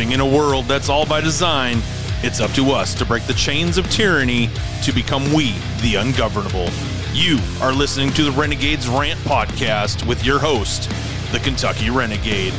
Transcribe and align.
Living 0.00 0.14
in 0.14 0.20
a 0.20 0.26
world 0.26 0.64
that's 0.64 0.88
all 0.88 1.04
by 1.04 1.20
design, 1.20 1.76
it's 2.22 2.40
up 2.40 2.50
to 2.52 2.70
us 2.70 2.94
to 2.94 3.04
break 3.04 3.22
the 3.26 3.34
chains 3.34 3.76
of 3.76 3.86
tyranny 3.90 4.48
to 4.82 4.92
become 4.92 5.22
we, 5.34 5.54
the 5.82 5.96
ungovernable. 5.96 6.70
You 7.12 7.38
are 7.60 7.74
listening 7.74 8.10
to 8.14 8.24
the 8.24 8.30
Renegades 8.30 8.88
Rant 8.88 9.20
Podcast 9.20 10.08
with 10.08 10.24
your 10.24 10.38
host, 10.38 10.88
the 11.32 11.38
Kentucky 11.40 11.90
Renegade. 11.90 12.54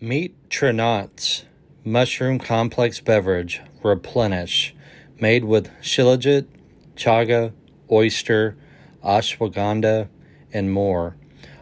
Meet 0.00 0.48
Trinauts, 0.48 1.44
mushroom 1.84 2.40
complex 2.40 2.98
beverage, 2.98 3.60
replenish, 3.84 4.74
made 5.20 5.44
with 5.44 5.70
shilajit, 5.80 6.48
chaga, 6.96 7.52
oyster, 7.88 8.56
ashwagandha, 9.04 10.08
and 10.54 10.72
more, 10.72 11.16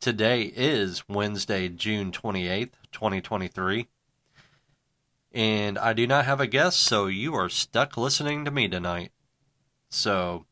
Today 0.02 0.42
is 0.54 1.08
Wednesday, 1.08 1.70
June 1.70 2.12
28th, 2.12 2.74
2023. 2.92 3.88
And 5.32 5.80
I 5.80 5.94
do 5.94 6.06
not 6.06 6.26
have 6.26 6.42
a 6.42 6.48
guest, 6.48 6.80
so 6.80 7.06
you 7.06 7.34
are 7.34 7.48
stuck 7.48 7.96
listening 7.96 8.44
to 8.44 8.52
me 8.52 8.68
tonight. 8.68 9.14
So, 9.90 10.48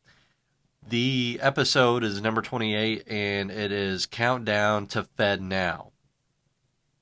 the 0.88 1.38
episode 1.42 2.02
is 2.04 2.22
number 2.22 2.40
28 2.40 3.06
and 3.06 3.50
it 3.50 3.70
is 3.70 4.06
Countdown 4.06 4.86
to 4.86 5.04
Fed 5.04 5.42
Now. 5.42 5.92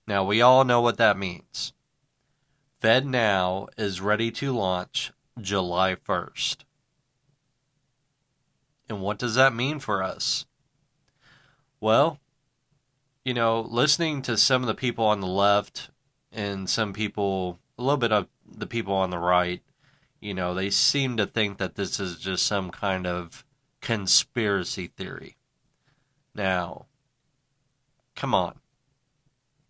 Now, 0.05 0.25
we 0.25 0.43
all 0.43 0.65
know 0.65 0.81
what 0.81 0.97
that 0.97 1.17
means. 1.17 1.73
Fed 2.81 3.07
Now 3.07 3.69
is 3.77 4.01
ready 4.01 4.33
to 4.33 4.51
launch 4.51 5.13
July 5.41 5.95
1st. 5.95 6.65
And 8.89 9.01
what 9.03 9.19
does 9.19 9.35
that 9.35 9.55
mean 9.55 9.79
for 9.79 10.03
us? 10.03 10.47
Well, 11.81 12.19
you 13.25 13.35
know, 13.35 13.61
listening 13.61 14.23
to 14.23 14.37
some 14.37 14.63
of 14.63 14.67
the 14.67 14.75
people 14.75 15.05
on 15.05 15.21
the 15.21 15.27
left 15.27 15.91
and 16.33 16.69
some 16.69 16.93
people, 16.93 17.59
a 17.79 17.83
little 17.83 17.99
bit 17.99 18.13
of 18.13 18.27
the 18.51 18.67
people 18.67 18.95
on 18.95 19.11
the 19.11 19.19
right, 19.19 19.63
you 20.21 20.35
know, 20.35 20.55
they 20.55 20.71
seem 20.71 21.17
to 21.17 21.27
think 21.27 21.59
that 21.59 21.75
this 21.75 22.01
is 22.01 22.19
just 22.19 22.47
some 22.47 22.71
kind 22.71 23.07
of 23.07 23.45
conspiracy 23.81 24.89
theory. 24.89 25.37
Now, 26.35 26.87
come 28.17 28.35
on. 28.35 28.61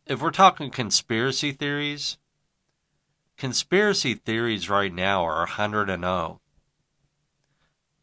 If 0.07 0.23
we're 0.23 0.31
talking 0.31 0.71
conspiracy 0.71 1.53
theories, 1.53 2.17
conspiracy 3.37 4.15
theories 4.15 4.71
right 4.71 4.93
now 4.93 5.25
are 5.25 5.41
100 5.41 5.91
and 5.91 6.03
0. 6.03 6.41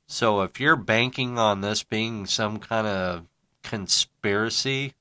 So 0.07 0.41
if 0.41 0.59
you're 0.59 0.75
banking 0.75 1.39
on 1.39 1.61
this 1.61 1.83
being 1.83 2.25
some 2.25 2.59
kind 2.59 2.85
of 2.85 3.25
conspiracy, 3.63 4.93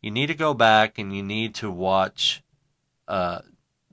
you 0.00 0.10
need 0.10 0.26
to 0.26 0.34
go 0.34 0.54
back 0.54 0.98
and 0.98 1.14
you 1.14 1.22
need 1.22 1.54
to 1.56 1.70
watch 1.70 2.42
uh, 3.06 3.40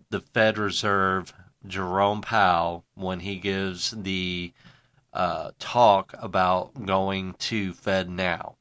the 0.09 0.22
Fed 0.22 0.57
Reserve 0.57 1.34
Jerome 1.66 2.22
Powell 2.22 2.85
when 2.95 3.22
he 3.22 3.38
gives 3.38 3.91
the 3.91 4.53
uh, 5.11 5.51
talk 5.59 6.13
about 6.17 6.85
going 6.85 7.34
to 7.40 7.73
Fed 7.73 8.09
Now. 8.09 8.55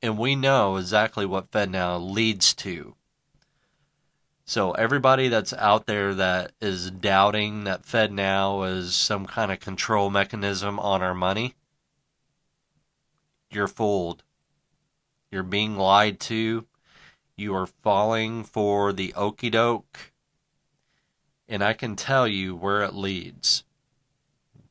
And 0.00 0.16
we 0.16 0.36
know 0.36 0.76
exactly 0.76 1.26
what 1.26 1.50
Fed 1.50 1.70
Now 1.70 1.96
leads 1.96 2.54
to. 2.54 2.94
So 4.48 4.72
everybody 4.72 5.28
that's 5.28 5.52
out 5.52 5.84
there 5.84 6.14
that 6.14 6.52
is 6.58 6.90
doubting 6.90 7.64
that 7.64 7.84
Fed 7.84 8.10
Now 8.10 8.62
is 8.62 8.94
some 8.94 9.26
kind 9.26 9.52
of 9.52 9.60
control 9.60 10.08
mechanism 10.08 10.80
on 10.80 11.02
our 11.02 11.12
money, 11.12 11.54
you're 13.50 13.68
fooled. 13.68 14.22
You're 15.30 15.42
being 15.42 15.76
lied 15.76 16.18
to. 16.20 16.64
You 17.36 17.54
are 17.54 17.66
falling 17.66 18.42
for 18.42 18.94
the 18.94 19.12
okey 19.12 19.50
doke. 19.50 20.14
And 21.46 21.62
I 21.62 21.74
can 21.74 21.94
tell 21.94 22.26
you 22.26 22.56
where 22.56 22.82
it 22.84 22.94
leads. 22.94 23.64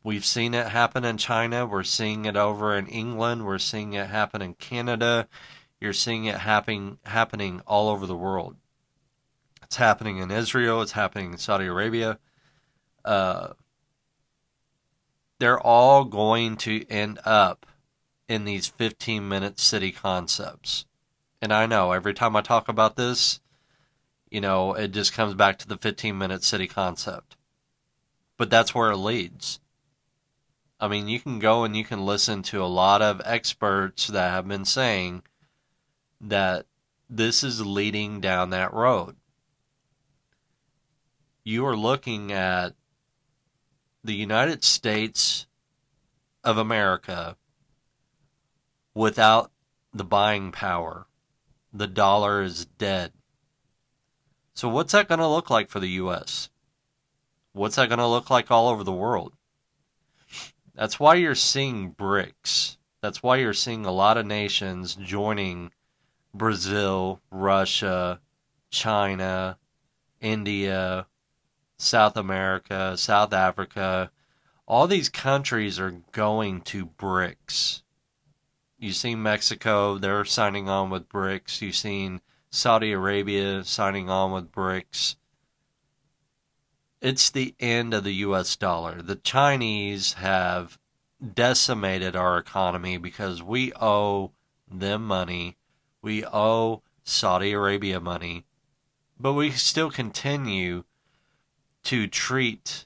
We've 0.03 0.25
seen 0.25 0.55
it 0.55 0.69
happen 0.69 1.05
in 1.05 1.19
China. 1.19 1.67
We're 1.67 1.83
seeing 1.83 2.25
it 2.25 2.35
over 2.35 2.75
in 2.75 2.87
England. 2.87 3.45
We're 3.45 3.59
seeing 3.59 3.93
it 3.93 4.07
happen 4.07 4.41
in 4.41 4.55
Canada. 4.55 5.27
You're 5.79 5.93
seeing 5.93 6.25
it 6.25 6.39
happening 6.39 6.97
happening 7.03 7.61
all 7.67 7.89
over 7.89 8.07
the 8.07 8.17
world. 8.17 8.55
It's 9.67 9.75
happening 9.75 10.19
in 10.19 10.31
Israel. 10.31 10.81
It's 10.81 10.93
happening 10.93 11.33
in 11.33 11.37
Saudi 11.37 11.65
Arabia. 11.65 12.19
Uh, 13.03 13.49
they're 15.39 15.59
all 15.59 16.05
going 16.05 16.55
to 16.57 16.89
end 16.89 17.19
up 17.25 17.65
in 18.29 18.45
these 18.45 18.67
15 18.67 19.27
minute 19.27 19.59
city 19.59 19.91
concepts. 19.91 20.85
And 21.41 21.51
I 21.51 21.65
know 21.65 21.91
every 21.91 22.13
time 22.13 22.37
I 22.37 22.41
talk 22.41 22.69
about 22.69 22.95
this, 22.95 23.41
you 24.31 24.39
know, 24.39 24.73
it 24.73 24.91
just 24.91 25.11
comes 25.11 25.33
back 25.33 25.59
to 25.59 25.67
the 25.67 25.77
15 25.77 26.17
minute 26.17 26.45
city 26.45 26.67
concept. 26.67 27.35
But 28.37 28.49
that's 28.49 28.73
where 28.73 28.91
it 28.91 28.97
leads. 28.97 29.59
I 30.79 30.87
mean, 30.87 31.09
you 31.09 31.19
can 31.19 31.39
go 31.39 31.65
and 31.65 31.75
you 31.75 31.83
can 31.83 32.05
listen 32.05 32.41
to 32.43 32.63
a 32.63 32.67
lot 32.67 33.01
of 33.01 33.21
experts 33.25 34.07
that 34.07 34.31
have 34.31 34.47
been 34.47 34.63
saying 34.63 35.23
that 36.21 36.67
this 37.09 37.43
is 37.43 37.65
leading 37.65 38.21
down 38.21 38.51
that 38.51 38.73
road. 38.73 39.17
You 41.47 41.65
are 41.65 41.77
looking 41.77 42.33
at 42.33 42.73
the 44.03 44.13
United 44.13 44.65
States 44.65 45.47
of 46.43 46.57
America 46.57 47.37
without 48.93 49.53
the 49.93 50.03
buying 50.03 50.51
power. 50.51 51.07
The 51.71 51.87
dollar 51.87 52.41
is 52.41 52.65
dead. 52.65 53.13
So, 54.55 54.67
what's 54.67 54.91
that 54.91 55.07
going 55.07 55.21
to 55.21 55.27
look 55.29 55.49
like 55.49 55.69
for 55.69 55.79
the 55.79 55.87
U.S.? 56.03 56.49
What's 57.53 57.77
that 57.77 57.87
going 57.87 57.99
to 57.99 58.07
look 58.07 58.29
like 58.29 58.51
all 58.51 58.67
over 58.67 58.83
the 58.83 58.91
world? 58.91 59.31
That's 60.75 60.99
why 60.99 61.15
you're 61.15 61.33
seeing 61.33 61.93
BRICS. 61.93 62.75
That's 63.01 63.23
why 63.23 63.37
you're 63.37 63.53
seeing 63.53 63.85
a 63.85 63.91
lot 63.93 64.17
of 64.17 64.25
nations 64.25 64.95
joining 64.95 65.71
Brazil, 66.33 67.21
Russia, 67.31 68.19
China, 68.69 69.57
India, 70.19 71.07
South 71.77 72.17
America, 72.17 72.97
South 72.97 73.33
Africa. 73.33 74.11
All 74.67 74.87
these 74.87 75.09
countries 75.09 75.79
are 75.79 76.01
going 76.11 76.61
to 76.61 76.87
BRICS. 76.87 77.83
You've 78.79 78.95
seen 78.95 79.23
Mexico, 79.23 79.97
they're 79.97 80.25
signing 80.25 80.67
on 80.67 80.89
with 80.89 81.07
BRICS. 81.07 81.61
You've 81.61 81.75
seen 81.75 82.21
Saudi 82.49 82.91
Arabia 82.91 83.63
signing 83.63 84.09
on 84.09 84.31
with 84.31 84.51
BRICS. 84.51 85.15
It's 87.01 87.29
the 87.29 87.55
end 87.59 87.93
of 87.93 88.03
the 88.03 88.15
US 88.15 88.55
dollar. 88.55 89.01
The 89.01 89.15
Chinese 89.15 90.13
have 90.13 90.79
decimated 91.33 92.15
our 92.15 92.37
economy 92.37 92.97
because 92.97 93.41
we 93.41 93.71
owe 93.73 94.31
them 94.69 95.05
money. 95.05 95.57
We 96.01 96.25
owe 96.25 96.81
Saudi 97.03 97.53
Arabia 97.53 97.99
money. 97.99 98.45
But 99.19 99.33
we 99.33 99.51
still 99.51 99.89
continue 99.89 100.83
to 101.87 102.05
treat 102.05 102.85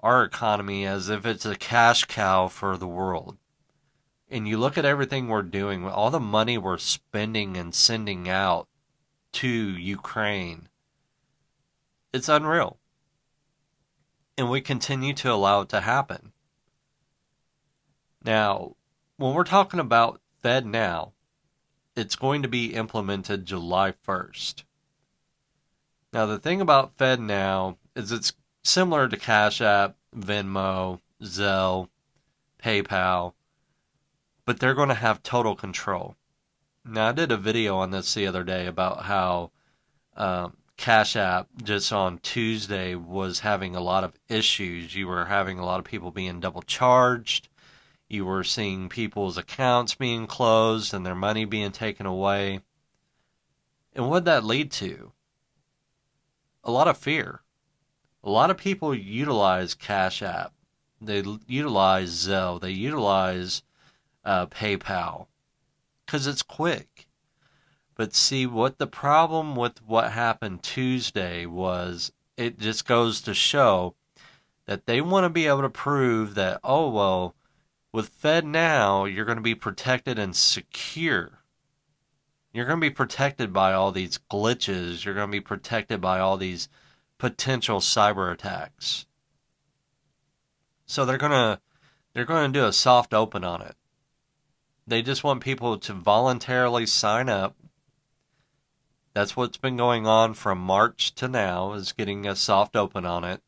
our 0.00 0.22
economy 0.22 0.84
as 0.84 1.08
if 1.08 1.24
it's 1.24 1.46
a 1.46 1.56
cash 1.56 2.04
cow 2.04 2.48
for 2.48 2.76
the 2.76 2.86
world. 2.86 3.38
and 4.28 4.46
you 4.46 4.58
look 4.58 4.76
at 4.76 4.84
everything 4.84 5.28
we're 5.28 5.42
doing, 5.42 5.86
all 5.86 6.10
the 6.10 6.20
money 6.20 6.58
we're 6.58 6.78
spending 6.78 7.56
and 7.56 7.74
sending 7.74 8.28
out 8.28 8.68
to 9.32 9.48
Ukraine, 9.48 10.68
it's 12.12 12.28
unreal. 12.28 12.78
And 14.36 14.50
we 14.50 14.60
continue 14.60 15.14
to 15.14 15.32
allow 15.32 15.62
it 15.62 15.68
to 15.70 15.80
happen. 15.80 16.32
Now, 18.22 18.76
when 19.16 19.32
we're 19.32 19.44
talking 19.44 19.80
about 19.80 20.20
Fed 20.42 20.66
Now, 20.66 21.12
it's 21.94 22.16
going 22.16 22.42
to 22.42 22.48
be 22.48 22.74
implemented 22.74 23.46
July 23.46 23.94
1st. 24.06 24.64
Now, 26.12 26.26
the 26.26 26.38
thing 26.38 26.60
about 26.60 26.98
Fed 26.98 27.20
Now 27.20 27.78
is 27.96 28.12
it's 28.12 28.32
similar 28.62 29.08
to 29.08 29.16
Cash 29.16 29.60
App, 29.60 29.96
Venmo, 30.14 31.00
Zelle, 31.22 31.88
PayPal, 32.62 33.32
but 34.44 34.60
they're 34.60 34.74
going 34.74 34.90
to 34.90 34.94
have 34.94 35.22
total 35.22 35.56
control. 35.56 36.14
Now, 36.84 37.08
I 37.08 37.12
did 37.12 37.32
a 37.32 37.36
video 37.36 37.76
on 37.76 37.90
this 37.90 38.14
the 38.14 38.26
other 38.26 38.44
day 38.44 38.66
about 38.66 39.02
how 39.04 39.50
um, 40.16 40.56
Cash 40.76 41.16
App 41.16 41.48
just 41.62 41.92
on 41.92 42.18
Tuesday 42.18 42.94
was 42.94 43.40
having 43.40 43.74
a 43.74 43.80
lot 43.80 44.04
of 44.04 44.12
issues. 44.28 44.94
You 44.94 45.08
were 45.08 45.24
having 45.24 45.58
a 45.58 45.64
lot 45.64 45.80
of 45.80 45.84
people 45.84 46.10
being 46.10 46.38
double 46.38 46.62
charged. 46.62 47.48
You 48.08 48.24
were 48.24 48.44
seeing 48.44 48.88
people's 48.88 49.36
accounts 49.36 49.94
being 49.94 50.26
closed 50.26 50.94
and 50.94 51.04
their 51.04 51.16
money 51.16 51.44
being 51.44 51.72
taken 51.72 52.06
away. 52.06 52.60
And 53.94 54.08
what 54.08 54.20
did 54.20 54.26
that 54.26 54.44
lead 54.44 54.70
to? 54.72 55.12
A 56.62 56.70
lot 56.70 56.88
of 56.88 56.98
fear. 56.98 57.40
A 58.26 58.30
lot 58.30 58.50
of 58.50 58.56
people 58.56 58.92
utilize 58.92 59.74
Cash 59.74 60.20
App. 60.20 60.52
They 61.00 61.22
utilize 61.46 62.10
Zelle. 62.10 62.60
They 62.60 62.72
utilize 62.72 63.62
uh, 64.24 64.46
PayPal 64.46 65.28
because 66.04 66.26
it's 66.26 66.42
quick. 66.42 67.06
But 67.94 68.16
see, 68.16 68.44
what 68.44 68.78
the 68.78 68.88
problem 68.88 69.54
with 69.54 69.80
what 69.86 70.10
happened 70.10 70.64
Tuesday 70.64 71.46
was 71.46 72.10
it 72.36 72.58
just 72.58 72.84
goes 72.84 73.20
to 73.20 73.32
show 73.32 73.94
that 74.66 74.86
they 74.86 75.00
want 75.00 75.22
to 75.22 75.30
be 75.30 75.46
able 75.46 75.62
to 75.62 75.70
prove 75.70 76.34
that, 76.34 76.58
oh, 76.64 76.90
well, 76.90 77.36
with 77.92 78.08
Fed 78.08 78.44
now, 78.44 79.04
you're 79.04 79.24
going 79.24 79.38
to 79.38 79.42
be 79.42 79.54
protected 79.54 80.18
and 80.18 80.34
secure. 80.34 81.44
You're 82.52 82.66
going 82.66 82.80
to 82.80 82.88
be 82.88 82.90
protected 82.90 83.52
by 83.52 83.72
all 83.72 83.92
these 83.92 84.18
glitches. 84.28 85.04
You're 85.04 85.14
going 85.14 85.28
to 85.28 85.32
be 85.32 85.40
protected 85.40 86.00
by 86.00 86.18
all 86.18 86.36
these 86.36 86.68
potential 87.18 87.80
cyber 87.80 88.32
attacks. 88.32 89.06
So 90.86 91.04
they're 91.04 91.18
going 91.18 91.32
to 91.32 91.60
they're 92.12 92.24
going 92.24 92.52
to 92.52 92.58
do 92.58 92.64
a 92.64 92.72
soft 92.72 93.12
open 93.12 93.44
on 93.44 93.60
it. 93.60 93.76
They 94.86 95.02
just 95.02 95.24
want 95.24 95.42
people 95.42 95.76
to 95.78 95.92
voluntarily 95.92 96.86
sign 96.86 97.28
up. 97.28 97.56
That's 99.12 99.36
what's 99.36 99.56
been 99.56 99.76
going 99.76 100.06
on 100.06 100.34
from 100.34 100.58
March 100.58 101.14
to 101.16 101.28
now 101.28 101.72
is 101.72 101.92
getting 101.92 102.26
a 102.26 102.36
soft 102.36 102.76
open 102.76 103.04
on 103.04 103.24
it. 103.24 103.42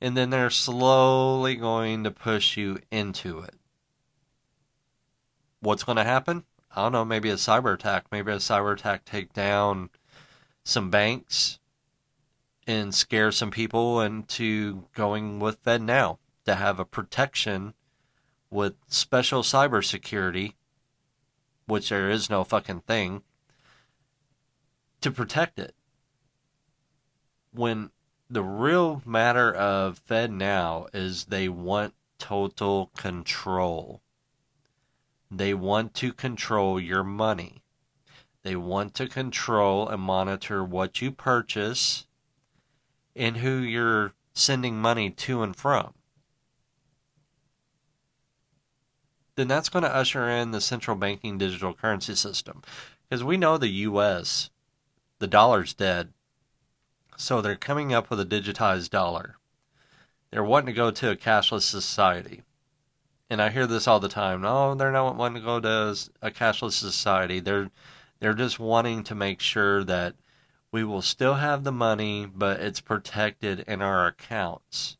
And 0.00 0.16
then 0.16 0.30
they're 0.30 0.50
slowly 0.50 1.54
going 1.54 2.04
to 2.04 2.10
push 2.10 2.56
you 2.56 2.78
into 2.90 3.38
it. 3.40 3.54
What's 5.60 5.84
going 5.84 5.96
to 5.96 6.04
happen? 6.04 6.44
I 6.74 6.82
don't 6.82 6.92
know, 6.92 7.04
maybe 7.04 7.30
a 7.30 7.34
cyber 7.34 7.72
attack. 7.72 8.06
Maybe 8.10 8.32
a 8.32 8.36
cyber 8.36 8.74
attack 8.74 9.04
take 9.04 9.32
down 9.32 9.90
some 10.64 10.90
banks 10.90 11.58
and 12.66 12.94
scare 12.94 13.32
some 13.32 13.50
people 13.50 14.00
into 14.00 14.86
going 14.94 15.38
with 15.38 15.58
Fed 15.58 15.82
now 15.82 16.18
to 16.44 16.54
have 16.54 16.78
a 16.78 16.84
protection 16.84 17.74
with 18.50 18.74
special 18.88 19.42
cybersecurity, 19.42 20.54
which 21.66 21.88
there 21.88 22.10
is 22.10 22.30
no 22.30 22.44
fucking 22.44 22.80
thing, 22.80 23.22
to 25.00 25.10
protect 25.10 25.58
it. 25.58 25.74
When 27.52 27.90
the 28.30 28.42
real 28.42 29.02
matter 29.04 29.52
of 29.52 29.98
Fed 29.98 30.32
now 30.32 30.86
is 30.92 31.26
they 31.26 31.48
want 31.48 31.94
total 32.18 32.90
control. 32.96 34.00
They 35.30 35.52
want 35.52 35.94
to 35.94 36.12
control 36.12 36.80
your 36.80 37.04
money. 37.04 37.62
They 38.42 38.56
want 38.56 38.94
to 38.94 39.08
control 39.08 39.88
and 39.88 40.02
monitor 40.02 40.62
what 40.62 41.00
you 41.00 41.10
purchase 41.10 42.06
and 43.16 43.38
who 43.38 43.58
you're 43.58 44.12
sending 44.32 44.80
money 44.80 45.10
to 45.10 45.42
and 45.42 45.54
from. 45.56 45.94
then 49.36 49.48
that's 49.48 49.68
going 49.68 49.82
to 49.82 49.94
usher 49.94 50.28
in 50.28 50.52
the 50.52 50.60
central 50.60 50.96
banking 50.96 51.38
digital 51.38 51.74
currency 51.74 52.14
system. 52.14 52.62
Because 53.08 53.24
we 53.24 53.36
know 53.36 53.58
the 53.58 53.68
US, 53.68 54.50
the 55.18 55.26
dollar's 55.26 55.74
dead. 55.74 56.12
So 57.16 57.40
they're 57.40 57.56
coming 57.56 57.92
up 57.92 58.10
with 58.10 58.20
a 58.20 58.24
digitized 58.24 58.90
dollar. 58.90 59.36
They're 60.30 60.44
wanting 60.44 60.66
to 60.66 60.72
go 60.72 60.90
to 60.90 61.10
a 61.10 61.16
cashless 61.16 61.62
society. 61.62 62.42
And 63.30 63.40
I 63.40 63.50
hear 63.50 63.66
this 63.66 63.88
all 63.88 64.00
the 64.00 64.08
time. 64.08 64.42
No, 64.42 64.74
they're 64.74 64.92
not 64.92 65.16
wanting 65.16 65.42
to 65.42 65.46
go 65.46 65.60
to 65.60 65.96
a 66.22 66.30
cashless 66.30 66.72
society. 66.72 67.40
They're 67.40 67.70
they're 68.20 68.34
just 68.34 68.58
wanting 68.58 69.04
to 69.04 69.14
make 69.14 69.40
sure 69.40 69.84
that 69.84 70.14
we 70.74 70.82
will 70.82 71.02
still 71.02 71.34
have 71.34 71.62
the 71.62 71.70
money, 71.70 72.26
but 72.26 72.58
it's 72.58 72.80
protected 72.80 73.60
in 73.60 73.80
our 73.80 74.08
accounts. 74.08 74.96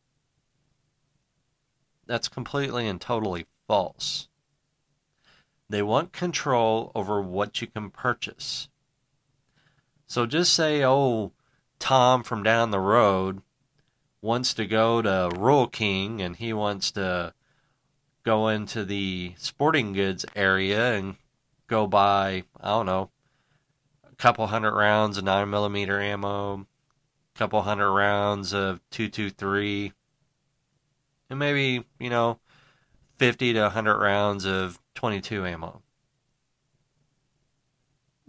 That's 2.05 2.29
completely 2.29 2.87
and 2.87 3.01
totally 3.01 3.45
false. 3.67 4.29
They 5.67 5.81
want 5.81 6.13
control 6.13 6.93
over 6.95 7.21
what 7.21 7.59
you 7.59 7.67
can 7.67 7.89
purchase. 7.89 8.69
So 10.07 10.25
just 10.25 10.53
say, 10.53 10.81
oh, 10.85 11.33
Tom 11.77 12.23
from 12.23 12.41
down 12.41 12.71
the 12.71 12.79
road 12.79 13.41
wants 14.21 14.53
to 14.53 14.65
go 14.65 15.01
to 15.01 15.29
Rural 15.35 15.67
King 15.67 16.21
and 16.21 16.37
he 16.37 16.53
wants 16.53 16.89
to 16.91 17.33
go 18.23 18.47
into 18.47 18.85
the 18.85 19.33
sporting 19.35 19.91
goods 19.91 20.25
area 20.37 20.93
and 20.93 21.17
go 21.67 21.85
buy, 21.85 22.45
I 22.61 22.69
don't 22.69 22.85
know, 22.85 23.09
couple 24.17 24.47
hundred 24.47 24.73
rounds 24.75 25.17
of 25.17 25.23
9 25.23 25.49
millimeter 25.49 25.99
ammo, 26.01 26.65
couple 27.35 27.61
hundred 27.61 27.91
rounds 27.91 28.53
of 28.53 28.79
223, 28.91 29.93
and 31.29 31.39
maybe, 31.39 31.85
you 31.99 32.09
know, 32.09 32.39
50 33.17 33.53
to 33.53 33.61
100 33.61 33.97
rounds 33.97 34.45
of 34.45 34.79
22 34.95 35.45
ammo. 35.45 35.81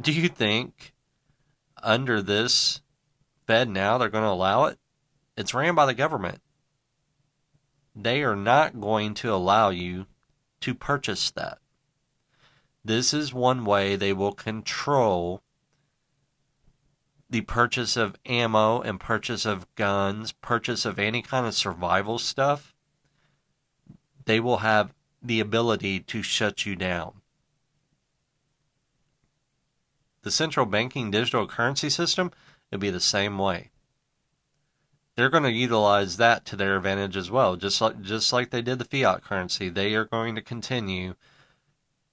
Do 0.00 0.12
you 0.12 0.28
think 0.28 0.93
under 1.83 2.21
this 2.21 2.81
Fed 3.47 3.69
now 3.69 3.99
they're 3.99 4.09
going 4.09 4.25
to 4.25 4.31
allow 4.31 4.64
it? 4.64 4.78
It's 5.37 5.55
ran 5.55 5.75
by 5.75 5.87
the 5.87 5.95
government. 5.95 6.40
They 7.95 8.23
are 8.23 8.37
not 8.37 8.81
going 8.81 9.14
to 9.14 9.33
allow 9.33 9.71
you 9.71 10.07
to 10.61 10.75
purchase 10.75 11.31
that. 11.33 11.59
This 12.85 13.14
is 13.14 13.33
one 13.33 13.64
way 13.64 13.97
they 13.97 14.12
will 14.12 14.33
control 14.33 15.43
the 17.28 17.40
purchase 17.42 17.97
of 17.97 18.16
ammo 18.25 18.80
and 18.80 19.00
purchase 19.00 19.45
of 19.45 19.66
guns, 19.75 20.33
purchase 20.33 20.85
of 20.85 20.99
any 20.99 21.23
kind 21.23 21.47
of 21.47 21.54
survival 21.54 22.18
stuff 22.18 22.75
they 24.26 24.40
will 24.40 24.59
have 24.59 24.92
the 25.23 25.40
ability 25.40 26.00
to 26.00 26.23
shut 26.23 26.66
you 26.66 26.76
down. 26.76 27.23
The 30.23 30.30
central 30.30 30.66
banking 30.66 31.11
digital 31.11 31.47
currency 31.47 31.88
system 31.88 32.33
will 32.71 32.78
be 32.78 32.90
the 32.90 33.00
same 33.00 33.38
way. 33.38 33.71
They're 35.14 35.30
going 35.30 35.45
to 35.45 35.50
utilize 35.50 36.18
that 36.18 36.45
to 36.47 36.56
their 36.56 36.76
advantage 36.76 37.16
as 37.16 37.30
well, 37.30 37.56
just 37.56 37.80
like 37.80 38.02
just 38.02 38.33
like 38.33 38.50
they 38.50 38.61
did 38.61 38.78
the 38.78 38.85
fiat 38.85 39.23
currency. 39.23 39.71
They 39.71 39.95
are 39.95 40.04
going 40.04 40.35
to 40.35 40.42
continue 40.42 41.14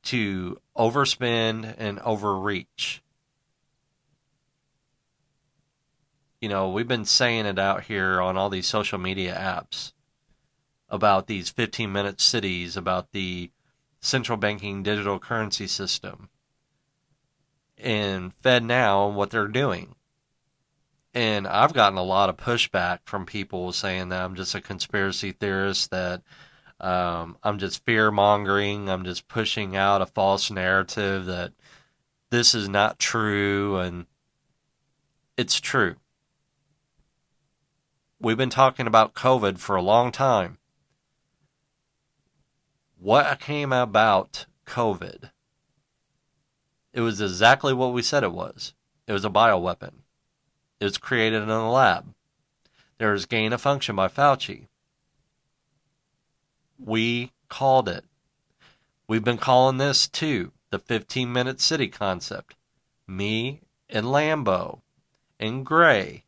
to 0.03 0.61
overspend 0.77 1.75
and 1.77 1.99
overreach. 1.99 3.02
You 6.43 6.49
know, 6.49 6.67
we've 6.67 6.89
been 6.89 7.05
saying 7.05 7.45
it 7.45 7.57
out 7.57 7.85
here 7.85 8.19
on 8.19 8.35
all 8.35 8.49
these 8.49 8.67
social 8.67 8.99
media 8.99 9.33
apps 9.33 9.93
about 10.89 11.27
these 11.27 11.49
15 11.49 11.89
minute 11.89 12.19
cities, 12.19 12.75
about 12.75 13.13
the 13.13 13.49
central 14.01 14.37
banking 14.37 14.83
digital 14.83 15.19
currency 15.19 15.67
system, 15.67 16.27
and 17.77 18.33
Fed 18.33 18.65
now 18.65 19.07
and 19.07 19.15
what 19.15 19.29
they're 19.29 19.47
doing. 19.47 19.95
And 21.13 21.47
I've 21.47 21.71
gotten 21.71 21.97
a 21.97 22.03
lot 22.03 22.27
of 22.27 22.35
pushback 22.35 22.99
from 23.05 23.25
people 23.25 23.71
saying 23.71 24.09
that 24.09 24.21
I'm 24.21 24.35
just 24.35 24.53
a 24.53 24.59
conspiracy 24.59 25.31
theorist, 25.31 25.91
that 25.91 26.23
um, 26.81 27.37
I'm 27.41 27.57
just 27.57 27.85
fear 27.85 28.11
mongering, 28.11 28.89
I'm 28.89 29.05
just 29.05 29.29
pushing 29.29 29.77
out 29.77 30.01
a 30.01 30.07
false 30.07 30.51
narrative 30.51 31.23
that 31.27 31.53
this 32.31 32.53
is 32.53 32.67
not 32.67 32.99
true, 32.99 33.77
and 33.77 34.07
it's 35.37 35.61
true. 35.61 35.95
We've 38.23 38.37
been 38.37 38.49
talking 38.49 38.87
about 38.87 39.15
COVID 39.15 39.59
for 39.59 39.75
a 39.75 39.81
long 39.81 40.13
time 40.13 40.57
what 42.97 43.41
came 43.41 43.73
about 43.73 44.45
COVID. 44.65 45.31
It 46.93 47.01
was 47.01 47.19
exactly 47.19 47.73
what 47.73 47.91
we 47.91 48.01
said 48.01 48.23
it 48.23 48.31
was. 48.31 48.73
It 49.07 49.11
was 49.11 49.25
a 49.25 49.29
bioweapon. 49.29 50.03
It 50.79 50.85
was 50.85 50.97
created 50.97 51.43
in 51.43 51.49
a 51.49 51.69
lab. 51.69 52.13
There 52.97 53.11
was 53.11 53.25
gain 53.25 53.51
of 53.51 53.59
function 53.59 53.97
by 53.97 54.07
Fauci. 54.07 54.67
We 56.79 57.33
called 57.49 57.89
it. 57.89 58.05
We've 59.05 59.25
been 59.25 59.37
calling 59.37 59.79
this 59.79 60.07
too 60.07 60.53
the 60.69 60.79
15 60.79 61.29
minute 61.33 61.59
city 61.59 61.89
concept. 61.89 62.55
Me 63.05 63.59
and 63.89 64.05
Lambo 64.05 64.79
and 65.41 65.65
Gray 65.65 66.23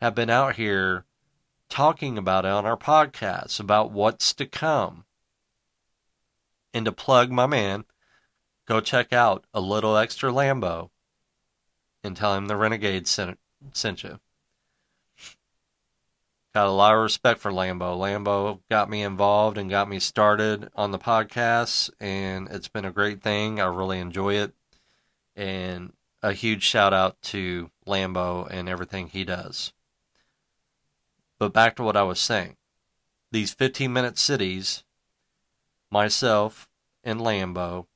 have 0.00 0.16
been 0.16 0.28
out 0.28 0.56
here 0.56 1.04
talking 1.70 2.18
about 2.18 2.44
it 2.44 2.50
on 2.50 2.66
our 2.66 2.76
podcasts 2.76 3.58
about 3.58 3.92
what's 3.92 4.34
to 4.34 4.44
come. 4.44 5.04
And 6.74 6.84
to 6.84 6.92
plug 6.92 7.30
my 7.30 7.46
man, 7.46 7.84
go 8.66 8.80
check 8.80 9.12
out 9.12 9.44
a 9.54 9.60
little 9.60 9.96
extra 9.96 10.30
Lambo 10.30 10.90
and 12.04 12.16
tell 12.16 12.34
him 12.34 12.46
the 12.46 12.56
Renegade 12.56 13.08
sent, 13.08 13.38
sent 13.72 14.02
you. 14.02 14.20
Got 16.52 16.66
a 16.66 16.72
lot 16.72 16.94
of 16.94 17.00
respect 17.00 17.40
for 17.40 17.52
Lambo. 17.52 17.96
Lambo 17.96 18.58
got 18.68 18.90
me 18.90 19.02
involved 19.02 19.56
and 19.56 19.70
got 19.70 19.88
me 19.88 20.00
started 20.00 20.68
on 20.74 20.90
the 20.90 20.98
podcast, 20.98 21.90
and 22.00 22.48
it's 22.48 22.66
been 22.66 22.84
a 22.84 22.90
great 22.90 23.22
thing. 23.22 23.60
I 23.60 23.66
really 23.66 24.00
enjoy 24.00 24.34
it. 24.34 24.52
And 25.36 25.92
a 26.22 26.32
huge 26.32 26.64
shout 26.64 26.92
out 26.92 27.22
to 27.22 27.70
Lambo 27.86 28.48
and 28.50 28.68
everything 28.68 29.08
he 29.08 29.22
does. 29.22 29.72
But 31.40 31.54
back 31.54 31.74
to 31.76 31.82
what 31.82 31.96
I 31.96 32.04
was 32.04 32.20
saying. 32.20 32.56
These 33.32 33.54
15 33.54 33.92
minute 33.92 34.18
cities, 34.18 34.84
myself 35.90 36.68
and 37.02 37.18
Lambo 37.20 37.86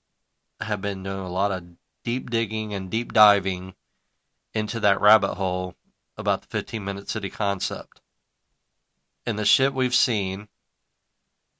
have 0.60 0.80
been 0.80 1.02
doing 1.02 1.18
a 1.18 1.30
lot 1.30 1.52
of 1.52 1.76
deep 2.02 2.30
digging 2.30 2.72
and 2.72 2.90
deep 2.90 3.12
diving 3.12 3.74
into 4.54 4.80
that 4.80 5.00
rabbit 5.00 5.34
hole 5.34 5.76
about 6.16 6.40
the 6.40 6.48
15 6.48 6.82
minute 6.82 7.10
city 7.10 7.28
concept 7.28 8.00
and 9.26 9.38
the 9.38 9.44
shit 9.44 9.74
we've 9.74 9.94
seen, 9.94 10.48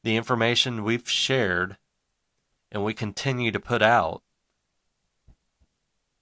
the 0.02 0.16
information 0.16 0.84
we've 0.84 1.08
shared, 1.08 1.76
and 2.70 2.84
we 2.84 2.94
continue 2.94 3.50
to 3.50 3.60
put 3.60 3.82
out, 3.82 4.22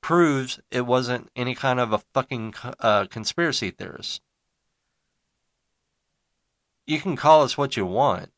proves 0.00 0.60
it 0.70 0.86
wasn't 0.86 1.30
any 1.36 1.54
kind 1.54 1.78
of 1.78 1.92
a 1.92 1.98
fucking 1.98 2.54
uh, 2.80 3.06
conspiracy 3.06 3.70
theorist. 3.70 4.22
You 6.86 7.00
can 7.00 7.16
call 7.16 7.42
us 7.42 7.56
what 7.56 7.76
you 7.76 7.86
want, 7.86 8.30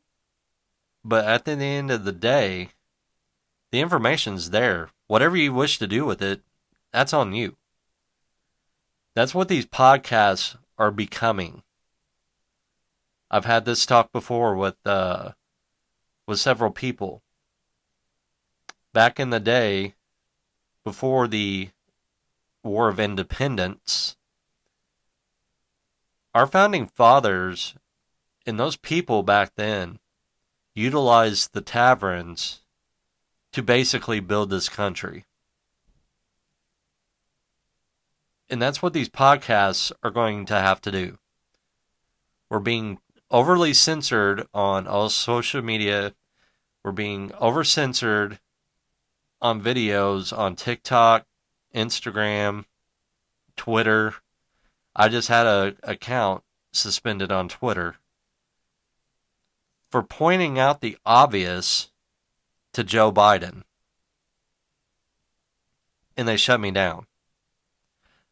but 1.04 1.24
at 1.24 1.44
the 1.44 1.52
end 1.52 1.90
of 1.90 2.04
the 2.04 2.12
day, 2.12 2.70
the 3.70 3.80
information's 3.80 4.50
there. 4.50 4.90
Whatever 5.06 5.36
you 5.36 5.52
wish 5.52 5.78
to 5.78 5.86
do 5.86 6.04
with 6.04 6.22
it, 6.22 6.42
that's 6.92 7.12
on 7.12 7.32
you. 7.32 7.56
That's 9.14 9.34
what 9.34 9.48
these 9.48 9.66
podcasts 9.66 10.56
are 10.78 10.90
becoming. 10.90 11.62
I've 13.30 13.44
had 13.46 13.64
this 13.64 13.86
talk 13.86 14.12
before 14.12 14.54
with 14.54 14.76
uh, 14.84 15.32
with 16.26 16.38
several 16.38 16.70
people. 16.70 17.22
Back 18.92 19.18
in 19.18 19.30
the 19.30 19.40
day, 19.40 19.94
before 20.84 21.26
the 21.26 21.70
War 22.62 22.88
of 22.88 23.00
Independence, 23.00 24.16
our 26.34 26.46
founding 26.46 26.86
fathers 26.86 27.74
and 28.46 28.58
those 28.58 28.76
people 28.76 29.22
back 29.22 29.52
then 29.56 29.98
utilized 30.74 31.52
the 31.52 31.60
taverns 31.60 32.60
to 33.52 33.62
basically 33.62 34.20
build 34.20 34.50
this 34.50 34.68
country. 34.68 35.24
And 38.50 38.60
that's 38.60 38.82
what 38.82 38.92
these 38.92 39.08
podcasts 39.08 39.92
are 40.02 40.10
going 40.10 40.44
to 40.46 40.54
have 40.54 40.80
to 40.82 40.92
do. 40.92 41.18
We're 42.50 42.58
being 42.58 42.98
overly 43.30 43.72
censored 43.72 44.46
on 44.52 44.86
all 44.86 45.08
social 45.08 45.62
media. 45.62 46.14
We're 46.84 46.92
being 46.92 47.32
over 47.38 47.64
censored 47.64 48.38
on 49.40 49.62
videos 49.62 50.36
on 50.36 50.56
TikTok, 50.56 51.26
Instagram, 51.74 52.64
Twitter. 53.56 54.14
I 54.94 55.08
just 55.08 55.28
had 55.28 55.46
a 55.46 55.76
account 55.82 56.44
suspended 56.72 57.32
on 57.32 57.48
Twitter 57.48 57.96
for 59.94 60.02
pointing 60.02 60.58
out 60.58 60.80
the 60.80 60.98
obvious 61.06 61.92
to 62.72 62.82
Joe 62.82 63.12
Biden. 63.12 63.62
And 66.16 66.26
they 66.26 66.36
shut 66.36 66.58
me 66.58 66.72
down. 66.72 67.06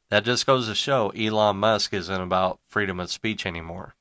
That 0.09 0.25
just 0.25 0.45
goes 0.45 0.67
to 0.67 0.75
show 0.75 1.11
Elon 1.11 1.59
Musk 1.59 1.95
isn't 1.95 2.21
about 2.21 2.59
freedom 2.67 2.99
of 2.99 3.13
speech 3.13 3.47
anymore 3.47 3.95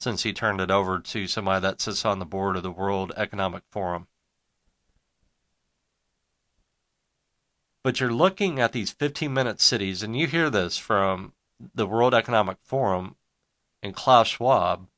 since 0.00 0.24
he 0.24 0.32
turned 0.32 0.60
it 0.60 0.72
over 0.72 0.98
to 0.98 1.28
somebody 1.28 1.60
that 1.60 1.80
sits 1.80 2.04
on 2.04 2.18
the 2.18 2.26
board 2.26 2.56
of 2.56 2.64
the 2.64 2.72
World 2.72 3.12
Economic 3.16 3.62
Forum. 3.70 4.08
But 7.84 8.00
you're 8.00 8.12
looking 8.12 8.58
at 8.58 8.72
these 8.72 8.90
15 8.90 9.32
minute 9.32 9.60
cities, 9.60 10.02
and 10.02 10.18
you 10.18 10.26
hear 10.26 10.50
this 10.50 10.76
from 10.76 11.34
the 11.72 11.86
World 11.86 12.14
Economic 12.14 12.56
Forum 12.64 13.14
and 13.80 13.94
Klaus 13.94 14.26
Schwab. 14.26 14.88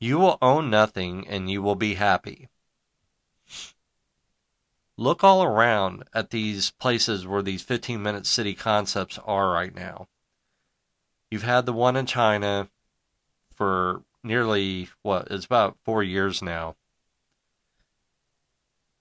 You 0.00 0.18
will 0.18 0.38
own 0.40 0.70
nothing 0.70 1.28
and 1.28 1.50
you 1.50 1.62
will 1.62 1.76
be 1.76 1.94
happy. 1.94 2.48
Look 4.96 5.22
all 5.22 5.42
around 5.42 6.04
at 6.12 6.30
these 6.30 6.70
places 6.72 7.26
where 7.26 7.42
these 7.42 7.62
15 7.62 8.02
minute 8.02 8.26
city 8.26 8.54
concepts 8.54 9.18
are 9.24 9.50
right 9.50 9.74
now. 9.74 10.08
You've 11.30 11.42
had 11.42 11.64
the 11.64 11.72
one 11.72 11.96
in 11.96 12.06
China, 12.06 12.68
for 13.54 14.02
nearly 14.22 14.88
what 15.02 15.28
it's 15.30 15.44
about 15.44 15.76
four 15.84 16.02
years 16.02 16.40
now. 16.40 16.76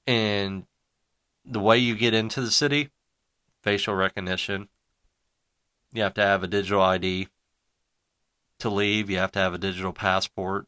And 0.05 0.65
the 1.45 1.61
way 1.61 1.77
you 1.77 1.95
get 1.95 2.13
into 2.13 2.41
the 2.41 2.51
city, 2.51 2.89
facial 3.61 3.95
recognition. 3.95 4.67
You 5.93 6.03
have 6.03 6.13
to 6.15 6.21
have 6.21 6.43
a 6.43 6.47
digital 6.47 6.81
ID. 6.81 7.29
To 8.59 8.69
leave, 8.69 9.09
you 9.09 9.17
have 9.17 9.31
to 9.31 9.39
have 9.39 9.53
a 9.53 9.57
digital 9.57 9.93
passport. 9.93 10.67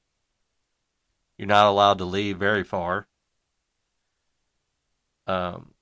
You're 1.42 1.48
not 1.48 1.66
allowed 1.66 1.98
to 1.98 2.06
leave 2.06 2.38
very 2.38 2.64
far. 2.64 3.08
Um, 5.26 5.74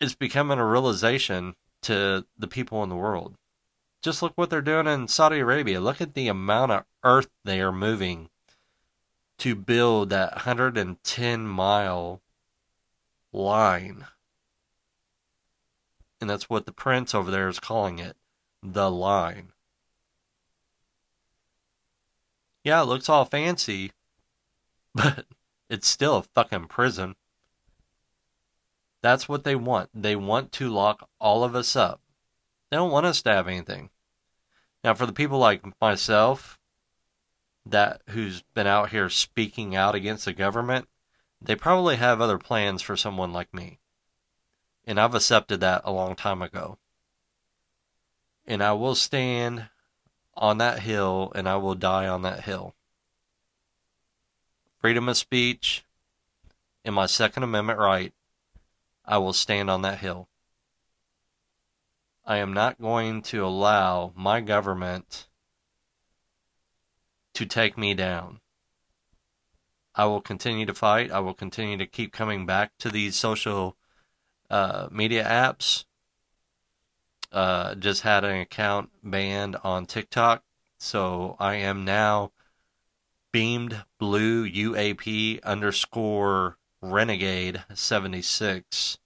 it's 0.00 0.16
becoming 0.16 0.58
a 0.58 0.66
realization 0.66 1.54
to 1.82 2.26
the 2.36 2.48
people 2.48 2.82
in 2.82 2.88
the 2.88 2.96
world. 2.96 3.36
Just 4.02 4.22
look 4.22 4.32
what 4.34 4.50
they're 4.50 4.60
doing 4.60 4.88
in 4.88 5.06
Saudi 5.06 5.38
Arabia. 5.38 5.80
Look 5.80 6.00
at 6.00 6.14
the 6.14 6.26
amount 6.26 6.72
of 6.72 6.84
earth 7.04 7.28
they 7.44 7.60
are 7.60 7.70
moving 7.70 8.28
to 9.38 9.54
build 9.54 10.10
that 10.10 10.32
110 10.32 11.46
mile 11.46 12.20
line. 13.32 14.06
And 16.20 16.28
that's 16.28 16.50
what 16.50 16.66
the 16.66 16.72
prince 16.72 17.14
over 17.14 17.30
there 17.30 17.46
is 17.46 17.60
calling 17.60 18.00
it 18.00 18.16
the 18.64 18.90
line. 18.90 19.52
Yeah, 22.68 22.82
it 22.82 22.84
looks 22.84 23.08
all 23.08 23.24
fancy, 23.24 23.92
but 24.94 25.24
it's 25.70 25.88
still 25.88 26.16
a 26.18 26.22
fucking 26.22 26.66
prison. 26.66 27.16
That's 29.00 29.26
what 29.26 29.44
they 29.44 29.56
want. 29.56 29.88
They 29.94 30.14
want 30.14 30.52
to 30.52 30.68
lock 30.68 31.08
all 31.18 31.44
of 31.44 31.54
us 31.54 31.74
up. 31.76 32.02
They 32.70 32.76
don't 32.76 32.90
want 32.90 33.06
us 33.06 33.22
to 33.22 33.32
have 33.32 33.48
anything. 33.48 33.88
Now, 34.84 34.92
for 34.92 35.06
the 35.06 35.14
people 35.14 35.38
like 35.38 35.80
myself, 35.80 36.58
that 37.64 38.02
who's 38.10 38.42
been 38.52 38.66
out 38.66 38.90
here 38.90 39.08
speaking 39.08 39.74
out 39.74 39.94
against 39.94 40.26
the 40.26 40.34
government, 40.34 40.90
they 41.40 41.54
probably 41.54 41.96
have 41.96 42.20
other 42.20 42.36
plans 42.36 42.82
for 42.82 42.98
someone 42.98 43.32
like 43.32 43.54
me. 43.54 43.78
And 44.84 45.00
I've 45.00 45.14
accepted 45.14 45.60
that 45.60 45.80
a 45.86 45.90
long 45.90 46.14
time 46.16 46.42
ago. 46.42 46.76
And 48.46 48.62
I 48.62 48.74
will 48.74 48.94
stand 48.94 49.70
on 50.38 50.58
that 50.58 50.80
hill 50.80 51.32
and 51.34 51.48
I 51.48 51.56
will 51.56 51.74
die 51.74 52.06
on 52.06 52.22
that 52.22 52.44
hill. 52.44 52.74
Freedom 54.80 55.08
of 55.08 55.16
speech 55.16 55.84
and 56.84 56.94
my 56.94 57.06
Second 57.06 57.42
Amendment 57.42 57.78
right, 57.78 58.12
I 59.04 59.18
will 59.18 59.32
stand 59.32 59.68
on 59.68 59.82
that 59.82 59.98
hill. 59.98 60.28
I 62.24 62.36
am 62.38 62.52
not 62.52 62.80
going 62.80 63.22
to 63.22 63.44
allow 63.44 64.12
my 64.14 64.40
government 64.40 65.26
to 67.34 67.46
take 67.46 67.76
me 67.76 67.94
down. 67.94 68.40
I 69.94 70.04
will 70.04 70.20
continue 70.20 70.66
to 70.66 70.74
fight. 70.74 71.10
I 71.10 71.20
will 71.20 71.34
continue 71.34 71.76
to 71.78 71.86
keep 71.86 72.12
coming 72.12 72.46
back 72.46 72.72
to 72.78 72.90
these 72.90 73.16
social 73.16 73.76
uh, 74.48 74.88
media 74.92 75.24
apps. 75.24 75.84
Uh, 77.30 77.74
just 77.74 78.02
had 78.02 78.24
an 78.24 78.40
account 78.40 78.90
banned 79.04 79.56
on 79.62 79.84
TikTok, 79.86 80.42
so 80.78 81.36
I 81.38 81.56
am 81.56 81.84
now 81.84 82.32
beamed 83.32 83.84
blue 83.98 84.48
UAP 84.48 85.42
underscore 85.42 86.56
renegade 86.80 87.62
76. 87.74 88.98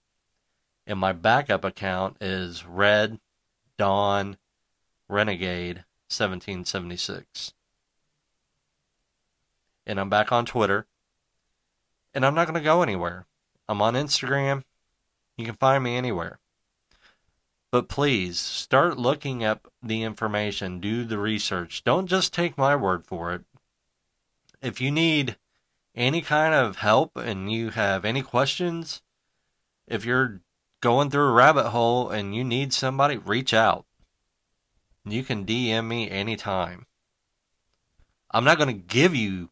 And 0.85 0.99
my 0.99 1.13
backup 1.13 1.63
account 1.63 2.17
is 2.21 2.65
red 2.65 3.19
dawn 3.77 4.37
renegade 5.07 5.83
1776. 6.09 7.53
And 9.85 9.99
I'm 9.99 10.09
back 10.09 10.31
on 10.31 10.45
Twitter. 10.45 10.87
And 12.13 12.25
I'm 12.25 12.35
not 12.35 12.47
going 12.47 12.59
to 12.59 12.63
go 12.63 12.81
anywhere. 12.83 13.25
I'm 13.67 13.81
on 13.81 13.95
Instagram. 13.95 14.63
You 15.37 15.45
can 15.45 15.55
find 15.55 15.83
me 15.83 15.97
anywhere. 15.97 16.39
But 17.73 17.89
please 17.89 18.39
start 18.39 18.99
looking 18.99 19.43
up 19.43 19.67
the 19.81 20.03
information, 20.03 20.79
do 20.79 21.03
the 21.03 21.17
research. 21.17 21.83
Don't 21.83 22.05
just 22.05 22.31
take 22.31 22.55
my 22.55 22.75
word 22.75 23.03
for 23.03 23.33
it. 23.33 23.45
If 24.61 24.79
you 24.79 24.91
need 24.91 25.37
any 25.95 26.21
kind 26.21 26.53
of 26.53 26.75
help 26.75 27.17
and 27.17 27.51
you 27.51 27.71
have 27.71 28.05
any 28.05 28.21
questions, 28.21 29.01
if 29.87 30.05
you're 30.05 30.41
going 30.81 31.09
through 31.09 31.29
a 31.29 31.33
rabbit 31.33 31.69
hole 31.69 32.11
and 32.11 32.35
you 32.35 32.43
need 32.43 32.73
somebody, 32.73 33.17
reach 33.17 33.55
out. 33.55 33.87
You 35.03 35.23
can 35.23 35.43
DM 35.43 35.87
me 35.87 36.11
anytime. 36.11 36.85
I'm 38.29 38.43
not 38.43 38.59
going 38.59 38.67
to 38.67 38.83
give 38.83 39.15
you 39.15 39.49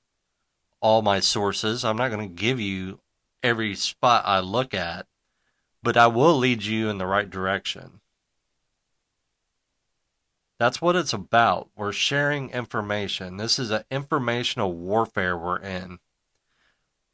all 0.79 1.01
my 1.01 1.21
sources. 1.21 1.83
I'm 1.83 1.97
not 1.97 2.11
going 2.11 2.29
to 2.29 2.35
give 2.35 2.59
you 2.59 2.99
every 3.41 3.73
spot 3.73 4.21
I 4.27 4.41
look 4.41 4.75
at, 4.75 5.07
but 5.81 5.97
I 5.97 6.05
will 6.05 6.37
lead 6.37 6.61
you 6.61 6.87
in 6.87 6.99
the 6.99 7.07
right 7.07 7.27
direction. 7.27 8.00
That's 10.62 10.80
what 10.80 10.96
it's 10.96 11.12
about. 11.12 11.72
We're 11.75 11.91
sharing 11.91 12.51
information. 12.51 13.38
This 13.38 13.58
is 13.58 13.72
an 13.72 13.84
informational 13.89 14.72
warfare 14.75 15.36
we're 15.36 15.58
in. 15.58 15.98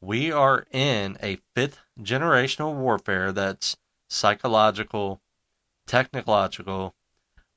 We 0.02 0.34
are 0.34 0.68
in 0.70 1.18
a 1.24 1.38
fifth 1.56 1.80
generational 1.98 2.76
warfare 2.76 3.32
that's 3.32 3.78
psychological, 4.10 5.22
technological, 5.86 6.94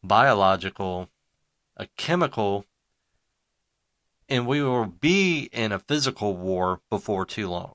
biological, 0.01 1.09
a 1.77 1.89
chemical, 1.97 2.67
and 4.29 4.47
we 4.47 4.63
will 4.63 4.87
be 4.87 5.51
in 5.53 5.73
a 5.73 5.81
physical 5.81 6.37
war 6.37 6.83
before 6.89 7.27
too 7.27 7.49
long. 7.49 7.75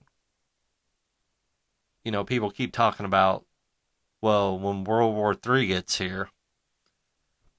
You 2.06 2.14
know, 2.14 2.24
people 2.24 2.50
keep 2.50 2.72
talking 2.72 3.06
about, 3.06 3.44
well, 4.22 4.58
when 4.58 4.86
World 4.86 5.16
War 5.16 5.36
III 5.36 5.68
gets 5.68 5.98
here, 5.98 6.30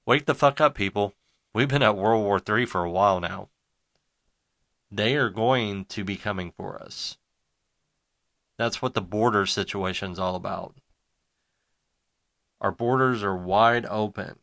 Wake 0.07 0.25
the 0.25 0.33
fuck 0.33 0.61
up, 0.61 0.73
people. 0.73 1.13
We've 1.53 1.67
been 1.67 1.83
at 1.83 1.97
World 1.97 2.23
War 2.23 2.39
III 2.39 2.65
for 2.65 2.81
a 2.85 2.89
while 2.89 3.19
now. 3.19 3.49
They 4.89 5.17
are 5.17 5.29
going 5.29 5.83
to 5.83 6.05
be 6.05 6.15
coming 6.15 6.53
for 6.55 6.81
us. 6.81 7.17
That's 8.57 8.81
what 8.81 8.93
the 8.93 9.01
border 9.01 9.45
situation 9.45 10.13
is 10.13 10.17
all 10.17 10.35
about. 10.35 10.75
Our 12.61 12.71
borders 12.71 13.21
are 13.21 13.35
wide 13.35 13.85
open. 13.85 14.39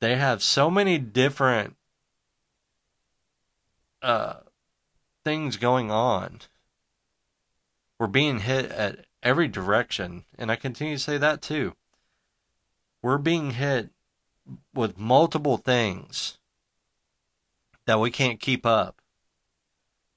They 0.00 0.16
have 0.16 0.42
so 0.42 0.70
many 0.70 0.98
different 0.98 1.74
uh, 4.02 4.40
things 5.24 5.56
going 5.56 5.90
on. 5.90 6.40
We're 7.98 8.08
being 8.08 8.40
hit 8.40 8.70
at 8.70 9.06
every 9.22 9.48
direction, 9.48 10.26
and 10.36 10.52
I 10.52 10.56
continue 10.56 10.96
to 10.96 11.02
say 11.02 11.16
that 11.16 11.40
too 11.40 11.74
we're 13.02 13.18
being 13.18 13.52
hit 13.52 13.90
with 14.74 14.98
multiple 14.98 15.56
things 15.56 16.38
that 17.86 18.00
we 18.00 18.10
can't 18.10 18.40
keep 18.40 18.66
up, 18.66 19.00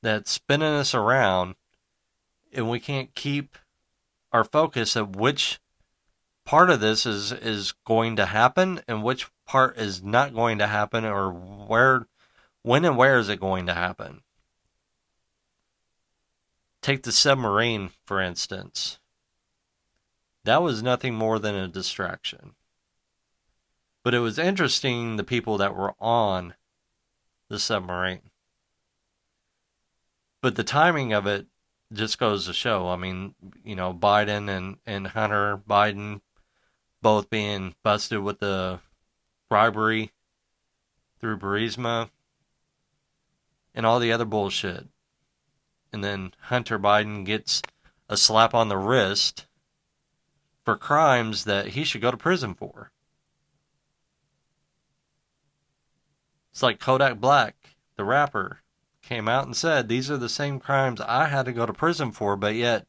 that's 0.02 0.32
spinning 0.32 0.74
us 0.74 0.94
around, 0.94 1.56
and 2.52 2.70
we 2.70 2.80
can't 2.80 3.14
keep 3.16 3.58
our 4.32 4.44
focus 4.44 4.96
of 4.96 5.16
which 5.16 5.60
part 6.44 6.70
of 6.70 6.80
this 6.80 7.06
is 7.06 7.32
is 7.32 7.74
going 7.86 8.16
to 8.16 8.26
happen 8.26 8.82
and 8.88 9.04
which 9.04 9.28
part 9.46 9.78
is 9.78 10.04
not 10.04 10.34
going 10.34 10.58
to 10.58 10.68
happen 10.68 11.06
or 11.06 11.32
where 11.32 12.08
when 12.64 12.84
and 12.84 12.98
where 12.98 13.20
is 13.20 13.30
it 13.30 13.40
going 13.40 13.66
to 13.68 13.74
happen. 13.74 14.22
Take 16.82 17.04
the 17.04 17.12
submarine 17.12 17.92
for 18.06 18.20
instance. 18.20 19.00
That 20.44 20.64
was 20.64 20.82
nothing 20.82 21.14
more 21.14 21.38
than 21.38 21.56
a 21.56 21.68
distraction 21.68 22.56
but 24.04 24.14
it 24.14 24.20
was 24.20 24.40
interesting 24.40 25.16
the 25.16 25.24
people 25.24 25.58
that 25.58 25.76
were 25.76 25.94
on 26.00 26.56
the 27.50 27.60
submarine. 27.60 28.32
But 30.42 30.56
the 30.56 30.64
timing 30.64 31.14
of 31.14 31.28
it 31.28 31.46
just 31.94 32.18
goes 32.18 32.46
to 32.46 32.54
show. 32.54 32.90
I 32.90 32.96
mean, 32.96 33.36
you 33.64 33.76
know, 33.76 33.94
Biden 33.94 34.50
and, 34.50 34.78
and 34.86 35.08
Hunter 35.08 35.62
Biden 35.70 36.22
both 37.02 37.30
being 37.30 37.76
busted 37.84 38.20
with 38.20 38.40
the 38.40 38.80
bribery 39.50 40.12
through 41.20 41.38
Burisma 41.38 42.10
and 43.74 43.86
all 43.86 44.00
the 44.00 44.12
other 44.12 44.26
bullshit. 44.26 44.88
And 45.94 46.04
then 46.04 46.34
Hunter 46.44 46.80
Biden 46.80 47.26
gets 47.26 47.62
a 48.08 48.18
slap 48.18 48.54
on 48.54 48.70
the 48.70 48.78
wrist 48.78 49.46
for 50.64 50.78
crimes 50.78 51.44
that 51.46 51.70
he 51.70 51.84
should 51.84 52.02
go 52.02 52.12
to 52.12 52.18
prison 52.18 52.54
for. 52.54 52.91
It's 56.52 56.62
like 56.62 56.80
Kodak 56.80 57.20
Black, 57.20 57.56
the 57.96 58.04
rapper, 58.04 58.62
came 59.02 59.28
out 59.28 59.46
and 59.46 59.56
said, 59.56 59.88
These 59.88 60.12
are 60.12 60.18
the 60.18 60.30
same 60.30 60.60
crimes 60.60 61.02
I 61.02 61.28
had 61.28 61.46
to 61.46 61.54
go 61.54 61.66
to 61.66 61.74
prison 61.74 62.12
for, 62.12 62.36
but 62.36 62.56
yet 62.56 62.88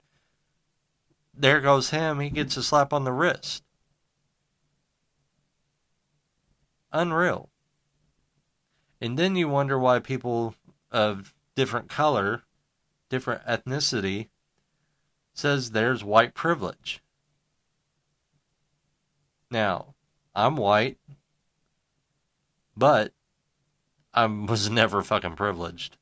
there 1.34 1.60
goes 1.60 1.90
him. 1.90 2.20
He 2.20 2.30
gets 2.30 2.56
a 2.56 2.62
slap 2.62 2.92
on 2.92 3.04
the 3.04 3.12
wrist. 3.12 3.62
Unreal. 6.92 7.48
And 9.00 9.18
then 9.18 9.36
you 9.36 9.48
wonder 9.48 9.78
why 9.78 9.98
people 9.98 10.54
of 10.90 11.34
different 11.54 11.88
color, 11.88 12.42
different 13.08 13.44
ethnicity, 13.46 14.28
says 15.34 15.70
there's 15.70 16.04
white 16.04 16.34
privilege. 16.34 17.02
Now, 19.50 19.94
I'm 20.34 20.56
white, 20.56 20.98
but 22.76 23.12
I 24.14 24.26
was 24.26 24.68
never 24.68 25.02
fucking 25.02 25.36
privileged. 25.36 25.96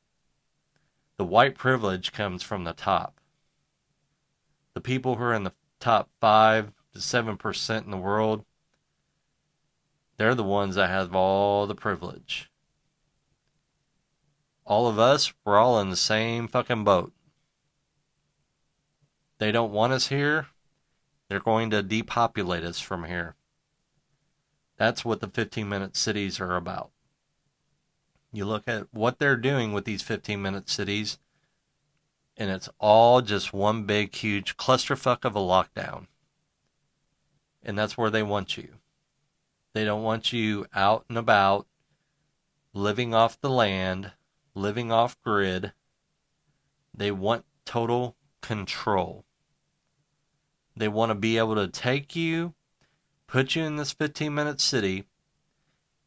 The 1.17 1.25
white 1.25 1.55
privilege 1.57 2.13
comes 2.13 2.43
from 2.43 2.65
the 2.65 2.73
top. 2.73 3.21
The 4.75 4.81
people 4.81 5.17
who 5.17 5.25
are 5.25 5.35
in 5.35 5.45
the 5.45 5.53
top 5.79 6.09
5 6.21 6.73
to 6.95 6.99
7% 6.99 7.85
in 7.85 7.91
the 7.91 7.97
world, 7.97 8.45
they're 10.17 10.35
the 10.35 10.43
ones 10.43 10.75
that 10.75 10.91
have 10.91 11.15
all 11.15 11.67
the 11.67 11.75
privilege. 11.75 12.51
All 14.65 14.89
of 14.89 14.99
us, 14.99 15.33
we're 15.45 15.59
all 15.59 15.81
in 15.81 15.91
the 15.91 15.97
same 15.97 16.49
fucking 16.49 16.85
boat. 16.85 17.13
They 19.39 19.53
don't 19.53 19.73
want 19.73 19.93
us 19.93 20.09
here. 20.09 20.49
They're 21.29 21.41
going 21.41 21.71
to 21.71 21.83
depopulate 21.83 22.65
us 22.65 22.81
from 22.81 23.05
here. 23.05 23.37
That's 24.77 25.05
what 25.05 25.21
the 25.21 25.29
15 25.29 25.69
minute 25.69 25.97
cities 25.97 26.41
are 26.41 26.57
about. 26.57 26.91
You 28.33 28.45
look 28.45 28.69
at 28.69 28.87
what 28.93 29.19
they're 29.19 29.37
doing 29.37 29.73
with 29.73 29.85
these 29.85 30.03
15 30.03 30.41
minute 30.41 30.69
cities, 30.69 31.19
and 32.37 32.51
it's 32.51 32.69
all 32.79 33.21
just 33.21 33.53
one 33.53 33.85
big, 33.85 34.15
huge 34.15 34.57
clusterfuck 34.57 35.25
of 35.25 35.35
a 35.35 35.41
lockdown. 35.41 36.07
And 37.63 37.79
that's 37.79 37.99
where 37.99 38.11
they 38.11 38.23
want 38.23 38.57
you. 38.57 38.75
They 39.73 39.85
don't 39.85 40.03
want 40.03 40.33
you 40.33 40.67
out 40.75 41.05
and 41.09 41.19
about, 41.19 41.67
living 42.73 43.15
off 43.15 43.41
the 43.41 43.51
land, 43.51 44.13
living 44.55 44.91
off 44.91 45.21
grid. 45.23 45.73
They 46.95 47.11
want 47.11 47.45
total 47.65 48.17
control. 48.41 49.25
They 50.77 50.89
want 50.89 51.11
to 51.11 51.15
be 51.15 51.37
able 51.37 51.57
to 51.57 51.69
take 51.69 52.17
you, 52.17 52.55
put 53.27 53.55
you 53.55 53.65
in 53.65 53.77
this 53.77 53.93
15 53.93 54.35
minute 54.35 54.61
city, 54.61 55.05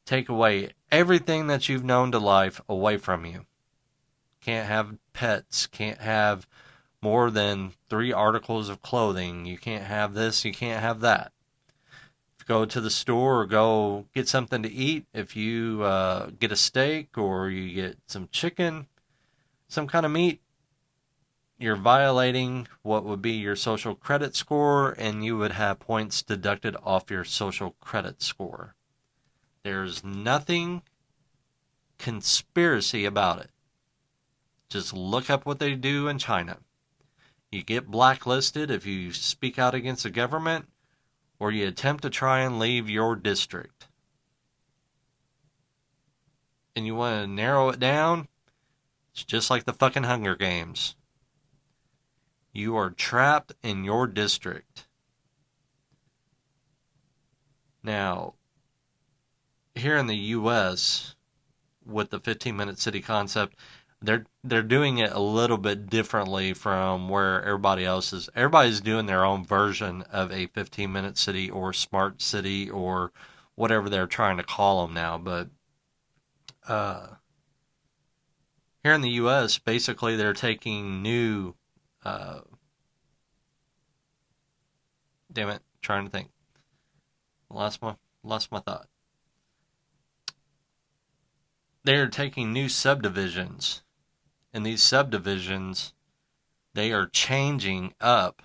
take 0.05 0.29
away 0.29 0.71
everything 0.93 1.47
that 1.47 1.67
you've 1.67 1.84
known 1.84 2.12
to 2.12 2.19
life 2.19 2.62
away 2.69 2.97
from 2.97 3.25
you. 3.25 3.45
Can't 4.41 4.67
have 4.67 4.95
pets, 5.12 5.65
can't 5.65 5.97
have 5.97 6.47
more 7.01 7.32
than 7.32 7.71
three 7.89 8.13
articles 8.13 8.69
of 8.69 8.84
clothing. 8.84 9.45
You 9.45 9.58
can't 9.58 9.86
have 9.86 10.13
this, 10.13 10.45
you 10.45 10.53
can't 10.53 10.82
have 10.82 10.99
that. 10.99 11.32
Go 12.47 12.63
to 12.65 12.79
the 12.79 12.91
store 12.91 13.41
or 13.41 13.45
go 13.47 14.06
get 14.13 14.27
something 14.27 14.62
to 14.62 14.71
eat, 14.71 15.08
if 15.13 15.36
you 15.36 15.82
uh, 15.82 16.29
get 16.39 16.51
a 16.51 16.56
steak 16.56 17.17
or 17.17 17.49
you 17.49 17.73
get 17.73 17.97
some 18.06 18.29
chicken, 18.32 18.86
some 19.67 19.88
kind 19.88 20.06
of 20.06 20.12
meat, 20.12 20.41
you're 21.58 21.75
violating 21.75 22.67
what 22.84 23.03
would 23.03 23.21
be 23.21 23.32
your 23.32 23.56
social 23.56 23.95
credit 23.95 24.36
score, 24.36 24.91
and 24.91 25.25
you 25.25 25.38
would 25.38 25.53
have 25.53 25.79
points 25.79 26.21
deducted 26.21 26.75
off 26.84 27.10
your 27.10 27.23
social 27.23 27.75
credit 27.79 28.21
score. 28.21 28.75
There's 29.63 30.04
nothing 30.04 30.82
conspiracy 31.97 33.06
about 33.06 33.39
it. 33.39 33.49
Just 34.69 34.93
look 34.93 35.30
up 35.30 35.45
what 35.45 35.60
they 35.60 35.76
do 35.76 36.08
in 36.08 36.17
China. 36.17 36.58
You 37.52 37.63
get 37.63 37.91
blacklisted 37.91 38.69
if 38.71 38.86
you 38.86 39.13
speak 39.13 39.58
out 39.58 39.73
against 39.73 40.04
the 40.04 40.10
government 40.10 40.67
or 41.39 41.52
you 41.52 41.67
attempt 41.67 42.02
to 42.04 42.10
try 42.10 42.39
and 42.39 42.60
leave 42.60 42.89
your 42.89 43.15
district. 43.15 43.88
And 46.76 46.86
you 46.86 46.95
want 46.95 47.23
to 47.23 47.28
narrow 47.28 47.69
it 47.69 47.80
down? 47.80 48.28
It's 49.13 49.23
just 49.23 49.49
like 49.49 49.65
the 49.65 49.73
fucking 49.73 50.04
Hunger 50.04 50.36
Games. 50.36 50.95
You 52.52 52.76
are 52.76 52.89
trapped 52.89 53.54
in 53.62 53.84
your 53.84 54.08
district. 54.08 54.88
Now, 57.84 58.34
here 59.75 59.97
in 59.97 60.07
the 60.07 60.15
US 60.15 61.15
with 61.86 62.09
the 62.09 62.19
15 62.19 62.55
minute 62.55 62.79
city 62.79 63.01
concept, 63.01 63.55
they're 64.01 64.25
they're 64.43 64.62
doing 64.62 64.97
it 64.97 65.12
a 65.12 65.19
little 65.19 65.57
bit 65.57 65.89
differently 65.89 66.53
from 66.53 67.09
where 67.09 67.43
everybody 67.43 67.86
else 67.86 68.12
is. 68.13 68.29
Everybody's 68.36 68.81
doing 68.81 69.05
their 69.05 69.23
own 69.23 69.45
version 69.45 70.03
of 70.03 70.31
a 70.31 70.47
15 70.47 70.91
minute 70.91 71.17
city 71.17 71.49
or 71.49 71.73
smart 71.73 72.21
city 72.21 72.69
or 72.69 73.12
whatever 73.55 73.89
they're 73.89 74.07
trying 74.07 74.38
to 74.38 74.43
call 74.43 74.86
them 74.86 74.93
now. 74.93 75.17
But 75.17 75.49
uh, 76.67 77.07
here 78.83 78.93
in 78.93 79.01
the 79.01 79.09
U.S., 79.12 79.57
basically 79.57 80.15
they're 80.15 80.33
taking 80.33 81.01
new. 81.01 81.55
Uh, 82.03 82.41
damn 85.31 85.49
it, 85.49 85.62
trying 85.81 86.05
to 86.05 86.12
think. 86.12 86.29
Lost 87.49 87.81
my 87.81 87.95
lost 88.23 88.51
my 88.51 88.59
thought. 88.59 88.88
They're 91.84 92.08
taking 92.08 92.54
new 92.54 92.69
subdivisions 92.69 93.82
And 94.54 94.65
these 94.65 94.84
subdivisions, 94.84 95.93
they 96.74 96.91
are 96.93 97.08
changing 97.08 97.93
up 98.00 98.43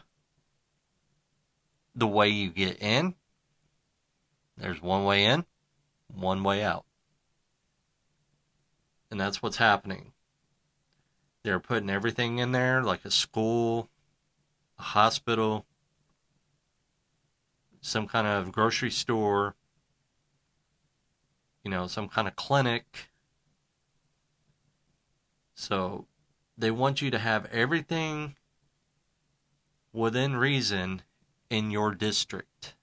the 1.94 2.06
way 2.06 2.28
you 2.28 2.50
get 2.50 2.82
in. 2.82 3.14
There's 4.56 4.82
one 4.82 5.04
way 5.04 5.24
in, 5.24 5.44
one 6.08 6.42
way 6.42 6.62
out. 6.64 6.86
And 9.10 9.20
that's 9.20 9.42
what's 9.42 9.58
happening. 9.58 10.12
They're 11.42 11.60
putting 11.60 11.90
everything 11.90 12.38
in 12.38 12.52
there, 12.52 12.82
like 12.82 13.04
a 13.04 13.10
school, 13.10 13.90
a 14.78 14.82
hospital, 14.82 15.66
some 17.80 18.06
kind 18.08 18.26
of 18.26 18.52
grocery 18.52 18.90
store, 18.90 19.54
you 21.64 21.70
know, 21.70 21.86
some 21.86 22.08
kind 22.08 22.26
of 22.28 22.36
clinic 22.36 23.07
so 25.58 26.06
they 26.56 26.70
want 26.70 27.02
you 27.02 27.10
to 27.10 27.18
have 27.18 27.44
everything 27.46 28.36
within 29.92 30.36
reason 30.36 31.02
in 31.50 31.72
your 31.72 31.96
district 31.96 32.76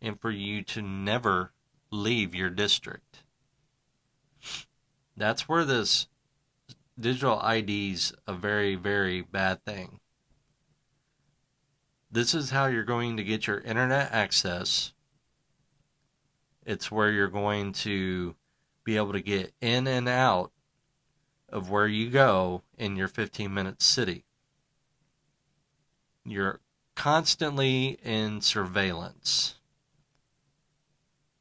and 0.00 0.20
for 0.20 0.30
you 0.30 0.62
to 0.62 0.80
never 0.80 1.50
leave 1.90 2.36
your 2.36 2.50
district. 2.50 3.24
That's 5.16 5.48
where 5.48 5.64
this 5.64 6.06
digital 7.00 7.42
ID's 7.44 8.12
a 8.28 8.32
very, 8.32 8.76
very 8.76 9.20
bad 9.20 9.64
thing. 9.64 9.98
This 12.12 12.32
is 12.32 12.50
how 12.50 12.66
you're 12.66 12.84
going 12.84 13.16
to 13.16 13.24
get 13.24 13.48
your 13.48 13.58
internet 13.58 14.12
access. 14.12 14.92
It's 16.64 16.92
where 16.92 17.10
you're 17.10 17.26
going 17.26 17.72
to 17.72 18.36
be 18.84 18.96
able 18.96 19.14
to 19.14 19.20
get 19.20 19.52
in 19.60 19.88
and 19.88 20.08
out 20.08 20.52
of 21.52 21.70
where 21.70 21.86
you 21.86 22.10
go 22.10 22.62
in 22.78 22.96
your 22.96 23.08
15 23.08 23.52
minute 23.52 23.82
city. 23.82 24.24
You're 26.24 26.60
constantly 26.94 27.98
in 28.02 28.40
surveillance. 28.40 29.56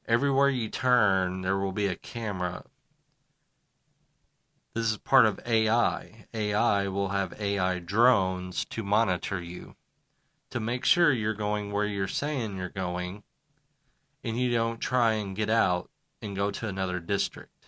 Everywhere 0.07 0.49
you 0.49 0.69
turn, 0.69 1.41
there 1.41 1.57
will 1.57 1.71
be 1.71 1.87
a 1.87 1.95
camera. 1.95 2.65
This 4.73 4.91
is 4.91 4.97
part 4.97 5.25
of 5.25 5.39
AI. 5.45 6.25
AI 6.33 6.87
will 6.87 7.09
have 7.09 7.39
AI 7.39 7.79
drones 7.79 8.65
to 8.65 8.83
monitor 8.83 9.41
you 9.41 9.75
to 10.49 10.59
make 10.59 10.85
sure 10.85 11.11
you're 11.11 11.33
going 11.33 11.71
where 11.71 11.85
you're 11.85 12.07
saying 12.07 12.57
you're 12.57 12.69
going 12.69 13.23
and 14.23 14.39
you 14.39 14.51
don't 14.51 14.79
try 14.79 15.13
and 15.13 15.35
get 15.35 15.49
out 15.49 15.89
and 16.21 16.35
go 16.35 16.51
to 16.51 16.67
another 16.67 16.99
district. 16.99 17.60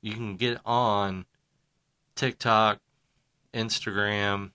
You 0.00 0.12
can 0.12 0.36
get 0.36 0.58
on 0.64 1.24
TikTok, 2.14 2.80
Instagram. 3.54 4.52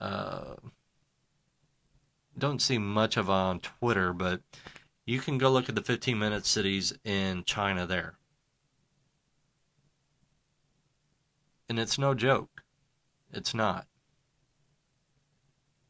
Uh, 0.00 0.54
don't 2.38 2.62
see 2.62 2.78
much 2.78 3.16
of 3.16 3.28
on 3.28 3.60
Twitter, 3.60 4.12
but 4.12 4.40
you 5.04 5.20
can 5.20 5.38
go 5.38 5.50
look 5.50 5.68
at 5.68 5.74
the 5.74 5.82
15 5.82 6.18
minute 6.18 6.46
cities 6.46 6.92
in 7.04 7.44
China 7.44 7.86
there. 7.86 8.14
And 11.68 11.78
it's 11.78 11.98
no 11.98 12.14
joke. 12.14 12.62
It's 13.32 13.54
not. 13.54 13.86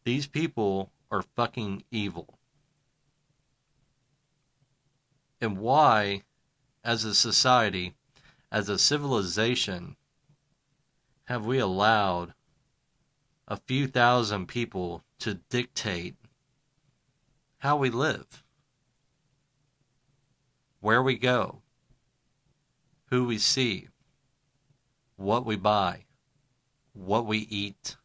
These 0.04 0.26
people 0.26 0.90
are 1.10 1.22
fucking 1.22 1.84
evil. 1.90 2.38
And 5.40 5.58
why 5.58 6.22
as 6.84 7.04
a 7.04 7.14
society, 7.14 7.94
as 8.50 8.68
a 8.68 8.78
civilization, 8.78 9.96
have 11.24 11.44
we 11.44 11.58
allowed 11.58 12.34
a 13.46 13.56
few 13.56 13.86
thousand 13.86 14.46
people 14.46 15.02
to 15.18 15.34
dictate 15.50 16.16
how 17.58 17.76
we 17.76 17.90
live, 17.90 18.42
where 20.80 21.02
we 21.02 21.16
go, 21.16 21.60
who 23.06 23.26
we 23.26 23.38
see, 23.38 23.88
what 25.16 25.44
we 25.44 25.56
buy, 25.56 26.04
what 26.94 27.26
we 27.26 27.38
eat? 27.38 27.96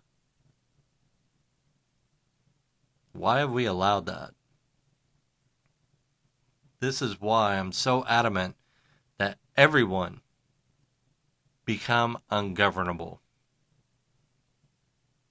Why 3.14 3.40
have 3.40 3.52
we 3.52 3.66
allowed 3.66 4.08
that? 4.08 4.32
This 6.82 7.02
is 7.02 7.22
why 7.22 7.56
I'm 7.56 7.72
so 7.72 8.06
adamant 8.06 8.56
everyone 9.58 10.22
become 11.66 12.18
ungovernable. 12.30 13.22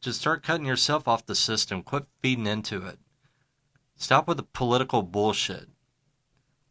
Just 0.00 0.20
start 0.20 0.42
cutting 0.42 0.66
yourself 0.66 1.08
off 1.08 1.26
the 1.26 1.34
system. 1.34 1.82
Quit 1.82 2.06
feeding 2.20 2.46
into 2.46 2.86
it. 2.86 2.98
Stop 3.96 4.28
with 4.28 4.36
the 4.36 4.42
political 4.42 5.02
bullshit. 5.02 5.68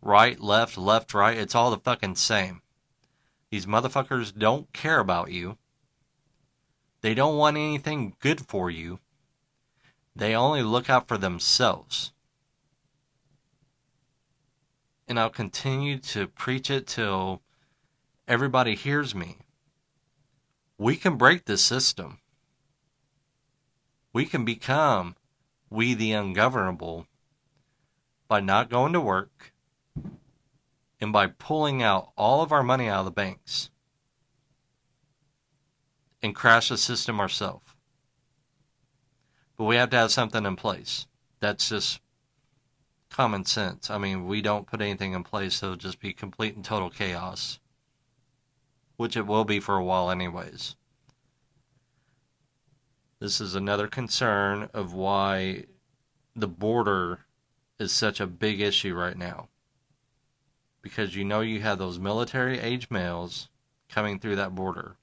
Right, 0.01 0.39
left, 0.39 0.77
left, 0.77 1.13
right. 1.13 1.37
It's 1.37 1.55
all 1.55 1.71
the 1.71 1.77
fucking 1.77 2.15
same. 2.15 2.61
These 3.49 3.65
motherfuckers 3.65 4.37
don't 4.37 4.71
care 4.73 4.99
about 4.99 5.31
you. 5.31 5.57
They 7.01 7.13
don't 7.13 7.37
want 7.37 7.57
anything 7.57 8.15
good 8.19 8.47
for 8.47 8.69
you. 8.69 8.99
They 10.15 10.35
only 10.35 10.63
look 10.63 10.89
out 10.89 11.07
for 11.07 11.17
themselves 11.17 12.12
and 15.13 15.19
I'll 15.19 15.29
continue 15.29 15.99
to 15.99 16.25
preach 16.25 16.71
it 16.71 16.87
till 16.87 17.43
everybody 18.27 18.73
hears 18.73 19.13
me. 19.13 19.37
We 20.79 20.95
can 20.95 21.17
break 21.17 21.45
this 21.45 21.63
system. 21.63 22.17
We 24.11 24.25
can 24.25 24.43
become 24.43 25.15
we 25.69 25.93
the 25.93 26.13
ungovernable 26.13 27.05
by 28.27 28.39
not 28.39 28.71
going 28.71 28.93
to 28.93 29.01
work 29.01 29.53
and 30.99 31.13
by 31.13 31.27
pulling 31.27 31.83
out 31.83 32.09
all 32.17 32.41
of 32.41 32.51
our 32.51 32.63
money 32.63 32.87
out 32.89 33.01
of 33.01 33.05
the 33.05 33.11
banks 33.11 33.69
and 36.23 36.33
crash 36.33 36.69
the 36.69 36.77
system 36.79 37.19
ourselves. 37.19 37.71
But 39.57 39.65
we 39.65 39.75
have 39.75 39.91
to 39.91 39.97
have 39.97 40.11
something 40.11 40.43
in 40.43 40.55
place. 40.55 41.05
That's 41.39 41.69
just 41.69 41.99
common 43.13 43.45
sense. 43.45 43.89
I 43.89 43.97
mean, 43.99 44.25
we 44.25 44.41
don't 44.41 44.67
put 44.67 44.81
anything 44.81 45.13
in 45.13 45.23
place, 45.23 45.55
so 45.55 45.67
it'll 45.67 45.77
just 45.77 45.99
be 45.99 46.13
complete 46.13 46.55
and 46.55 46.65
total 46.65 46.89
chaos. 46.89 47.59
Which 48.97 49.15
it 49.15 49.27
will 49.27 49.45
be 49.45 49.59
for 49.59 49.75
a 49.75 49.83
while, 49.83 50.09
anyways. 50.09 50.75
This 53.19 53.39
is 53.39 53.55
another 53.55 53.87
concern 53.87 54.69
of 54.73 54.93
why 54.93 55.65
the 56.35 56.47
border 56.47 57.19
is 57.79 57.91
such 57.91 58.19
a 58.19 58.27
big 58.27 58.59
issue 58.59 58.95
right 58.95 59.17
now. 59.17 59.47
Because 60.81 61.15
you 61.15 61.23
know 61.23 61.41
you 61.41 61.61
have 61.61 61.77
those 61.77 61.99
military 61.99 62.59
age 62.59 62.89
males 62.89 63.47
coming 63.89 64.19
through 64.19 64.35
that 64.37 64.55
border. 64.55 64.97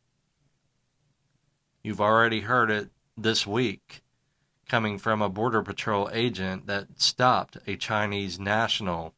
You've 1.82 2.00
already 2.00 2.40
heard 2.40 2.70
it 2.70 2.90
this 3.16 3.46
week 3.46 4.02
coming 4.70 4.98
from 4.98 5.20
a 5.20 5.28
Border 5.28 5.62
Patrol 5.62 6.08
agent 6.12 6.68
that 6.68 6.86
stopped 6.94 7.58
a 7.66 7.74
Chinese 7.74 8.38
national 8.38 9.12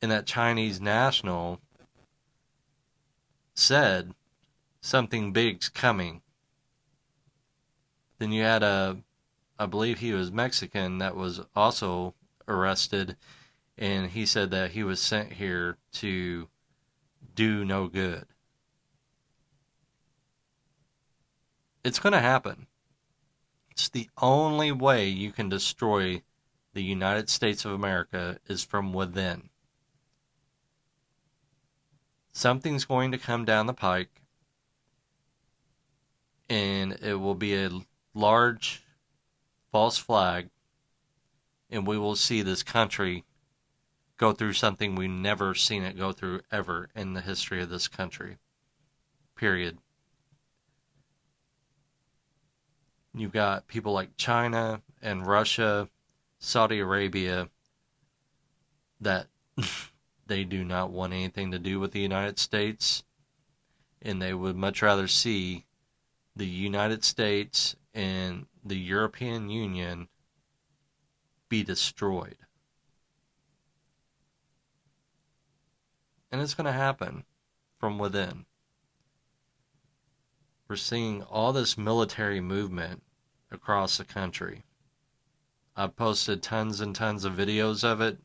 and 0.00 0.10
that 0.10 0.24
Chinese 0.24 0.80
national 0.80 1.60
said 3.52 4.14
something 4.80 5.30
big's 5.30 5.68
coming. 5.68 6.22
Then 8.18 8.32
you 8.32 8.44
had 8.44 8.62
a, 8.62 8.96
I 9.58 9.66
believe 9.66 9.98
he 9.98 10.14
was 10.14 10.32
Mexican 10.32 10.96
that 10.96 11.14
was 11.14 11.42
also 11.54 12.14
arrested, 12.48 13.16
and 13.76 14.10
he 14.10 14.24
said 14.24 14.50
that 14.52 14.70
he 14.70 14.82
was 14.82 15.02
sent 15.02 15.34
here 15.34 15.76
to 15.96 16.48
do 17.34 17.62
no 17.62 17.88
good. 17.88 18.24
It's 21.84 21.98
going 21.98 22.14
to 22.14 22.20
happen. 22.20 22.68
It's 23.72 23.88
the 23.88 24.10
only 24.20 24.70
way 24.70 25.08
you 25.08 25.32
can 25.32 25.48
destroy 25.48 26.22
the 26.74 26.82
United 26.82 27.30
States 27.30 27.64
of 27.64 27.72
America 27.72 28.38
is 28.46 28.62
from 28.62 28.92
within. 28.92 29.48
Something's 32.32 32.84
going 32.84 33.12
to 33.12 33.18
come 33.18 33.46
down 33.46 33.66
the 33.66 33.72
pike, 33.72 34.20
and 36.50 36.92
it 37.00 37.14
will 37.14 37.34
be 37.34 37.54
a 37.54 37.70
large 38.12 38.82
false 39.70 39.96
flag, 39.96 40.50
and 41.70 41.86
we 41.86 41.96
will 41.96 42.16
see 42.16 42.42
this 42.42 42.62
country 42.62 43.24
go 44.18 44.32
through 44.32 44.52
something 44.52 44.94
we've 44.94 45.10
never 45.10 45.54
seen 45.54 45.82
it 45.82 45.96
go 45.96 46.12
through 46.12 46.42
ever 46.50 46.90
in 46.94 47.14
the 47.14 47.22
history 47.22 47.62
of 47.62 47.70
this 47.70 47.88
country. 47.88 48.36
Period. 49.34 49.78
You've 53.14 53.32
got 53.32 53.68
people 53.68 53.92
like 53.92 54.16
China 54.16 54.80
and 55.02 55.26
Russia, 55.26 55.88
Saudi 56.38 56.78
Arabia, 56.78 57.48
that 59.00 59.26
they 60.26 60.44
do 60.44 60.64
not 60.64 60.90
want 60.90 61.12
anything 61.12 61.50
to 61.50 61.58
do 61.58 61.78
with 61.78 61.92
the 61.92 62.00
United 62.00 62.38
States, 62.38 63.04
and 64.00 64.20
they 64.20 64.32
would 64.32 64.56
much 64.56 64.80
rather 64.80 65.06
see 65.08 65.66
the 66.34 66.46
United 66.46 67.04
States 67.04 67.76
and 67.92 68.46
the 68.64 68.78
European 68.78 69.50
Union 69.50 70.08
be 71.50 71.62
destroyed. 71.62 72.38
And 76.30 76.40
it's 76.40 76.54
going 76.54 76.64
to 76.64 76.72
happen 76.72 77.24
from 77.78 77.98
within 77.98 78.46
we're 80.72 80.76
seeing 80.76 81.22
all 81.24 81.52
this 81.52 81.76
military 81.76 82.40
movement 82.40 83.02
across 83.50 83.98
the 83.98 84.04
country. 84.04 84.64
I've 85.76 85.94
posted 85.96 86.42
tons 86.42 86.80
and 86.80 86.96
tons 86.96 87.26
of 87.26 87.34
videos 87.34 87.84
of 87.84 88.00
it. 88.00 88.16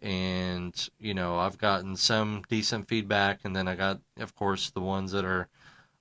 And, 0.00 0.88
you 1.00 1.14
know, 1.14 1.36
I've 1.36 1.58
gotten 1.58 1.96
some 1.96 2.44
decent 2.48 2.86
feedback. 2.86 3.40
And 3.42 3.56
then 3.56 3.66
I 3.66 3.74
got, 3.74 3.98
of 4.18 4.36
course, 4.36 4.70
the 4.70 4.80
ones 4.80 5.10
that 5.10 5.24
are, 5.24 5.48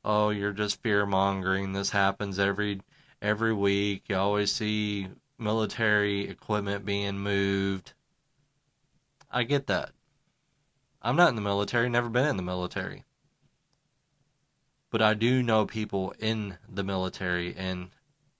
oh, 0.03 0.29
you're 0.29 0.51
just 0.51 0.83
fear 0.83 1.07
mongering. 1.07 1.73
This 1.73 1.89
happens 1.89 2.38
every 2.38 2.81
every 3.19 3.51
week. 3.51 4.03
You 4.07 4.17
always 4.17 4.51
see 4.51 5.07
military 5.39 6.29
equipment 6.29 6.85
being 6.85 7.17
moved. 7.17 7.93
I 9.31 9.41
get 9.41 9.65
that. 9.65 9.89
I'm 11.01 11.15
not 11.15 11.29
in 11.29 11.35
the 11.35 11.41
military, 11.41 11.89
never 11.89 12.09
been 12.09 12.27
in 12.27 12.38
the 12.38 12.43
military 12.43 13.05
but 14.95 15.01
I 15.01 15.13
do 15.13 15.43
know 15.43 15.65
people 15.65 16.13
in 16.19 16.58
the 16.69 16.81
military 16.81 17.53
and 17.53 17.89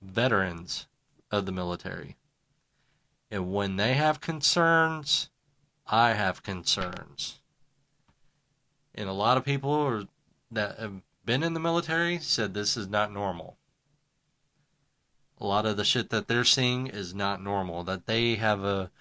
veterans 0.02 0.88
of 1.30 1.46
the 1.46 1.52
military. 1.52 2.16
And 3.30 3.52
when 3.52 3.76
they 3.76 3.96
have 3.96 4.22
concerns, 4.22 5.30
I 5.86 6.14
have 6.14 6.44
concerns. 6.44 7.42
And 8.94 9.10
a 9.10 9.12
lot 9.12 9.36
of 9.36 9.44
people 9.44 9.70
are, 9.70 10.04
that 10.50 10.80
have 10.80 11.02
been 11.26 11.44
in 11.44 11.56
the 11.56 11.60
military 11.60 12.20
said 12.20 12.54
this 12.54 12.78
is 12.78 12.88
not 12.88 13.12
normal. 13.12 13.58
A 15.42 15.46
lot 15.46 15.66
of 15.66 15.76
the 15.76 15.84
shit 15.84 16.10
that 16.12 16.30
they're 16.30 16.46
seeing 16.46 16.88
is 16.88 17.14
not 17.14 17.44
normal. 17.44 17.84
That 17.84 18.06
they 18.06 18.36
have 18.36 18.64
a 18.64 18.92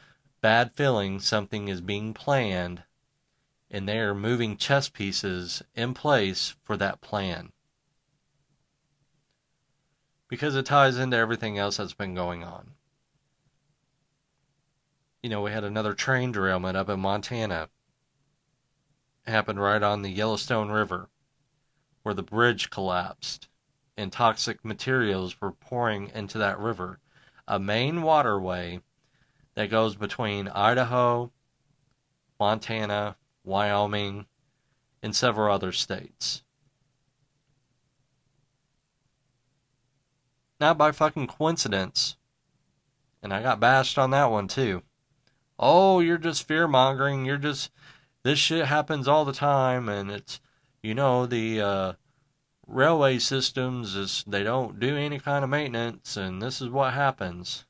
bad 0.40 0.72
feeling 0.72 1.20
something 1.20 1.68
is 1.68 1.80
being 1.80 2.14
planned 2.14 2.82
and 3.74 3.88
they 3.88 3.98
are 3.98 4.14
moving 4.14 4.56
chess 4.56 4.88
pieces 4.88 5.60
in 5.74 5.94
place 5.94 6.54
for 6.62 6.76
that 6.76 7.00
plan. 7.00 7.50
Because 10.28 10.54
it 10.54 10.66
ties 10.66 10.96
into 10.96 11.16
everything 11.16 11.58
else 11.58 11.78
that's 11.78 11.92
been 11.92 12.14
going 12.14 12.44
on. 12.44 12.70
You 15.24 15.30
know, 15.30 15.42
we 15.42 15.50
had 15.50 15.64
another 15.64 15.92
train 15.92 16.30
derailment 16.30 16.76
up 16.76 16.88
in 16.88 17.00
Montana. 17.00 17.68
It 19.26 19.30
happened 19.32 19.60
right 19.60 19.82
on 19.82 20.02
the 20.02 20.10
Yellowstone 20.10 20.70
River, 20.70 21.08
where 22.04 22.14
the 22.14 22.22
bridge 22.22 22.70
collapsed 22.70 23.48
and 23.96 24.12
toxic 24.12 24.64
materials 24.64 25.40
were 25.40 25.50
pouring 25.50 26.12
into 26.14 26.38
that 26.38 26.60
river, 26.60 27.00
a 27.48 27.58
main 27.58 28.02
waterway 28.02 28.80
that 29.56 29.68
goes 29.68 29.96
between 29.96 30.46
Idaho, 30.46 31.32
Montana, 32.38 33.16
Wyoming, 33.44 34.26
and 35.02 35.14
several 35.14 35.54
other 35.54 35.70
states. 35.70 36.42
Not 40.60 40.78
by 40.78 40.92
fucking 40.92 41.26
coincidence. 41.26 42.16
And 43.22 43.32
I 43.32 43.42
got 43.42 43.60
bashed 43.60 43.98
on 43.98 44.10
that 44.10 44.30
one 44.30 44.48
too. 44.48 44.82
Oh, 45.58 46.00
you're 46.00 46.18
just 46.18 46.48
fear 46.48 46.66
mongering. 46.66 47.24
You're 47.24 47.36
just. 47.36 47.70
This 48.22 48.38
shit 48.38 48.66
happens 48.66 49.06
all 49.06 49.24
the 49.24 49.32
time, 49.32 49.88
and 49.88 50.10
it's. 50.10 50.40
You 50.82 50.94
know, 50.94 51.24
the 51.24 51.60
uh, 51.60 51.92
railway 52.66 53.18
systems 53.18 53.94
is. 53.94 54.24
They 54.26 54.42
don't 54.42 54.80
do 54.80 54.96
any 54.96 55.18
kind 55.18 55.44
of 55.44 55.50
maintenance, 55.50 56.16
and 56.16 56.40
this 56.40 56.60
is 56.60 56.68
what 56.68 56.94
happens. 56.94 57.66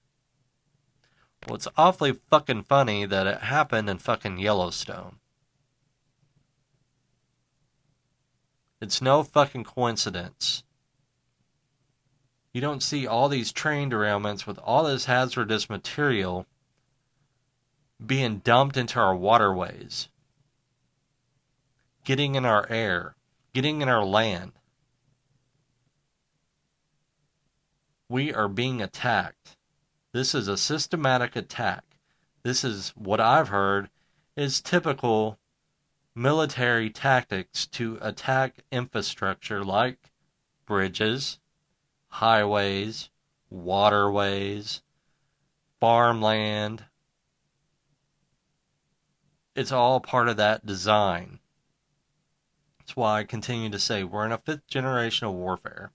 Well, 1.47 1.57
it's 1.57 1.69
awfully 1.77 2.13
fucking 2.13 2.65
funny 2.65 3.07
that 3.07 3.27
it 3.27 3.41
happened 3.41 3.91
in 3.91 3.99
fucking 3.99 4.39
Yellowstone. 4.39 5.19
It's 8.85 9.01
no 9.01 9.23
fucking 9.23 9.64
coincidence. 9.64 10.62
You 12.53 12.61
don't 12.61 12.83
see 12.83 13.07
all 13.07 13.31
these 13.31 13.51
train 13.51 13.90
derailments 13.90 14.47
with 14.47 14.59
all 14.59 14.85
this 14.85 15.07
hazardous 15.07 15.70
material 15.70 16.44
being 18.05 18.40
dumped 18.40 18.77
into 18.77 19.01
our 19.01 19.16
waterways, 19.16 20.11
getting 22.05 22.35
in 22.35 22.44
our 22.44 22.66
air, 22.68 23.14
getting 23.55 23.81
in 23.81 23.88
our 23.88 24.05
land. 24.05 24.53
We 28.11 28.35
are 28.35 28.49
being 28.49 28.83
attacked. 28.83 29.57
This 30.12 30.35
is 30.35 30.47
a 30.47 30.59
systematic 30.59 31.37
attack. 31.37 31.85
This 32.42 32.64
is 32.64 32.90
what 32.90 33.18
I've 33.18 33.49
heard 33.49 33.88
is 34.37 34.61
typical 34.61 35.38
military 36.14 36.90
tactics 36.90 37.66
to 37.66 37.98
attack 38.00 38.59
infrastructure 38.70 39.64
like 39.64 40.12
bridges, 40.66 41.38
highways, 42.09 43.11
waterways, 43.50 44.83
farmland. 45.81 46.85
It's 49.57 49.72
all 49.72 50.00
part 50.00 50.29
of 50.29 50.37
that 50.37 50.64
design. 50.64 51.40
That's 52.79 52.96
why 52.96 53.20
I 53.20 53.24
continue 53.24 53.70
to 53.70 53.79
say 53.79 54.05
we're 54.05 54.27
in 54.27 54.33
a 54.33 54.38
fifth 54.38 54.66
generation 54.66 55.27
of 55.27 55.35
warfare. 55.35 55.90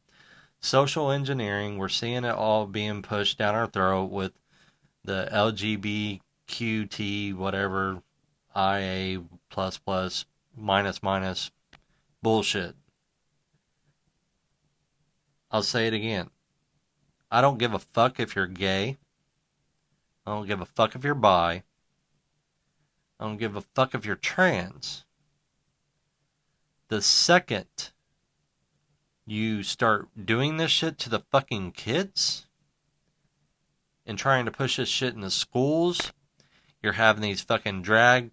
Social 0.60 1.12
engineering, 1.12 1.78
we're 1.78 1.88
seeing 1.88 2.26
it 2.26 2.36
all 2.36 2.66
being 2.66 3.02
pushed 3.02 3.38
down 3.38 3.56
our 3.56 3.68
throat 3.68 4.12
with 4.12 4.34
the 5.06 5.30
LGBTQT, 5.32 7.36
whatever 7.36 8.04
IA 8.56 9.22
plus 9.50 9.78
plus 9.78 10.26
minus 10.56 11.04
minus 11.04 11.52
bullshit. 12.22 12.76
I'll 15.52 15.64
say 15.64 15.88
it 15.88 15.94
again. 15.94 16.30
I 17.32 17.42
don't 17.42 17.58
give 17.58 17.74
a 17.74 17.80
fuck 17.80 18.20
if 18.20 18.36
you're 18.36 18.48
gay. 18.48 18.98
I 20.26 20.32
don't 20.32 20.48
give 20.48 20.62
a 20.62 20.66
fuck 20.66 20.96
if 20.96 21.04
you're 21.04 21.16
bi. 21.16 21.64
I 23.20 23.26
don't 23.26 23.38
give 23.38 23.56
a 23.56 23.62
fuck 23.62 23.94
if 23.94 24.06
you're 24.06 24.16
trans. 24.16 25.06
The 26.88 27.02
second 27.02 27.92
you 29.26 29.62
start 29.62 30.08
doing 30.26 30.58
this 30.58 30.72
shit 30.72 30.98
to 31.00 31.10
the 31.10 31.20
fucking 31.32 31.72
kids 31.74 32.48
and 34.06 34.18
trying 34.18 34.46
to 34.46 34.52
push 34.52 34.78
this 34.78 34.90
shit 34.90 35.14
in 35.14 35.22
the 35.22 35.30
schools, 35.30 36.12
you're 36.82 36.94
having 36.94 37.22
these 37.22 37.42
fucking 37.42 37.84
drag 37.84 38.32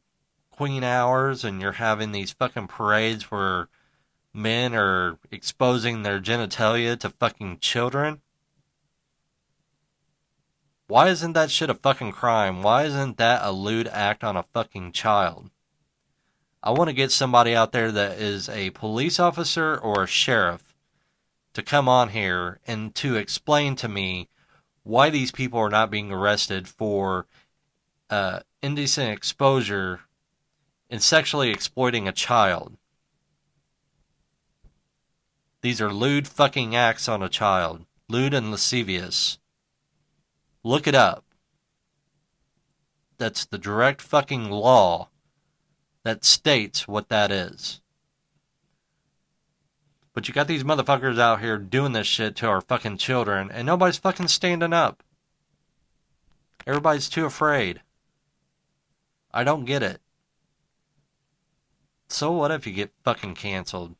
queen 0.56 0.82
hours 0.82 1.44
and 1.44 1.60
you're 1.60 1.72
having 1.72 2.12
these 2.12 2.32
fucking 2.32 2.66
parades 2.66 3.30
where 3.30 3.68
men 4.32 4.74
are 4.74 5.18
exposing 5.30 6.02
their 6.02 6.20
genitalia 6.20 6.98
to 6.98 7.10
fucking 7.10 7.58
children. 7.60 8.20
Why 10.88 11.08
isn't 11.08 11.32
that 11.32 11.50
shit 11.50 11.70
a 11.70 11.74
fucking 11.74 12.12
crime? 12.12 12.62
Why 12.62 12.84
isn't 12.84 13.16
that 13.18 13.40
a 13.44 13.50
lewd 13.50 13.88
act 13.88 14.22
on 14.22 14.36
a 14.36 14.44
fucking 14.54 14.92
child? 14.92 15.50
I 16.62 16.70
want 16.70 16.88
to 16.88 16.94
get 16.94 17.12
somebody 17.12 17.54
out 17.54 17.72
there 17.72 17.92
that 17.92 18.18
is 18.18 18.48
a 18.48 18.70
police 18.70 19.20
officer 19.20 19.76
or 19.76 20.04
a 20.04 20.08
sheriff 20.08 20.74
to 21.54 21.62
come 21.62 21.88
on 21.88 22.10
here 22.10 22.60
and 22.66 22.94
to 22.96 23.16
explain 23.16 23.76
to 23.76 23.88
me 23.88 24.28
why 24.82 25.10
these 25.10 25.32
people 25.32 25.58
are 25.58 25.70
not 25.70 25.90
being 25.90 26.12
arrested 26.12 26.68
for 26.68 27.26
uh, 28.10 28.40
indecent 28.62 29.12
exposure 29.12 30.00
and 30.90 31.02
sexually 31.02 31.50
exploiting 31.50 32.06
a 32.06 32.12
child. 32.12 32.76
These 35.62 35.80
are 35.80 35.92
lewd 35.92 36.28
fucking 36.28 36.76
acts 36.76 37.08
on 37.08 37.22
a 37.22 37.28
child. 37.28 37.86
Lewd 38.08 38.34
and 38.34 38.50
lascivious. 38.50 39.38
Look 40.62 40.86
it 40.86 40.94
up. 40.94 41.24
That's 43.18 43.44
the 43.44 43.58
direct 43.58 44.00
fucking 44.00 44.50
law 44.50 45.08
that 46.04 46.24
states 46.24 46.86
what 46.86 47.08
that 47.08 47.32
is. 47.32 47.80
But 50.12 50.28
you 50.28 50.34
got 50.34 50.46
these 50.46 50.64
motherfuckers 50.64 51.18
out 51.18 51.40
here 51.40 51.58
doing 51.58 51.92
this 51.92 52.06
shit 52.06 52.36
to 52.36 52.46
our 52.46 52.60
fucking 52.60 52.98
children, 52.98 53.50
and 53.50 53.66
nobody's 53.66 53.98
fucking 53.98 54.28
standing 54.28 54.72
up. 54.72 55.02
Everybody's 56.66 57.08
too 57.08 57.24
afraid. 57.24 57.82
I 59.34 59.44
don't 59.44 59.64
get 59.64 59.82
it. 59.82 60.00
So 62.08 62.32
what 62.32 62.50
if 62.50 62.66
you 62.66 62.72
get 62.72 62.92
fucking 63.02 63.34
canceled? 63.34 63.96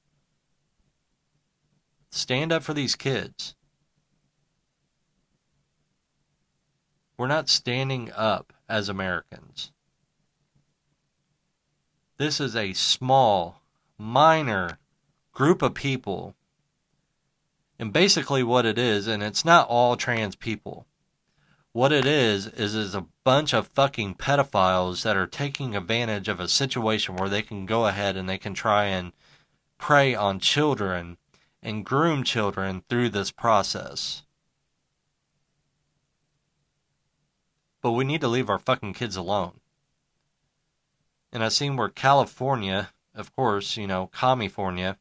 Stand 2.11 2.53
up 2.53 2.63
for 2.63 2.73
these 2.73 2.95
kids. 2.95 3.55
We're 7.19 7.27
not 7.27 7.49
standing 7.49 8.13
up 8.13 8.53
as 8.69 8.89
Americans. 8.89 9.73
This 12.19 12.41
is 12.41 12.55
a 12.57 12.73
small, 12.73 13.63
minor 13.99 14.79
group 15.33 15.63
of 15.63 15.75
people. 15.75 16.35
And 17.79 17.93
basically, 17.93 18.43
what 18.43 18.65
it 18.65 18.79
is, 18.79 19.07
and 19.07 19.23
it's 19.23 19.45
not 19.45 19.69
all 19.69 19.97
trans 19.97 20.37
people. 20.37 20.87
What 21.77 21.93
it 21.93 22.07
is, 22.07 22.47
is 22.47 22.75
is 22.75 22.95
a 22.95 23.05
bunch 23.23 23.53
of 23.53 23.69
fucking 23.69 24.15
pedophiles 24.15 25.03
that 25.03 25.15
are 25.15 25.27
taking 25.27 25.77
advantage 25.77 26.27
of 26.27 26.41
a 26.41 26.49
situation 26.49 27.17
where 27.17 27.29
they 27.29 27.43
can 27.43 27.67
go 27.67 27.85
ahead 27.85 28.17
and 28.17 28.27
they 28.27 28.39
can 28.39 28.55
try 28.55 28.87
and 28.87 29.13
prey 29.77 30.15
on 30.15 30.41
children 30.41 31.19
and 31.63 31.85
groom 31.85 32.25
children 32.25 32.83
through 32.89 33.11
this 33.11 33.31
process. 33.31 34.23
But 37.83 37.93
we 37.93 38.05
need 38.05 38.23
to 38.23 38.29
leave 38.29 38.49
our 38.49 38.59
fucking 38.59 38.95
kids 38.95 39.15
alone. 39.15 39.61
And 41.31 41.45
I 41.45 41.51
seen 41.51 41.77
where 41.77 41.91
California, 41.91 42.89
of 43.15 43.37
course, 43.37 43.77
you 43.77 43.87
know, 43.87 44.07
California, 44.15 44.97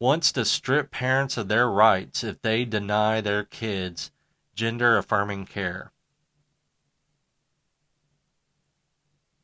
wants 0.00 0.32
to 0.32 0.46
strip 0.46 0.90
parents 0.90 1.36
of 1.36 1.48
their 1.48 1.68
rights 1.68 2.24
if 2.24 2.40
they 2.40 2.64
deny 2.64 3.20
their 3.20 3.44
kids 3.44 4.10
gender 4.58 4.98
affirming 4.98 5.46
care. 5.46 5.92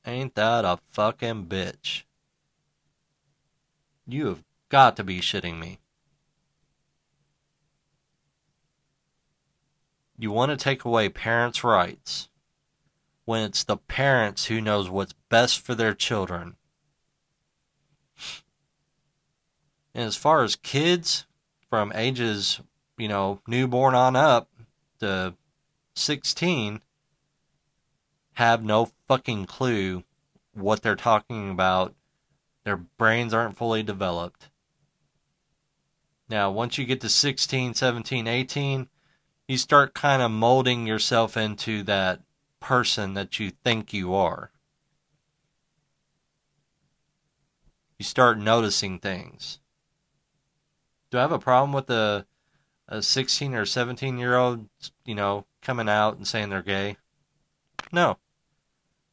Ain't 0.05 0.35
that 0.35 0.65
a 0.65 0.81
fucking 0.91 1.47
bitch? 1.47 2.03
You 4.09 4.27
have 4.27 4.43
got 4.71 4.97
to 4.97 5.05
be 5.05 5.21
shitting 5.21 5.61
me. 5.61 5.79
You 10.19 10.33
want 10.33 10.51
to 10.51 10.57
take 10.57 10.85
away 10.85 11.09
parents' 11.09 11.63
rights 11.63 12.29
when 13.25 13.45
it's 13.45 13.63
the 13.63 13.77
parents 13.77 14.47
who 14.47 14.61
knows 14.61 14.91
what's 14.91 15.15
best 15.29 15.61
for 15.61 15.77
their 15.77 15.95
children. 15.95 16.57
And 19.95 20.07
as 20.07 20.17
far 20.17 20.43
as 20.43 20.57
kids 20.57 21.25
from 21.71 21.93
ages, 21.95 22.61
you 22.99 23.07
know, 23.07 23.41
newborn 23.47 23.95
on 23.95 24.17
up 24.17 24.49
to 25.05 25.35
16 25.95 26.83
have 28.35 28.65
no 28.65 28.91
fucking 29.07 29.47
clue 29.47 30.03
what 30.55 30.83
they're 30.83 30.97
talking 30.97 31.51
about. 31.51 31.95
Their 32.65 32.77
brains 32.77 33.33
aren't 33.33 33.57
fully 33.57 33.83
developed. 33.83 34.49
Now, 36.29 36.51
once 36.51 36.79
you 36.79 36.85
get 36.85 37.01
to 37.03 37.09
16, 37.09 37.75
17, 37.75 38.27
18, 38.27 38.89
you 39.47 39.59
start 39.59 39.95
kind 39.95 40.23
of 40.23 40.31
molding 40.31 40.87
yourself 40.87 41.37
into 41.37 41.83
that 41.83 42.21
person 42.61 43.15
that 43.15 43.39
you 43.39 43.51
think 43.51 43.93
you 43.93 44.15
are. 44.15 44.51
You 47.99 48.05
start 48.05 48.39
noticing 48.39 48.99
things. 48.99 49.61
Do 51.11 51.19
I 51.19 51.21
have 51.21 51.33
a 51.33 51.39
problem 51.39 51.73
with 51.73 51.91
a 51.91 52.27
a 52.89 53.03
16 53.03 53.55
or 53.55 53.67
17 53.67 54.19
year 54.19 54.37
old, 54.37 54.69
you 55.05 55.15
know, 55.15 55.47
coming 55.63 55.89
out 55.89 56.17
and 56.17 56.27
saying 56.27 56.51
they're 56.51 56.63
gay? 56.63 56.97
No. 57.93 58.19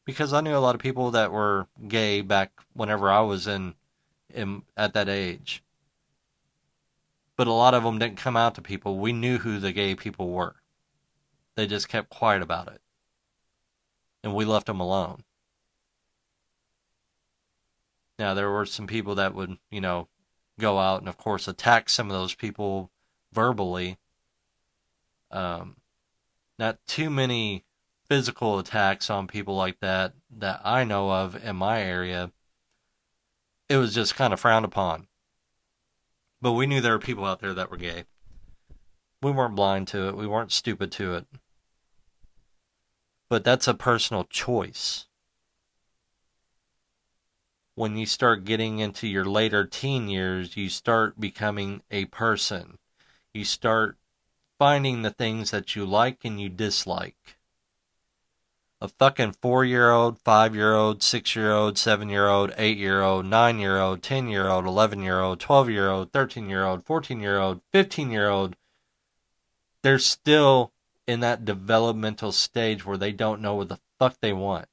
Because 0.04 0.32
I 0.32 0.40
knew 0.40 0.56
a 0.56 0.58
lot 0.58 0.74
of 0.74 0.80
people 0.80 1.12
that 1.12 1.32
were 1.32 1.68
gay 1.86 2.20
back 2.20 2.52
whenever 2.72 3.10
I 3.10 3.20
was 3.20 3.46
in, 3.46 3.74
in 4.34 4.62
at 4.76 4.94
that 4.94 5.08
age 5.08 5.62
but 7.42 7.48
a 7.48 7.52
lot 7.52 7.74
of 7.74 7.82
them 7.82 7.98
didn't 7.98 8.18
come 8.18 8.36
out 8.36 8.54
to 8.54 8.62
people. 8.62 9.00
We 9.00 9.12
knew 9.12 9.38
who 9.38 9.58
the 9.58 9.72
gay 9.72 9.96
people 9.96 10.30
were. 10.30 10.54
They 11.56 11.66
just 11.66 11.88
kept 11.88 12.08
quiet 12.08 12.40
about 12.40 12.68
it. 12.68 12.80
And 14.22 14.32
we 14.32 14.44
left 14.44 14.66
them 14.66 14.78
alone. 14.78 15.24
Now, 18.16 18.34
there 18.34 18.48
were 18.48 18.64
some 18.64 18.86
people 18.86 19.16
that 19.16 19.34
would, 19.34 19.58
you 19.72 19.80
know, 19.80 20.06
go 20.60 20.78
out 20.78 21.00
and, 21.00 21.08
of 21.08 21.16
course, 21.16 21.48
attack 21.48 21.88
some 21.88 22.06
of 22.06 22.12
those 22.12 22.32
people 22.32 22.91
verbally. 23.32 23.98
Um, 25.30 25.76
not 26.58 26.78
too 26.86 27.10
many 27.10 27.64
physical 28.08 28.58
attacks 28.58 29.08
on 29.08 29.26
people 29.26 29.56
like 29.56 29.80
that 29.80 30.12
that 30.38 30.60
I 30.64 30.84
know 30.84 31.10
of 31.10 31.42
in 31.42 31.56
my 31.56 31.80
area. 31.82 32.30
It 33.68 33.78
was 33.78 33.94
just 33.94 34.14
kind 34.14 34.32
of 34.32 34.40
frowned 34.40 34.66
upon. 34.66 35.08
But 36.40 36.52
we 36.52 36.66
knew 36.66 36.80
there 36.80 36.92
were 36.92 36.98
people 36.98 37.24
out 37.24 37.40
there 37.40 37.54
that 37.54 37.70
were 37.70 37.76
gay. 37.76 38.04
We 39.22 39.30
weren't 39.30 39.54
blind 39.54 39.88
to 39.88 40.08
it. 40.08 40.16
We 40.16 40.26
weren't 40.26 40.52
stupid 40.52 40.90
to 40.92 41.14
it. 41.14 41.26
But 43.30 43.44
that's 43.44 43.68
a 43.68 43.74
personal 43.74 44.24
choice. 44.24 45.06
When 47.74 47.96
you 47.96 48.04
start 48.04 48.44
getting 48.44 48.80
into 48.80 49.06
your 49.06 49.24
later 49.24 49.64
teen 49.64 50.08
years, 50.08 50.56
you 50.56 50.68
start 50.68 51.18
becoming 51.18 51.82
a 51.90 52.04
person. 52.06 52.76
You 53.34 53.44
start 53.44 53.96
finding 54.58 55.02
the 55.02 55.10
things 55.10 55.50
that 55.50 55.74
you 55.74 55.84
like 55.84 56.24
and 56.24 56.40
you 56.40 56.48
dislike 56.48 57.36
a 58.82 58.88
fucking 58.88 59.32
four 59.40 59.64
year 59.64 59.92
old, 59.92 60.18
five 60.18 60.56
year 60.56 60.74
old, 60.74 61.04
six 61.04 61.36
year 61.36 61.52
old, 61.52 61.78
seven 61.78 62.08
year 62.08 62.28
old, 62.28 62.52
eight 62.58 62.76
year 62.76 63.00
old, 63.00 63.24
nine 63.24 63.60
year 63.60 63.78
old, 63.78 64.02
10 64.02 64.26
year 64.26 64.48
old, 64.48 64.66
11 64.66 65.00
year 65.02 65.20
old, 65.20 65.38
12 65.38 65.70
year 65.70 65.88
old, 65.88 66.10
13 66.10 66.50
year 66.50 66.64
old, 66.64 66.84
14 66.84 67.20
year 67.20 67.38
old, 67.38 67.60
15 67.70 68.10
year 68.10 68.28
old, 68.28 68.56
they're 69.82 70.00
still 70.00 70.72
in 71.06 71.20
that 71.20 71.44
developmental 71.44 72.32
stage 72.32 72.84
where 72.84 72.96
they 72.96 73.12
don't 73.12 73.40
know 73.40 73.54
what 73.54 73.68
the 73.68 73.78
fuck 74.00 74.16
they 74.20 74.32
want. 74.32 74.66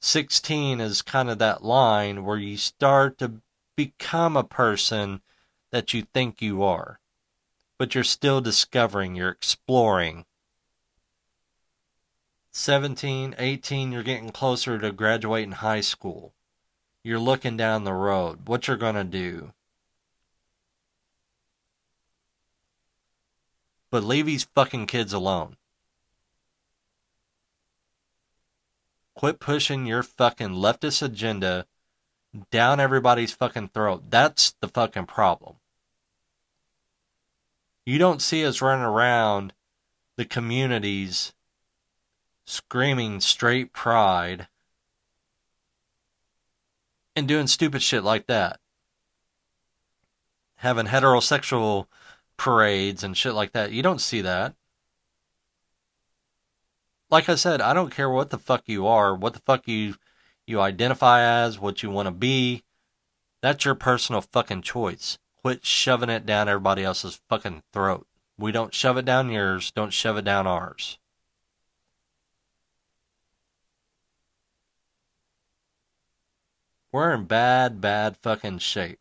16 0.00 0.80
is 0.80 1.02
kind 1.02 1.28
of 1.28 1.38
that 1.38 1.62
line 1.62 2.24
where 2.24 2.38
you 2.38 2.56
start 2.56 3.18
to 3.18 3.32
become 3.76 4.34
a 4.34 4.42
person 4.44 5.20
that 5.70 5.92
you 5.92 6.02
think 6.02 6.40
you 6.40 6.62
are, 6.62 7.00
but 7.78 7.94
you're 7.94 8.04
still 8.04 8.40
discovering, 8.40 9.14
you're 9.14 9.30
exploring 9.30 10.24
17, 12.56 13.34
18, 13.38 13.92
you're 13.92 14.02
getting 14.02 14.30
closer 14.30 14.78
to 14.78 14.90
graduating 14.90 15.52
high 15.52 15.82
school. 15.82 16.32
You're 17.04 17.18
looking 17.18 17.54
down 17.54 17.84
the 17.84 17.92
road, 17.92 18.48
what 18.48 18.66
you're 18.66 18.78
going 18.78 18.94
to 18.94 19.04
do. 19.04 19.52
But 23.90 24.04
leave 24.04 24.24
these 24.24 24.48
fucking 24.54 24.86
kids 24.86 25.12
alone. 25.12 25.58
Quit 29.14 29.38
pushing 29.38 29.84
your 29.84 30.02
fucking 30.02 30.48
leftist 30.48 31.02
agenda 31.02 31.66
down 32.50 32.80
everybody's 32.80 33.32
fucking 33.32 33.68
throat. 33.68 34.04
That's 34.10 34.54
the 34.60 34.68
fucking 34.68 35.06
problem. 35.06 35.56
You 37.84 37.98
don't 37.98 38.22
see 38.22 38.44
us 38.44 38.60
running 38.60 38.84
around 38.84 39.52
the 40.16 40.24
communities 40.24 41.32
screaming 42.44 43.20
straight 43.20 43.72
pride 43.72 44.48
and 47.14 47.26
doing 47.26 47.46
stupid 47.46 47.82
shit 47.82 48.04
like 48.04 48.26
that. 48.26 48.60
Having 50.56 50.86
heterosexual 50.86 51.86
parades 52.36 53.02
and 53.02 53.16
shit 53.16 53.34
like 53.34 53.52
that. 53.52 53.72
You 53.72 53.82
don't 53.82 54.00
see 54.00 54.20
that. 54.20 54.54
like 57.10 57.28
I 57.28 57.36
said, 57.36 57.60
I 57.60 57.72
don't 57.72 57.94
care 57.94 58.10
what 58.10 58.30
the 58.30 58.38
fuck 58.38 58.64
you 58.66 58.86
are, 58.86 59.14
what 59.14 59.32
the 59.32 59.40
fuck 59.40 59.68
you 59.68 59.94
you 60.46 60.60
identify 60.60 61.22
as, 61.22 61.58
what 61.58 61.82
you 61.82 61.90
want 61.90 62.06
to 62.06 62.12
be. 62.12 62.62
That's 63.42 63.64
your 63.64 63.74
personal 63.74 64.20
fucking 64.20 64.62
choice. 64.62 65.18
Quit 65.42 65.64
shoving 65.64 66.10
it 66.10 66.26
down 66.26 66.48
everybody 66.48 66.84
else's 66.84 67.20
fucking 67.28 67.62
throat. 67.72 68.06
We 68.38 68.52
don't 68.52 68.74
shove 68.74 68.96
it 68.96 69.04
down 69.04 69.30
yours, 69.30 69.70
don't 69.70 69.92
shove 69.92 70.16
it 70.16 70.24
down 70.24 70.46
ours. 70.46 70.98
We're 76.92 77.12
in 77.12 77.24
bad, 77.24 77.80
bad 77.80 78.16
fucking 78.16 78.58
shape. 78.58 79.00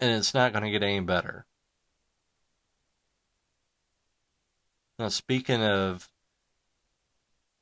And 0.00 0.12
it's 0.12 0.34
not 0.34 0.52
going 0.52 0.64
to 0.64 0.70
get 0.70 0.82
any 0.82 1.00
better. 1.00 1.46
Now, 4.98 5.08
speaking 5.08 5.62
of 5.62 6.08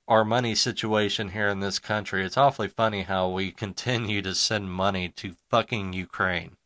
our 0.08 0.24
money 0.24 0.54
situation 0.54 1.30
here 1.30 1.48
in 1.48 1.60
this 1.60 1.78
country, 1.78 2.24
it's 2.24 2.36
awfully 2.36 2.68
funny 2.68 3.02
how 3.02 3.28
we 3.28 3.50
continue 3.50 4.22
to 4.22 4.34
send 4.34 4.70
money 4.70 5.08
to 5.08 5.34
fucking 5.50 5.92
Ukraine. 5.92 6.56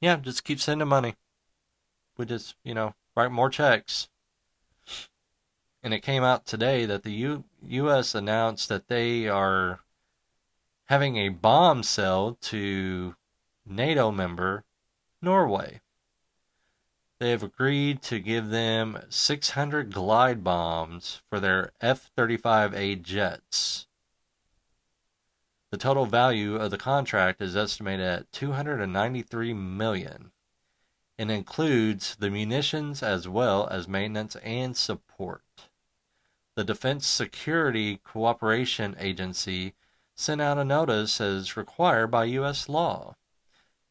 Yeah, 0.00 0.16
just 0.16 0.44
keep 0.44 0.60
sending 0.60 0.88
money. 0.88 1.14
We 2.16 2.26
just, 2.26 2.54
you 2.62 2.74
know, 2.74 2.94
write 3.16 3.32
more 3.32 3.50
checks. 3.50 4.08
And 5.82 5.94
it 5.94 6.02
came 6.02 6.22
out 6.22 6.44
today 6.44 6.84
that 6.86 7.02
the 7.02 7.12
U- 7.12 7.44
U.S. 7.62 8.14
announced 8.14 8.68
that 8.68 8.88
they 8.88 9.28
are 9.28 9.80
having 10.86 11.16
a 11.16 11.28
bomb 11.28 11.82
sale 11.82 12.36
to 12.42 13.14
NATO 13.64 14.10
member 14.10 14.64
Norway. 15.22 15.80
They 17.18 17.30
have 17.30 17.42
agreed 17.42 18.00
to 18.02 18.20
give 18.20 18.50
them 18.50 19.02
600 19.08 19.92
glide 19.92 20.44
bombs 20.44 21.20
for 21.28 21.40
their 21.40 21.72
F 21.80 22.10
35A 22.16 23.02
jets. 23.02 23.88
The 25.70 25.78
total 25.78 26.06
value 26.06 26.56
of 26.56 26.70
the 26.70 26.78
contract 26.78 27.42
is 27.42 27.56
estimated 27.56 28.06
at 28.06 28.32
293 28.32 29.52
million 29.52 30.30
and 31.18 31.30
includes 31.30 32.14
the 32.16 32.30
munitions 32.30 33.02
as 33.02 33.26
well 33.26 33.66
as 33.68 33.88
maintenance 33.88 34.36
and 34.36 34.76
support. 34.76 35.42
The 36.54 36.62
Defense 36.62 37.06
Security 37.06 37.96
Cooperation 38.04 38.94
Agency 38.98 39.74
sent 40.14 40.40
out 40.40 40.58
a 40.58 40.64
notice 40.64 41.20
as 41.20 41.56
required 41.56 42.12
by 42.12 42.24
U.S. 42.26 42.68
law. 42.68 43.16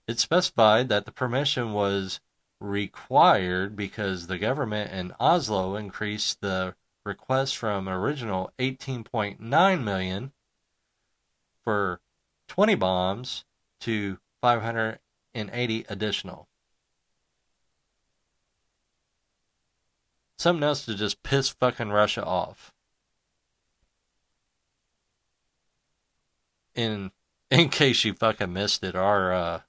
It 0.08 0.20
specified 0.20 0.88
that 0.90 1.06
the 1.06 1.12
permission 1.12 1.74
was 1.74 2.22
required 2.60 3.76
because 3.76 4.28
the 4.28 4.38
government 4.38 4.92
in 4.92 5.14
Oslo 5.20 5.76
increased 5.76 6.42
the 6.42 6.76
request 7.06 7.58
from 7.58 7.88
original 7.88 8.52
18.9 8.60 9.84
million 9.84 10.32
for 11.64 12.02
20 12.48 12.76
bombs 12.76 13.46
to 13.82 14.18
580 14.42 15.86
additional. 15.90 16.48
Something 20.38 20.64
else 20.64 20.86
to 20.86 20.96
just 20.96 21.24
piss 21.24 21.50
fucking 21.50 21.90
Russia 21.90 22.24
off. 22.24 22.72
In 26.76 27.12
in 27.50 27.70
case 27.70 28.04
you 28.04 28.14
fucking 28.14 28.54
missed 28.54 28.84
it, 28.84 28.96
our 28.96 29.34
uh, 29.34 29.62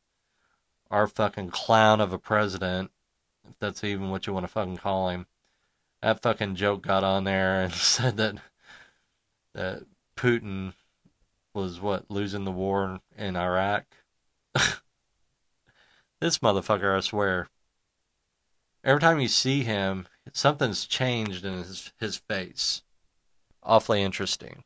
our 0.90 1.06
fucking 1.06 1.50
clown 1.50 2.00
of 2.00 2.12
a 2.12 2.18
president, 2.18 2.90
if 3.48 3.58
that's 3.58 3.84
even 3.84 4.10
what 4.10 4.26
you 4.26 4.32
want 4.32 4.44
to 4.44 4.52
fucking 4.52 4.78
call 4.78 5.08
him, 5.08 5.26
that 6.02 6.22
fucking 6.22 6.54
joke 6.54 6.82
got 6.82 7.04
on 7.04 7.24
there 7.24 7.62
and 7.62 7.72
said 7.74 8.16
that 8.16 8.36
that 9.54 9.82
Putin 10.16 10.74
was 11.54 11.80
what 11.80 12.10
losing 12.10 12.44
the 12.44 12.52
war 12.52 13.00
in 13.16 13.36
Iraq. 13.36 13.84
this 16.20 16.38
motherfucker, 16.38 16.96
I 16.96 17.00
swear. 17.00 17.48
Every 18.84 19.00
time 19.00 19.20
you 19.20 19.28
see 19.28 19.64
him, 19.64 20.06
something's 20.32 20.86
changed 20.86 21.44
in 21.44 21.54
his 21.54 21.92
his 21.98 22.16
face. 22.16 22.82
Awfully 23.62 24.02
interesting. 24.02 24.64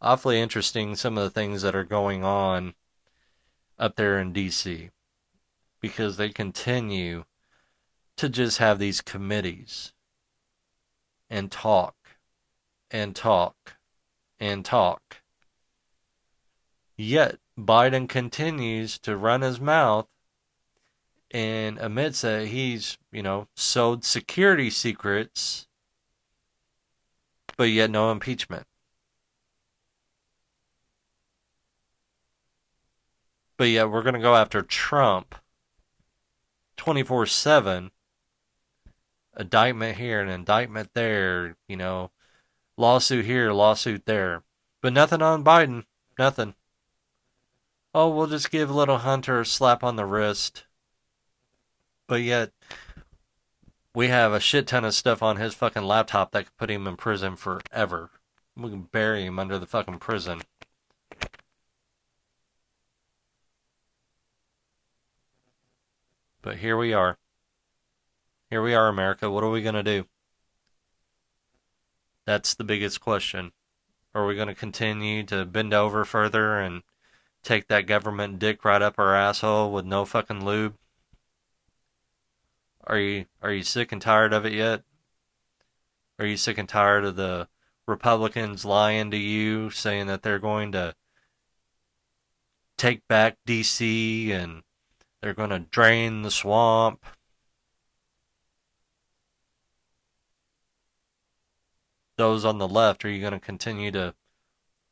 Awfully 0.00 0.40
interesting 0.40 0.94
some 0.96 1.16
of 1.16 1.24
the 1.24 1.30
things 1.30 1.62
that 1.62 1.74
are 1.74 1.84
going 1.84 2.22
on 2.22 2.74
up 3.78 3.96
there 3.96 4.18
in 4.18 4.32
DC 4.32 4.90
because 5.80 6.16
they 6.16 6.30
continue 6.30 7.24
to 8.16 8.28
just 8.28 8.58
have 8.58 8.78
these 8.78 9.00
committees 9.00 9.92
and 11.28 11.50
talk 11.50 11.94
and 12.90 13.14
talk 13.16 13.76
and 14.38 14.64
talk. 14.64 15.18
Yet 16.96 17.38
Biden 17.58 18.08
continues 18.08 18.98
to 19.00 19.16
run 19.16 19.42
his 19.42 19.60
mouth 19.60 20.06
and 21.30 21.78
admits 21.78 22.20
that 22.20 22.46
he's, 22.46 22.96
you 23.10 23.22
know, 23.22 23.48
sold 23.56 24.04
security 24.04 24.70
secrets, 24.70 25.66
but 27.56 27.64
yet 27.64 27.90
no 27.90 28.12
impeachment. 28.12 28.66
But 33.56 33.64
yet 33.64 33.90
we're 33.90 34.02
going 34.02 34.14
to 34.14 34.20
go 34.20 34.34
after 34.34 34.62
Trump 34.62 35.34
24 36.76 37.26
7. 37.26 37.90
Indictment 39.38 39.96
here, 39.96 40.20
an 40.20 40.28
indictment 40.28 40.90
there, 40.94 41.56
you 41.68 41.76
know, 41.76 42.10
lawsuit 42.76 43.24
here, 43.24 43.52
lawsuit 43.52 44.06
there. 44.06 44.42
But 44.80 44.92
nothing 44.92 45.22
on 45.22 45.42
Biden. 45.42 45.84
Nothing. 46.18 46.54
Oh, 47.94 48.08
we'll 48.08 48.26
just 48.26 48.50
give 48.50 48.70
little 48.70 48.98
Hunter 48.98 49.40
a 49.40 49.46
slap 49.46 49.84
on 49.84 49.96
the 49.96 50.04
wrist. 50.04 50.64
But 52.06 52.22
yet, 52.22 52.52
we 53.94 54.08
have 54.08 54.32
a 54.32 54.40
shit 54.40 54.66
ton 54.66 54.84
of 54.84 54.94
stuff 54.94 55.22
on 55.22 55.36
his 55.36 55.54
fucking 55.54 55.84
laptop 55.84 56.32
that 56.32 56.44
could 56.44 56.56
put 56.56 56.70
him 56.70 56.86
in 56.86 56.96
prison 56.96 57.36
forever. 57.36 58.10
We 58.56 58.70
can 58.70 58.82
bury 58.82 59.24
him 59.24 59.38
under 59.38 59.58
the 59.58 59.66
fucking 59.66 59.98
prison. 59.98 60.42
But 66.44 66.58
here 66.58 66.76
we 66.76 66.92
are. 66.92 67.16
Here 68.50 68.60
we 68.60 68.74
are, 68.74 68.88
America. 68.88 69.30
What 69.30 69.42
are 69.42 69.50
we 69.50 69.62
going 69.62 69.76
to 69.76 69.82
do? 69.82 70.04
That's 72.26 72.54
the 72.54 72.64
biggest 72.64 73.00
question. 73.00 73.52
Are 74.14 74.26
we 74.26 74.36
going 74.36 74.48
to 74.48 74.54
continue 74.54 75.22
to 75.24 75.46
bend 75.46 75.72
over 75.72 76.04
further 76.04 76.58
and 76.58 76.82
take 77.42 77.68
that 77.68 77.86
government 77.86 78.40
dick 78.40 78.62
right 78.62 78.82
up 78.82 78.98
our 78.98 79.16
asshole 79.16 79.72
with 79.72 79.86
no 79.86 80.04
fucking 80.04 80.44
lube? 80.44 80.76
Are 82.86 82.98
you 82.98 83.24
are 83.40 83.50
you 83.52 83.62
sick 83.62 83.90
and 83.90 84.02
tired 84.02 84.34
of 84.34 84.44
it 84.44 84.52
yet? 84.52 84.82
Are 86.18 86.26
you 86.26 86.36
sick 86.36 86.58
and 86.58 86.68
tired 86.68 87.06
of 87.06 87.16
the 87.16 87.48
Republicans 87.86 88.66
lying 88.66 89.10
to 89.12 89.16
you, 89.16 89.70
saying 89.70 90.08
that 90.08 90.22
they're 90.22 90.38
going 90.38 90.72
to 90.72 90.94
take 92.76 93.08
back 93.08 93.38
DC 93.46 94.28
and 94.30 94.62
they're 95.24 95.32
going 95.32 95.48
to 95.48 95.58
drain 95.58 96.20
the 96.20 96.30
swamp? 96.30 97.06
Those 102.18 102.44
on 102.44 102.58
the 102.58 102.68
left, 102.68 103.06
are 103.06 103.08
you 103.08 103.22
going 103.22 103.32
to 103.32 103.40
continue 103.40 103.90
to 103.92 104.14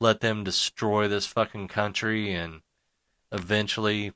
let 0.00 0.20
them 0.20 0.42
destroy 0.42 1.06
this 1.06 1.26
fucking 1.26 1.68
country 1.68 2.32
and 2.32 2.62
eventually 3.30 4.14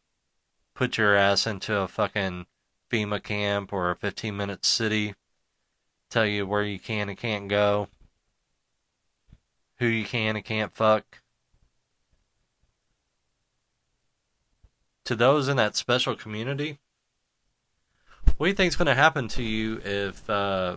put 0.75 0.97
your 0.97 1.15
ass 1.15 1.47
into 1.47 1.77
a 1.77 1.87
fucking 1.87 2.47
FEMA 2.91 3.23
camp 3.23 3.71
or 3.71 3.91
a 3.91 3.97
15 3.97 4.35
minute 4.35 4.65
city, 4.65 5.15
tell 6.09 6.25
you 6.25 6.47
where 6.47 6.65
you 6.65 6.79
can 6.79 7.11
and 7.11 7.19
can't 7.19 7.49
go, 7.49 7.89
who 9.81 9.87
you 9.87 10.07
can 10.07 10.35
and 10.35 10.45
can't 10.47 10.75
fuck. 10.75 11.21
To 15.07 15.17
those 15.17 15.49
in 15.49 15.57
that 15.57 15.77
special 15.77 16.15
community, 16.15 16.79
what 18.37 18.47
do 18.47 18.51
you 18.51 18.55
think 18.55 18.69
is 18.69 18.77
going 18.77 18.87
to 18.87 18.95
happen 18.95 19.29
to 19.29 19.43
you 19.43 19.81
if 19.85 20.29
uh, 20.29 20.77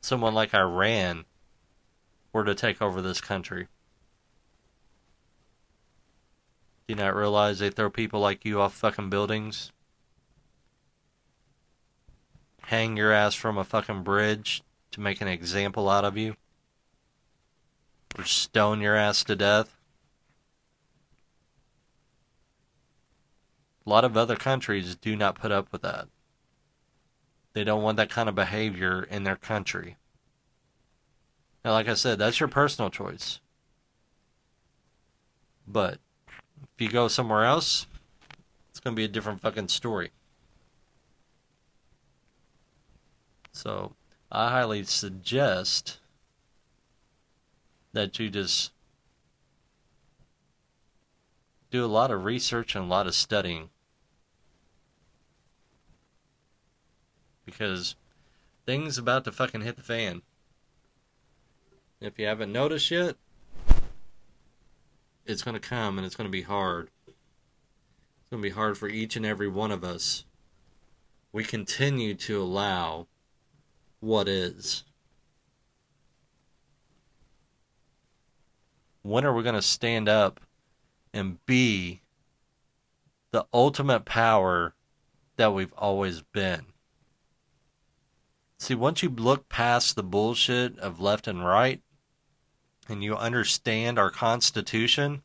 someone 0.00 0.34
like 0.34 0.54
Iran 0.54 1.24
were 2.32 2.44
to 2.44 2.54
take 2.54 2.80
over 2.80 3.02
this 3.02 3.20
country? 3.20 3.64
Do 6.86 6.92
you 6.92 6.96
not 6.96 7.16
realize 7.16 7.58
they 7.58 7.70
throw 7.70 7.90
people 7.90 8.20
like 8.20 8.44
you 8.44 8.60
off 8.60 8.74
fucking 8.74 9.10
buildings? 9.10 9.72
hang 12.70 12.96
your 12.96 13.12
ass 13.12 13.34
from 13.34 13.58
a 13.58 13.64
fucking 13.64 14.04
bridge 14.04 14.62
to 14.92 15.00
make 15.00 15.20
an 15.20 15.26
example 15.26 15.90
out 15.90 16.04
of 16.04 16.16
you, 16.16 16.36
or 18.16 18.24
stone 18.24 18.80
your 18.80 18.94
ass 18.94 19.24
to 19.24 19.34
death. 19.34 19.79
A 23.86 23.90
lot 23.90 24.04
of 24.04 24.16
other 24.16 24.36
countries 24.36 24.94
do 24.94 25.16
not 25.16 25.38
put 25.38 25.52
up 25.52 25.72
with 25.72 25.82
that. 25.82 26.08
They 27.52 27.64
don't 27.64 27.82
want 27.82 27.96
that 27.96 28.10
kind 28.10 28.28
of 28.28 28.34
behavior 28.34 29.02
in 29.02 29.24
their 29.24 29.36
country. 29.36 29.96
Now, 31.64 31.72
like 31.72 31.88
I 31.88 31.94
said, 31.94 32.18
that's 32.18 32.40
your 32.40 32.48
personal 32.48 32.90
choice. 32.90 33.40
But 35.66 35.98
if 36.62 36.80
you 36.80 36.88
go 36.88 37.08
somewhere 37.08 37.44
else, 37.44 37.86
it's 38.70 38.80
going 38.80 38.94
to 38.94 39.00
be 39.00 39.04
a 39.04 39.08
different 39.08 39.40
fucking 39.40 39.68
story. 39.68 40.10
So, 43.52 43.94
I 44.30 44.50
highly 44.50 44.84
suggest 44.84 45.98
that 47.92 48.18
you 48.18 48.30
just 48.30 48.70
do 51.70 51.84
a 51.84 51.86
lot 51.86 52.10
of 52.10 52.24
research 52.24 52.74
and 52.74 52.84
a 52.84 52.88
lot 52.88 53.06
of 53.06 53.14
studying. 53.14 53.70
Because 57.44 57.96
things 58.66 58.98
about 58.98 59.24
to 59.24 59.32
fucking 59.32 59.62
hit 59.62 59.76
the 59.76 59.82
fan. 59.82 60.22
If 62.00 62.18
you 62.18 62.26
haven't 62.26 62.52
noticed 62.52 62.90
yet, 62.90 63.16
it's 65.26 65.42
going 65.42 65.54
to 65.54 65.60
come 65.60 65.98
and 65.98 66.06
it's 66.06 66.16
going 66.16 66.28
to 66.28 66.32
be 66.32 66.42
hard. 66.42 66.90
It's 67.06 68.30
going 68.30 68.42
to 68.42 68.48
be 68.48 68.54
hard 68.54 68.78
for 68.78 68.88
each 68.88 69.16
and 69.16 69.26
every 69.26 69.48
one 69.48 69.70
of 69.70 69.84
us. 69.84 70.24
We 71.32 71.44
continue 71.44 72.14
to 72.14 72.42
allow 72.42 73.06
what 74.00 74.28
is. 74.28 74.84
When 79.02 79.24
are 79.24 79.34
we 79.34 79.42
going 79.42 79.54
to 79.54 79.62
stand 79.62 80.08
up 80.08 80.40
and 81.12 81.44
be 81.46 82.02
the 83.30 83.46
ultimate 83.52 84.04
power 84.04 84.74
that 85.36 85.52
we've 85.54 85.72
always 85.74 86.22
been? 86.22 86.66
See, 88.58 88.74
once 88.74 89.02
you 89.02 89.08
look 89.08 89.48
past 89.48 89.96
the 89.96 90.02
bullshit 90.02 90.78
of 90.78 91.00
left 91.00 91.26
and 91.26 91.44
right, 91.44 91.80
and 92.88 93.02
you 93.02 93.16
understand 93.16 93.98
our 93.98 94.10
Constitution, 94.10 95.22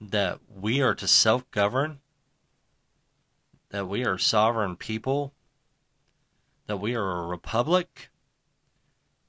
that 0.00 0.40
we 0.48 0.80
are 0.80 0.94
to 0.94 1.08
self 1.08 1.50
govern, 1.50 2.00
that 3.70 3.88
we 3.88 4.04
are 4.04 4.18
sovereign 4.18 4.76
people, 4.76 5.32
that 6.66 6.78
we 6.78 6.94
are 6.94 7.22
a 7.22 7.26
republic, 7.26 8.10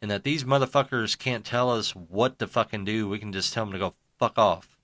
and 0.02 0.10
that 0.10 0.24
these 0.24 0.44
motherfuckers 0.44 1.18
can't 1.18 1.46
tell 1.46 1.72
us 1.72 1.96
what 1.96 2.40
to 2.40 2.48
fucking 2.48 2.86
do. 2.86 3.08
We 3.08 3.20
can 3.20 3.34
just 3.34 3.54
tell 3.54 3.66
them 3.66 3.74
to 3.74 3.80
go 3.80 3.96
fuck 4.18 4.38
off. 4.38 4.78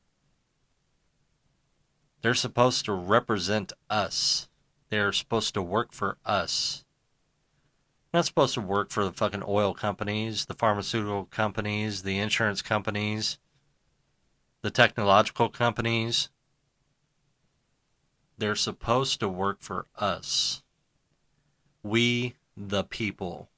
They're 2.21 2.33
supposed 2.33 2.85
to 2.85 2.93
represent 2.93 3.73
us. 3.89 4.49
They're 4.89 5.13
supposed 5.13 5.53
to 5.53 5.61
work 5.61 5.91
for 5.93 6.17
us 6.25 6.85
not 8.15 8.25
supposed 8.25 8.53
to 8.53 8.61
work 8.61 8.91
for 8.91 9.03
the 9.03 9.11
fucking 9.11 9.43
oil 9.45 9.73
companies, 9.73 10.45
the 10.45 10.53
pharmaceutical 10.53 11.25
companies, 11.25 12.03
the 12.03 12.17
insurance 12.17 12.61
companies, 12.61 13.37
the 14.61 14.71
technological 14.71 15.49
companies. 15.49 16.29
They're 18.37 18.55
supposed 18.55 19.19
to 19.19 19.27
work 19.27 19.57
for 19.59 19.85
us. 19.97 20.63
We, 21.83 22.35
the 22.55 22.85
people. 22.85 23.49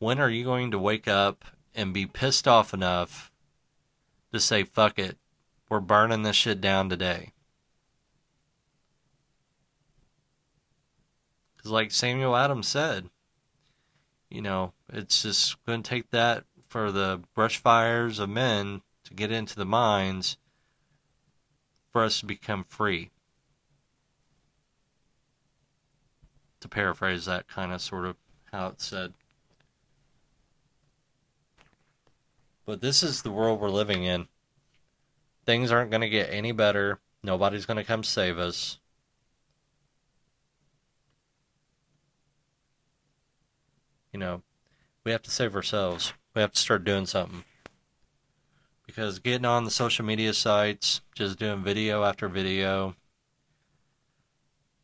When 0.00 0.18
are 0.18 0.30
you 0.30 0.44
going 0.44 0.70
to 0.70 0.78
wake 0.78 1.06
up 1.06 1.44
and 1.74 1.92
be 1.92 2.06
pissed 2.06 2.48
off 2.48 2.72
enough 2.72 3.30
to 4.32 4.40
say, 4.40 4.64
fuck 4.64 4.98
it, 4.98 5.18
we're 5.68 5.78
burning 5.80 6.22
this 6.22 6.36
shit 6.36 6.58
down 6.62 6.88
today? 6.88 7.32
Because, 11.54 11.70
like 11.70 11.90
Samuel 11.90 12.34
Adams 12.34 12.66
said, 12.66 13.10
you 14.30 14.40
know, 14.40 14.72
it's 14.90 15.22
just 15.22 15.62
going 15.66 15.82
to 15.82 15.88
take 15.88 16.10
that 16.10 16.44
for 16.66 16.90
the 16.90 17.20
brush 17.34 17.58
fires 17.58 18.18
of 18.18 18.30
men 18.30 18.80
to 19.04 19.12
get 19.12 19.30
into 19.30 19.54
the 19.54 19.66
mines 19.66 20.38
for 21.92 22.02
us 22.02 22.20
to 22.20 22.26
become 22.26 22.64
free. 22.64 23.10
To 26.60 26.68
paraphrase 26.68 27.26
that 27.26 27.48
kind 27.48 27.70
of 27.70 27.82
sort 27.82 28.06
of 28.06 28.16
how 28.50 28.68
it's 28.68 28.86
said. 28.86 29.12
But 32.70 32.80
this 32.80 33.02
is 33.02 33.22
the 33.22 33.32
world 33.32 33.58
we're 33.58 33.68
living 33.68 34.04
in. 34.04 34.28
Things 35.44 35.72
aren't 35.72 35.90
going 35.90 36.02
to 36.02 36.08
get 36.08 36.32
any 36.32 36.52
better. 36.52 37.00
Nobody's 37.20 37.66
going 37.66 37.78
to 37.78 37.84
come 37.84 38.04
save 38.04 38.38
us. 38.38 38.78
you 44.12 44.20
know, 44.20 44.42
we 45.02 45.10
have 45.10 45.22
to 45.22 45.32
save 45.32 45.56
ourselves. 45.56 46.12
We 46.32 46.42
have 46.42 46.52
to 46.52 46.60
start 46.60 46.84
doing 46.84 47.06
something. 47.06 47.42
Because 48.86 49.18
getting 49.18 49.46
on 49.46 49.64
the 49.64 49.72
social 49.72 50.04
media 50.04 50.32
sites, 50.32 51.00
just 51.16 51.40
doing 51.40 51.64
video 51.64 52.04
after 52.04 52.28
video, 52.28 52.94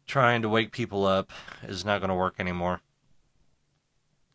trying 0.09 0.43
to 0.43 0.49
wake 0.49 0.73
people 0.73 1.07
up 1.07 1.31
is 1.63 1.85
not 1.85 2.01
going 2.01 2.09
to 2.09 2.17
work 2.17 2.35
anymore. 2.41 2.81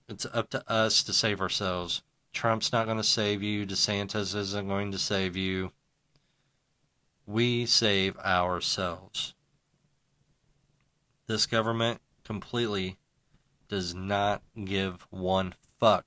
It's 0.08 0.26
up 0.32 0.50
to 0.52 0.72
us 0.72 1.04
to 1.04 1.12
save 1.12 1.42
ourselves. 1.42 2.02
Trump's 2.34 2.72
not 2.72 2.86
going 2.86 2.98
to 2.98 3.04
save 3.04 3.44
you. 3.44 3.66
DeSantis 3.66 4.36
isn't 4.36 4.68
going 4.68 4.92
to 4.92 4.98
save 4.98 5.36
you. 5.36 5.72
We 7.26 7.66
save 7.66 8.18
ourselves. 8.18 9.34
This 11.28 11.46
government 11.46 12.02
completely 12.24 12.98
does 13.70 13.94
not 13.96 14.42
give 14.66 15.08
one 15.10 15.56
fuck 15.80 16.06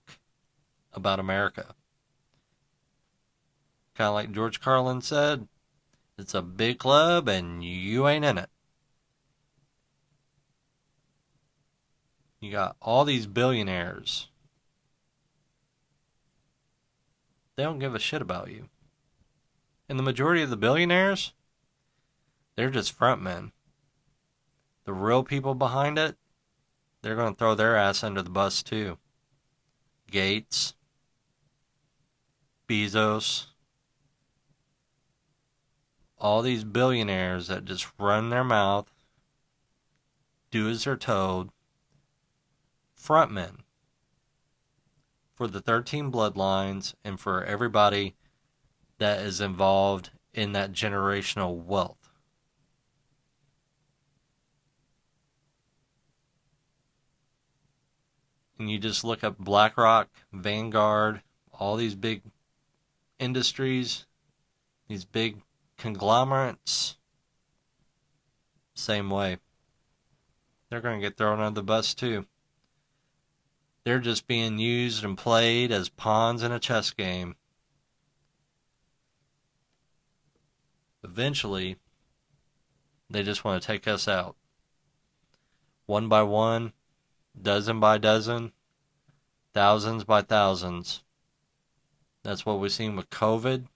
about 0.93 1.21
America. 1.21 1.75
Kind 3.95 4.09
of 4.09 4.15
like 4.15 4.33
George 4.33 4.61
Carlin 4.61 5.01
said, 5.01 5.49
it's 6.19 6.35
a 6.35 6.43
big 6.43 6.79
club 6.79 7.29
and 7.29 7.65
you 7.65 8.07
ain't 8.07 8.25
in 8.25 8.39
it. 8.39 8.51
You 12.41 12.53
got 12.53 12.77
all 12.83 13.05
these 13.05 13.27
billionaires. 13.27 14.29
They 17.57 17.63
don't 17.63 17.79
give 17.79 17.95
a 17.95 18.01
shit 18.01 18.23
about 18.23 18.51
you. 18.51 18.69
And 19.89 19.99
the 19.99 20.03
majority 20.03 20.43
of 20.43 20.51
the 20.51 20.57
billionaires, 20.57 21.33
they're 22.57 22.71
just 22.71 22.99
frontmen. 22.99 23.53
The 24.85 24.93
real 24.93 25.23
people 25.23 25.55
behind 25.55 25.99
it, 25.99 26.17
they're 27.03 27.17
going 27.17 27.35
to 27.35 27.39
throw 27.39 27.55
their 27.55 27.77
ass 27.77 28.03
under 28.03 28.23
the 28.23 28.31
bus 28.31 28.63
too. 28.63 28.99
Gates, 30.11 30.75
Bezos, 32.69 33.47
all 36.19 36.43
these 36.43 36.65
billionaires 36.65 37.49
that 37.49 37.65
just 37.65 37.87
run 37.99 38.31
their 38.31 38.45
mouth, 38.45 38.91
do 40.51 40.69
as 40.69 40.85
they're 40.85 40.97
told, 40.97 41.51
frontmen 42.99 43.64
for 45.35 45.47
the 45.47 45.61
13 45.61 46.11
bloodlines 46.13 46.95
and 47.05 47.19
for 47.19 47.45
everybody 47.45 48.15
that 48.99 49.21
is 49.21 49.41
involved 49.41 50.11
in 50.33 50.53
that 50.53 50.73
generational 50.73 51.57
wealth. 51.57 52.05
and 58.59 58.71
you 58.71 58.79
just 58.79 59.05
look 59.05 59.25
up 59.25 59.39
BlackRock, 59.39 60.09
Vanguard, 60.33 61.23
all 61.53 61.77
these 61.77 61.95
big 61.95 62.23
industries, 63.19 64.07
these 64.89 65.05
big 65.05 65.43
conglomerates, 65.77 66.97
same 68.75 69.11
way. 69.11 69.39
They're 70.69 70.81
going 70.81 71.01
to 71.01 71.07
get 71.07 71.17
thrown 71.17 71.41
under 71.41 71.61
the 71.61 71.63
bus 71.63 71.95
too. 71.95 72.27
They're 73.85 74.01
just 74.01 74.27
being 74.27 74.59
used 74.59 75.05
and 75.05 75.17
played 75.17 75.71
as 75.71 75.91
pawns 75.91 76.43
in 76.43 76.53
a 76.53 76.59
chess 76.59 76.91
game. 76.91 77.37
Eventually, 81.03 81.77
they 83.11 83.23
just 83.23 83.45
want 83.45 83.61
to 83.61 83.67
take 83.67 83.87
us 83.87 84.09
out. 84.09 84.37
One 85.85 86.09
by 86.09 86.23
one, 86.23 86.73
dozen 87.41 87.79
by 87.79 87.99
dozen, 87.99 88.53
thousands 89.53 90.05
by 90.05 90.23
thousands. 90.23 91.03
That's 92.23 92.47
what 92.47 92.59
we've 92.59 92.73
seen 92.73 92.97
with 92.97 93.11
COVID. 93.11 93.67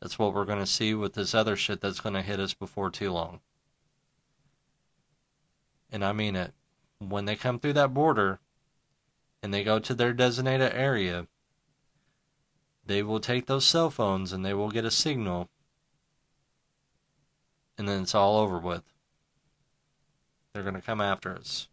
That's 0.00 0.18
what 0.18 0.34
we're 0.34 0.44
going 0.44 0.58
to 0.58 0.66
see 0.66 0.92
with 0.92 1.14
this 1.14 1.36
other 1.36 1.54
shit 1.54 1.80
that's 1.80 2.00
going 2.00 2.16
to 2.16 2.22
hit 2.22 2.40
us 2.40 2.52
before 2.52 2.90
too 2.90 3.12
long. 3.12 3.38
And 5.92 6.04
I 6.04 6.12
mean 6.12 6.34
it. 6.34 6.52
When 6.98 7.26
they 7.26 7.36
come 7.36 7.60
through 7.60 7.74
that 7.74 7.94
border 7.94 8.40
and 9.44 9.52
they 9.52 9.62
go 9.62 9.78
to 9.78 9.92
their 9.92 10.14
designated 10.14 10.72
area, 10.72 11.26
they 12.86 13.02
will 13.02 13.20
take 13.20 13.44
those 13.44 13.66
cell 13.66 13.90
phones 13.90 14.32
and 14.32 14.42
they 14.42 14.54
will 14.54 14.70
get 14.70 14.86
a 14.86 14.90
signal 14.90 15.50
and 17.76 17.86
then 17.86 18.00
it's 18.00 18.14
all 18.14 18.38
over 18.38 18.58
with. 18.58 18.82
They're 20.52 20.62
going 20.62 20.76
to 20.76 20.80
come 20.80 21.02
after 21.02 21.34
us. 21.34 21.68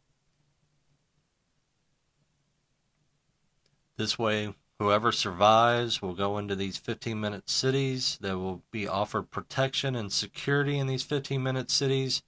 This 3.96 4.20
way, 4.20 4.54
whoever 4.78 5.14
survives 5.14 6.02
will 6.02 6.14
go 6.14 6.38
into 6.38 6.58
these 6.58 6.76
15 6.76 7.22
minute 7.22 7.50
cities. 7.50 8.18
They 8.20 8.34
will 8.34 8.64
be 8.72 8.86
offered 8.86 9.32
protection 9.32 9.96
and 9.96 10.12
security 10.12 10.78
in 10.78 10.88
these 10.88 11.04
15 11.04 11.42
minute 11.42 11.72
cities. 11.72 12.22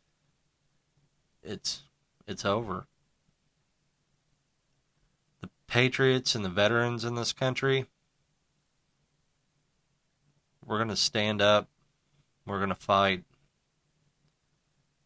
It's 1.43 1.83
it's 2.25 2.45
over. 2.45 2.87
Patriots 5.67 6.35
and 6.35 6.45
the 6.45 6.49
veterans 6.49 7.03
in 7.03 7.15
this 7.15 7.33
country 7.33 7.87
we're 10.65 10.77
going 10.77 10.89
to 10.89 10.95
stand 10.95 11.41
up. 11.41 11.67
We're 12.45 12.59
going 12.59 12.69
to 12.69 12.75
fight. 12.75 13.23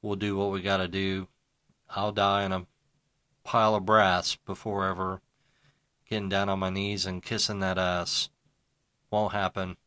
We'll 0.02 0.16
do 0.16 0.38
what 0.38 0.52
we 0.52 0.62
got 0.62 0.78
to 0.78 0.88
do. 0.88 1.28
I'll 1.90 2.12
die 2.12 2.44
in 2.44 2.52
a 2.52 2.66
pile 3.44 3.76
of 3.76 3.86
brass 3.86 4.36
before 4.36 4.86
ever 4.86 5.22
getting 6.10 6.30
down 6.30 6.50
on 6.50 6.60
my 6.60 6.70
knees 6.70 7.06
and 7.06 7.24
kissing 7.24 7.60
that 7.60 7.78
ass. 7.78 8.30
Won't 9.10 9.34
happen. 9.34 9.78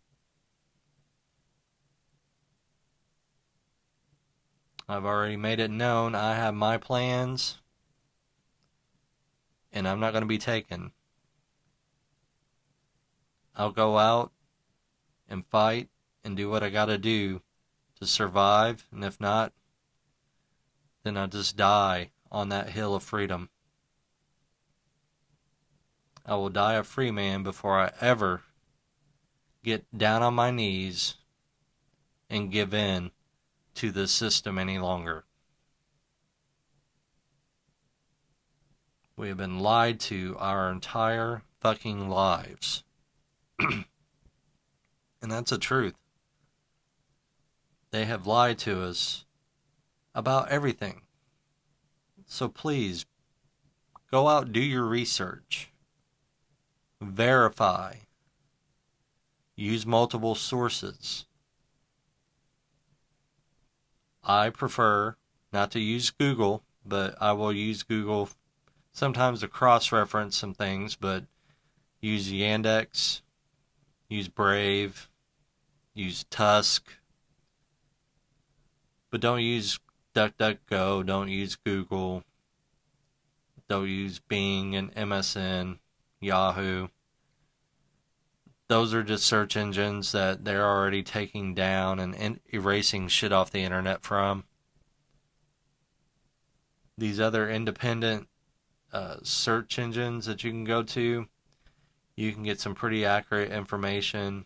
I've 4.89 5.05
already 5.05 5.37
made 5.37 5.61
it 5.61 5.71
known 5.71 6.15
I 6.15 6.35
have 6.35 6.55
my 6.55 6.77
plans 6.77 7.59
and 9.73 9.87
I'm 9.87 10.01
not 10.01 10.13
going 10.13 10.23
to 10.23 10.29
be 10.29 10.39
taken. 10.39 10.93
I'll 13.55 13.73
go 13.73 13.99
out 13.99 14.33
and 15.29 15.47
fight 15.47 15.89
and 16.25 16.37
do 16.37 16.49
what 16.51 16.63
I 16.63 16.71
got 16.71 16.87
to 16.87 16.99
do 16.99 17.43
to 17.99 18.07
survive, 18.07 18.87
and 18.91 19.05
if 19.05 19.21
not, 19.21 19.53
then 21.03 21.17
I'll 21.17 21.29
just 21.29 21.57
die 21.57 22.11
on 22.31 22.49
that 22.49 22.71
hill 22.71 22.95
of 22.95 23.03
freedom. 23.03 23.51
I 26.25 26.35
will 26.35 26.51
die 26.51 26.75
a 26.75 26.85
free 26.85 27.11
man 27.11 27.43
before 27.43 27.79
I 27.79 27.93
ever 28.01 28.43
get 29.63 29.85
down 29.97 30.23
on 30.23 30.35
my 30.35 30.51
knees 30.51 31.17
and 32.29 32.53
give 32.53 32.73
in 32.73 33.11
to 33.75 33.91
the 33.91 34.07
system 34.07 34.59
any 34.59 34.79
longer. 34.79 35.25
We 39.21 39.29
have 39.29 39.37
been 39.37 39.59
lied 39.59 40.01
to 40.01 40.35
our 40.39 40.73
entire 40.73 41.43
fucking 41.59 42.09
lives. 42.09 42.85
and 43.59 43.85
that's 45.21 45.51
the 45.51 45.59
truth. 45.59 45.93
They 47.91 48.07
have 48.07 48.27
lied 48.27 48.57
to 48.61 48.83
us 48.83 49.27
about 50.15 50.49
everything. 50.49 51.03
So 52.25 52.49
please, 52.49 53.05
go 54.11 54.27
out, 54.27 54.55
do 54.55 54.61
your 54.61 54.87
research, 54.87 55.71
verify, 57.03 57.97
use 59.55 59.85
multiple 59.85 60.35
sources. 60.35 61.27
I 64.25 64.49
prefer 64.49 65.17
not 65.53 65.71
to 65.73 65.79
use 65.79 66.09
Google, 66.09 66.63
but 66.87 67.21
I 67.21 67.33
will 67.33 67.53
use 67.53 67.83
Google 67.83 68.31
sometimes 68.93 69.41
to 69.41 69.49
cross 69.49 69.93
reference 69.93 70.37
some 70.37 70.55
things, 70.55 70.97
but 70.97 71.25
use 72.01 72.31
Yandex, 72.31 73.23
use 74.09 74.29
Brave, 74.29 75.09
use 75.95 76.25
Tusk, 76.31 76.93
but 79.11 79.21
don't 79.21 79.43
use 79.43 79.79
DuckDuckGo, 80.15 81.05
don't 81.05 81.29
use 81.29 81.57
Google, 81.57 82.25
don't 83.69 83.89
use 83.89 84.19
Bing 84.19 84.75
and 84.75 84.95
MSN, 84.95 85.79
Yahoo. 86.21 86.89
Those 88.69 88.95
are 88.95 89.03
just 89.03 89.27
search 89.27 89.57
engines 89.57 90.13
that 90.13 90.45
they're 90.45 90.65
already 90.65 91.03
taking 91.03 91.55
down 91.55 91.99
and 91.99 92.41
erasing 92.53 93.09
shit 93.09 93.33
off 93.33 93.51
the 93.51 93.63
internet 93.63 94.03
from. 94.03 94.45
These 96.97 97.19
other 97.19 97.51
independent 97.51 98.29
uh, 98.93 99.17
search 99.23 99.79
engines 99.79 100.27
that 100.27 100.45
you 100.45 100.51
can 100.51 100.65
go 100.65 100.83
to, 100.83 101.27
you 102.17 102.33
can 102.33 102.43
get 102.43 102.61
some 102.61 102.75
pretty 102.75 103.05
accurate 103.05 103.53
information 103.53 104.45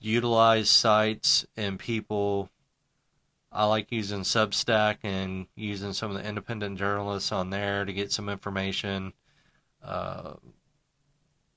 utilize 0.00 0.70
sites 0.70 1.46
and 1.56 1.78
people. 1.78 2.50
I 3.50 3.64
like 3.64 3.90
using 3.90 4.20
Substack 4.20 4.98
and 5.02 5.46
using 5.54 5.92
some 5.92 6.10
of 6.10 6.16
the 6.16 6.28
independent 6.28 6.78
journalists 6.78 7.32
on 7.32 7.50
there 7.50 7.84
to 7.84 7.92
get 7.92 8.12
some 8.12 8.28
information. 8.28 9.12
Uh, 9.82 10.34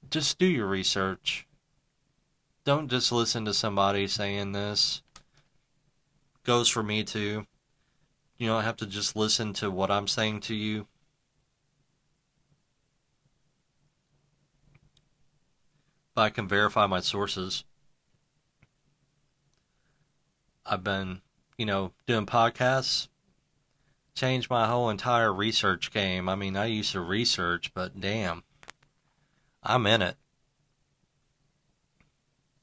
just 0.10 0.40
do 0.40 0.46
your 0.46 0.68
research. 0.68 1.48
Don't 2.64 2.90
just 2.90 3.12
listen 3.12 3.46
to 3.46 3.54
somebody 3.54 4.08
saying 4.08 4.52
this. 4.52 5.02
Goes 6.44 6.70
for 6.70 6.84
me 6.84 7.04
too. 7.04 7.46
You 8.40 8.48
don't 8.48 8.64
have 8.64 8.78
to 8.78 8.86
just 8.88 9.18
listen 9.18 9.52
to 9.56 9.70
what 9.70 9.92
I'm 9.92 10.08
saying 10.08 10.40
to 10.42 10.56
you. 10.56 10.88
But 16.16 16.22
I 16.22 16.30
can 16.30 16.48
verify 16.48 16.88
my 16.88 17.02
sources. 17.02 17.66
I've 20.66 20.86
been, 20.86 21.22
you 21.58 21.66
know, 21.66 21.92
doing 22.08 22.26
podcasts, 22.26 23.10
changed 24.16 24.50
my 24.50 24.68
whole 24.68 24.90
entire 24.90 25.34
research 25.34 25.92
game. 25.92 26.30
I 26.30 26.36
mean, 26.36 26.56
I 26.56 26.66
used 26.66 26.94
to 26.94 27.02
research, 27.02 27.74
but 27.74 28.00
damn, 28.00 28.44
I'm 29.62 29.86
in 29.86 30.02
it. 30.02 30.16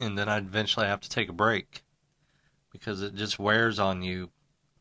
And 0.00 0.16
then 0.16 0.28
I'd 0.28 0.44
eventually 0.44 0.86
have 0.86 1.00
to 1.02 1.10
take 1.10 1.28
a 1.28 1.34
break 1.34 1.82
because 2.72 3.02
it 3.02 3.14
just 3.14 3.38
wears 3.38 3.78
on 3.78 4.02
you 4.02 4.30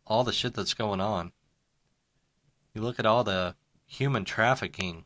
all 0.06 0.24
the 0.24 0.32
shit 0.32 0.53
that's 0.53 0.74
going 0.74 1.01
on. 1.01 1.32
You 2.74 2.82
look 2.82 2.99
at 2.99 3.06
all 3.06 3.24
the 3.24 3.56
human 3.86 4.26
trafficking. 4.26 5.06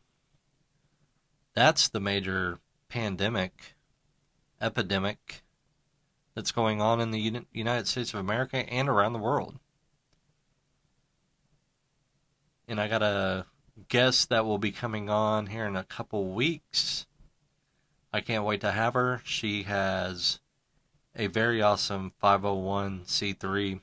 That's 1.54 1.88
the 1.88 2.00
major 2.00 2.58
pandemic, 2.88 3.76
epidemic 4.60 5.42
that's 6.34 6.52
going 6.52 6.80
on 6.80 7.00
in 7.00 7.10
the 7.10 7.44
United 7.52 7.86
States 7.86 8.14
of 8.14 8.20
America 8.20 8.56
and 8.56 8.88
around 8.88 9.12
the 9.12 9.18
world. 9.18 9.58
And 12.68 12.80
I 12.80 12.88
got 12.88 13.02
a 13.02 13.46
guest 13.88 14.28
that 14.28 14.44
will 14.44 14.58
be 14.58 14.70
coming 14.70 15.10
on 15.10 15.46
here 15.46 15.66
in 15.66 15.76
a 15.76 15.84
couple 15.84 16.32
weeks. 16.32 17.06
I 18.12 18.20
can't 18.20 18.44
wait 18.44 18.60
to 18.60 18.72
have 18.72 18.94
her. 18.94 19.22
She 19.24 19.64
has 19.64 20.40
a 21.16 21.26
very 21.26 21.60
awesome 21.62 22.12
501c3 22.22 23.80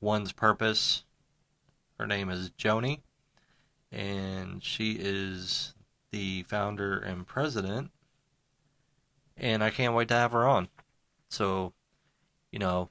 one's 0.00 0.32
purpose. 0.32 1.04
Her 1.98 2.06
name 2.06 2.30
is 2.30 2.50
Joni, 2.50 3.00
and 3.92 4.62
she 4.62 4.96
is 4.98 5.74
the 6.10 6.42
founder 6.44 6.98
and 6.98 7.26
president. 7.26 7.90
And 9.36 9.62
I 9.62 9.70
can't 9.70 9.94
wait 9.94 10.08
to 10.08 10.14
have 10.14 10.32
her 10.32 10.46
on. 10.46 10.68
So, 11.28 11.72
you 12.50 12.58
know, 12.58 12.90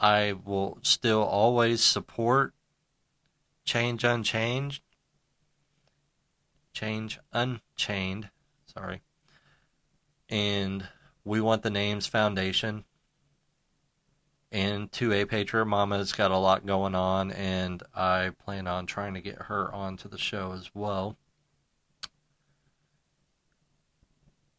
I 0.00 0.34
will 0.44 0.78
still 0.82 1.22
always 1.22 1.82
support 1.82 2.54
Change 3.64 4.04
Unchanged. 4.04 4.82
Change 6.72 7.18
Unchained. 7.32 8.30
Sorry. 8.66 9.02
And 10.28 10.88
we 11.24 11.40
want 11.40 11.62
the 11.62 11.70
names 11.70 12.06
Foundation. 12.06 12.84
And 14.50 14.90
2A 14.90 15.28
Patriot 15.28 15.66
Mama's 15.66 16.12
got 16.12 16.30
a 16.30 16.38
lot 16.38 16.64
going 16.64 16.94
on, 16.94 17.30
and 17.32 17.82
I 17.94 18.30
plan 18.42 18.66
on 18.66 18.86
trying 18.86 19.14
to 19.14 19.20
get 19.20 19.42
her 19.42 19.72
onto 19.74 20.08
the 20.08 20.16
show 20.16 20.52
as 20.52 20.70
well. 20.74 21.16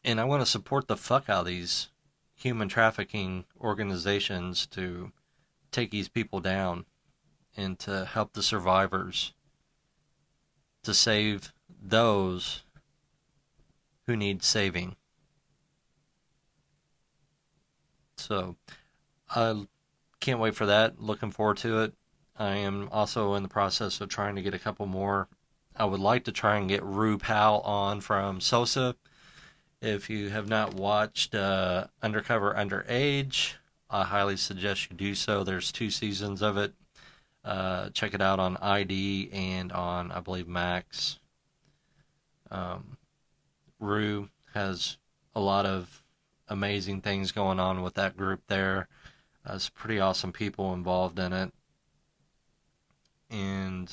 And 0.04 0.20
I 0.20 0.24
want 0.24 0.42
to 0.42 0.46
support 0.46 0.86
the 0.86 0.96
fuck 0.96 1.28
out 1.28 1.40
of 1.40 1.46
these 1.46 1.88
human 2.34 2.68
trafficking 2.68 3.44
organizations 3.60 4.66
to 4.68 5.12
take 5.72 5.90
these 5.90 6.08
people 6.08 6.40
down 6.40 6.86
and 7.56 7.78
to 7.80 8.04
help 8.04 8.32
the 8.32 8.42
survivors 8.42 9.34
to 10.84 10.94
save 10.94 11.52
those 11.82 12.62
who 14.06 14.16
need 14.16 14.42
saving. 14.42 14.96
So 18.16 18.56
I 19.28 19.66
can't 20.20 20.40
wait 20.40 20.54
for 20.54 20.66
that. 20.66 21.00
Looking 21.00 21.30
forward 21.30 21.58
to 21.58 21.80
it. 21.80 21.94
I 22.36 22.56
am 22.56 22.88
also 22.92 23.34
in 23.34 23.42
the 23.42 23.48
process 23.48 24.00
of 24.00 24.08
trying 24.08 24.36
to 24.36 24.42
get 24.42 24.54
a 24.54 24.58
couple 24.58 24.86
more. 24.86 25.28
I 25.76 25.84
would 25.84 26.00
like 26.00 26.24
to 26.24 26.32
try 26.32 26.56
and 26.56 26.68
get 26.68 26.82
Roo 26.82 27.18
Powell 27.18 27.60
on 27.60 28.00
from 28.00 28.40
Sosa 28.40 28.96
if 29.80 30.10
you 30.10 30.28
have 30.30 30.48
not 30.48 30.74
watched 30.74 31.34
uh, 31.34 31.86
Undercover 32.02 32.54
Underage 32.54 33.54
I 33.92 34.04
highly 34.04 34.36
suggest 34.36 34.88
you 34.88 34.96
do 34.96 35.14
so. 35.16 35.42
There's 35.42 35.72
two 35.72 35.90
seasons 35.90 36.42
of 36.42 36.56
it. 36.56 36.72
Uh, 37.44 37.90
check 37.90 38.14
it 38.14 38.20
out 38.20 38.38
on 38.38 38.56
ID 38.58 39.30
and 39.32 39.72
on, 39.72 40.12
I 40.12 40.20
believe, 40.20 40.46
Max. 40.46 41.18
Um, 42.50 42.98
Roo 43.80 44.28
has 44.54 44.96
a 45.34 45.40
lot 45.40 45.66
of 45.66 46.02
amazing 46.48 47.00
things 47.00 47.32
going 47.32 47.58
on 47.58 47.82
with 47.82 47.94
that 47.94 48.16
group 48.16 48.42
there. 48.46 48.88
Uh, 49.44 49.58
some 49.58 49.72
pretty 49.74 49.98
awesome 49.98 50.32
people 50.32 50.74
involved 50.74 51.18
in 51.18 51.32
it. 51.32 51.52
And 53.30 53.90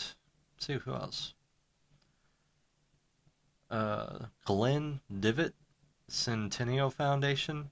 see 0.57 0.73
who 0.73 0.93
else. 0.93 1.33
Uh, 3.69 4.19
Glenn 4.45 5.01
Devitt, 5.19 5.53
Sentinel 6.07 6.89
Foundation. 6.89 7.71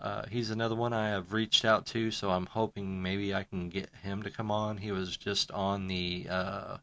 Uh, 0.00 0.24
he's 0.28 0.50
another 0.50 0.74
one 0.74 0.92
I 0.92 1.10
have 1.10 1.32
reached 1.32 1.64
out 1.64 1.86
to, 1.86 2.10
so 2.10 2.30
I'm 2.30 2.46
hoping 2.46 3.02
maybe 3.02 3.32
I 3.32 3.44
can 3.44 3.68
get 3.68 3.88
him 4.02 4.22
to 4.24 4.30
come 4.30 4.50
on. 4.50 4.78
He 4.78 4.90
was 4.90 5.16
just 5.16 5.52
on 5.52 5.86
the 5.86 6.26
uh, 6.28 6.76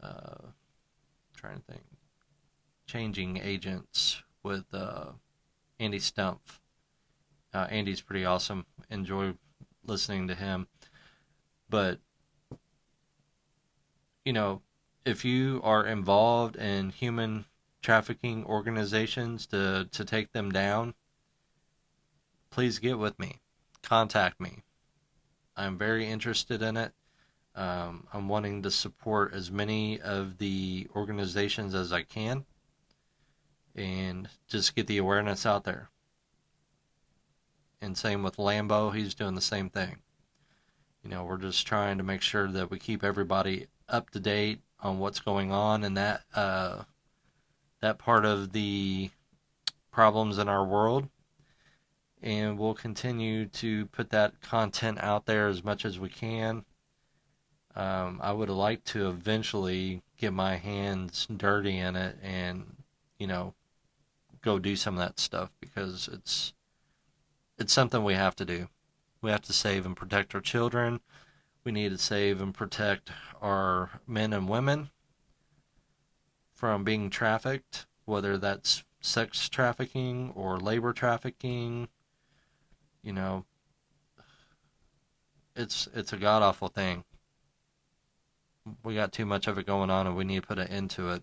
uh, 0.00 0.36
trying 1.36 1.56
to 1.56 1.72
think, 1.72 1.84
changing 2.86 3.38
agents 3.38 4.22
with 4.42 4.66
uh, 4.72 5.06
Andy 5.80 5.98
Stumpf. 5.98 6.60
Uh, 7.56 7.66
Andy's 7.70 8.00
pretty 8.00 8.24
awesome. 8.24 8.66
Enjoy 8.90 9.34
listening 9.84 10.28
to 10.28 10.34
him, 10.34 10.66
but 11.70 11.98
you 14.24 14.32
know, 14.32 14.62
if 15.04 15.24
you 15.24 15.60
are 15.62 15.86
involved 15.86 16.56
in 16.56 16.90
human 16.90 17.44
trafficking 17.82 18.44
organizations 18.44 19.46
to 19.46 19.88
to 19.92 20.04
take 20.04 20.32
them 20.32 20.50
down 20.50 20.94
please 22.56 22.78
get 22.78 22.98
with 22.98 23.18
me. 23.18 23.36
Contact 23.82 24.40
me. 24.40 24.62
I'm 25.58 25.76
very 25.76 26.08
interested 26.08 26.62
in 26.62 26.78
it. 26.78 26.92
Um, 27.54 28.06
I'm 28.14 28.28
wanting 28.28 28.62
to 28.62 28.70
support 28.70 29.34
as 29.34 29.50
many 29.50 30.00
of 30.00 30.38
the 30.38 30.88
organizations 30.96 31.74
as 31.74 31.92
I 31.92 32.02
can 32.02 32.46
and 33.74 34.30
just 34.48 34.74
get 34.74 34.86
the 34.86 34.96
awareness 34.96 35.44
out 35.44 35.64
there. 35.64 35.90
And 37.80 37.96
same 37.96 38.22
with 38.22 38.36
Lambo, 38.36 38.94
he's 38.94 39.14
doing 39.14 39.34
the 39.34 39.40
same 39.40 39.70
thing. 39.70 39.96
You 41.02 41.10
know, 41.10 41.24
we're 41.24 41.36
just 41.36 41.66
trying 41.66 41.98
to 41.98 42.04
make 42.04 42.22
sure 42.22 42.48
that 42.48 42.70
we 42.70 42.78
keep 42.78 43.04
everybody 43.04 43.66
up 43.88 44.10
to 44.10 44.20
date 44.20 44.60
on 44.80 44.98
what's 44.98 45.20
going 45.20 45.52
on 45.52 45.84
and 45.84 45.96
that 45.96 46.22
uh, 46.34 46.82
that 47.80 47.98
part 47.98 48.24
of 48.24 48.52
the 48.52 49.10
problems 49.92 50.38
in 50.38 50.48
our 50.48 50.64
world 50.64 51.08
and 52.22 52.58
we'll 52.58 52.74
continue 52.74 53.46
to 53.46 53.86
put 53.86 54.10
that 54.10 54.40
content 54.40 54.98
out 55.00 55.26
there 55.26 55.48
as 55.48 55.62
much 55.62 55.84
as 55.84 55.98
we 55.98 56.08
can. 56.08 56.64
Um, 57.74 58.20
I 58.22 58.32
would 58.32 58.48
like 58.48 58.84
to 58.84 59.08
eventually 59.08 60.02
get 60.16 60.32
my 60.32 60.56
hands 60.56 61.28
dirty 61.34 61.78
in 61.78 61.94
it 61.94 62.16
and, 62.22 62.76
you 63.18 63.26
know, 63.26 63.54
go 64.40 64.58
do 64.58 64.76
some 64.76 64.94
of 64.94 65.00
that 65.00 65.20
stuff 65.20 65.50
because 65.60 66.08
it's 66.12 66.54
it's 67.58 67.72
something 67.72 68.04
we 68.04 68.14
have 68.14 68.36
to 68.36 68.44
do. 68.44 68.68
We 69.22 69.30
have 69.30 69.42
to 69.42 69.52
save 69.52 69.86
and 69.86 69.96
protect 69.96 70.34
our 70.34 70.40
children. 70.40 71.00
We 71.64 71.72
need 71.72 71.90
to 71.90 71.98
save 71.98 72.40
and 72.40 72.54
protect 72.54 73.10
our 73.40 74.00
men 74.06 74.32
and 74.32 74.48
women 74.48 74.90
from 76.54 76.84
being 76.84 77.10
trafficked, 77.10 77.86
whether 78.04 78.38
that's 78.38 78.84
sex 79.00 79.48
trafficking 79.48 80.32
or 80.34 80.58
labor 80.58 80.92
trafficking 80.92 81.88
you 83.06 83.12
know, 83.12 83.44
it's 85.54 85.88
it's 85.94 86.12
a 86.12 86.16
god 86.16 86.42
awful 86.42 86.66
thing. 86.66 87.04
We 88.82 88.96
got 88.96 89.12
too 89.12 89.24
much 89.24 89.46
of 89.46 89.58
it 89.58 89.66
going 89.66 89.90
on, 89.90 90.08
and 90.08 90.16
we 90.16 90.24
need 90.24 90.42
to 90.42 90.46
put 90.48 90.58
an 90.58 90.66
end 90.66 90.90
to 90.90 91.10
it. 91.10 91.22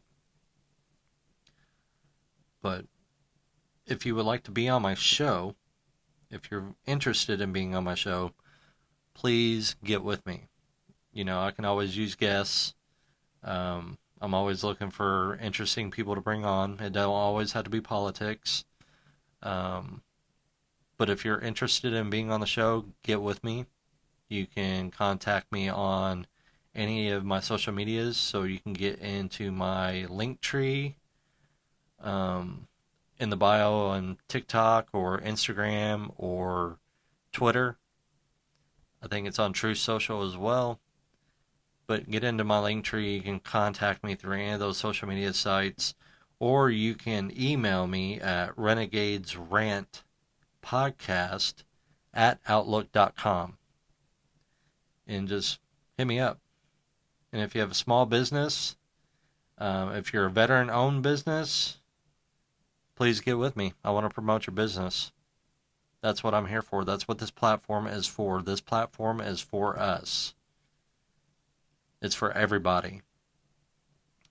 But 2.61 2.85
if 3.85 4.05
you 4.05 4.15
would 4.15 4.25
like 4.25 4.43
to 4.43 4.51
be 4.51 4.69
on 4.69 4.81
my 4.81 4.93
show, 4.93 5.55
if 6.33 6.49
you're 6.49 6.75
interested 6.85 7.39
in 7.39 7.53
being 7.53 7.75
on 7.75 7.83
my 7.83 7.95
show, 7.95 8.31
please 9.13 9.75
get 9.83 10.03
with 10.03 10.25
me. 10.25 10.49
You 11.13 11.23
know, 11.23 11.41
I 11.41 11.51
can 11.51 11.65
always 11.65 11.95
use 11.95 12.15
guests. 12.15 12.73
Um, 13.43 13.97
I'm 14.19 14.33
always 14.33 14.63
looking 14.63 14.89
for 14.89 15.37
interesting 15.41 15.91
people 15.91 16.15
to 16.15 16.21
bring 16.21 16.43
on. 16.43 16.79
It 16.79 16.93
don't 16.93 17.13
always 17.13 17.51
have 17.51 17.65
to 17.65 17.69
be 17.69 17.81
politics. 17.81 18.65
Um, 19.43 20.01
but 20.97 21.09
if 21.09 21.23
you're 21.23 21.39
interested 21.39 21.93
in 21.93 22.09
being 22.09 22.31
on 22.31 22.39
the 22.39 22.45
show, 22.45 22.85
get 23.03 23.21
with 23.21 23.43
me. 23.43 23.65
You 24.29 24.47
can 24.47 24.89
contact 24.89 25.51
me 25.51 25.69
on 25.69 26.25
any 26.73 27.09
of 27.09 27.23
my 27.23 27.39
social 27.39 27.73
medias, 27.73 28.17
so 28.17 28.43
you 28.43 28.59
can 28.59 28.73
get 28.73 28.99
into 28.99 29.51
my 29.51 30.05
link 30.05 30.41
tree 30.41 30.95
um, 31.99 32.67
in 33.23 33.29
the 33.29 33.37
bio 33.37 33.73
on 33.73 34.17
TikTok 34.27 34.89
or 34.91 35.17
Instagram 35.19 36.11
or 36.17 36.77
Twitter. 37.31 37.77
I 39.01 39.07
think 39.07 39.27
it's 39.27 39.39
on 39.39 39.53
Truth 39.53 39.77
Social 39.77 40.23
as 40.23 40.35
well. 40.35 40.81
But 41.87 42.11
get 42.11 42.25
into 42.25 42.43
my 42.43 42.59
link 42.59 42.83
tree. 42.83 43.15
You 43.15 43.21
can 43.21 43.39
contact 43.39 44.03
me 44.03 44.15
through 44.15 44.33
any 44.33 44.51
of 44.51 44.59
those 44.59 44.77
social 44.77 45.07
media 45.07 45.33
sites, 45.33 45.95
or 46.37 46.69
you 46.69 46.95
can 46.95 47.31
email 47.39 47.87
me 47.87 48.19
at 48.19 48.55
renegadesrant 48.57 50.03
podcast 50.61 51.63
at 52.13 52.39
outlook.com 52.45 53.57
and 55.07 55.29
just 55.29 55.59
hit 55.97 56.07
me 56.07 56.19
up. 56.19 56.39
And 57.31 57.41
if 57.41 57.55
you 57.55 57.61
have 57.61 57.71
a 57.71 57.75
small 57.75 58.05
business, 58.05 58.75
um, 59.57 59.93
if 59.95 60.11
you're 60.11 60.25
a 60.25 60.31
veteran 60.31 60.69
owned 60.69 61.03
business, 61.03 61.77
please 62.95 63.21
get 63.21 63.37
with 63.37 63.55
me. 63.55 63.73
I 63.83 63.91
want 63.91 64.05
to 64.05 64.13
promote 64.13 64.47
your 64.47 64.53
business. 64.53 65.11
That's 66.01 66.23
what 66.23 66.33
I'm 66.33 66.47
here 66.47 66.61
for. 66.61 66.83
That's 66.83 67.07
what 67.07 67.19
this 67.19 67.31
platform 67.31 67.87
is 67.87 68.07
for. 68.07 68.41
This 68.41 68.59
platform 68.59 69.21
is 69.21 69.39
for 69.39 69.79
us, 69.79 70.33
it's 72.01 72.15
for 72.15 72.31
everybody. 72.31 73.01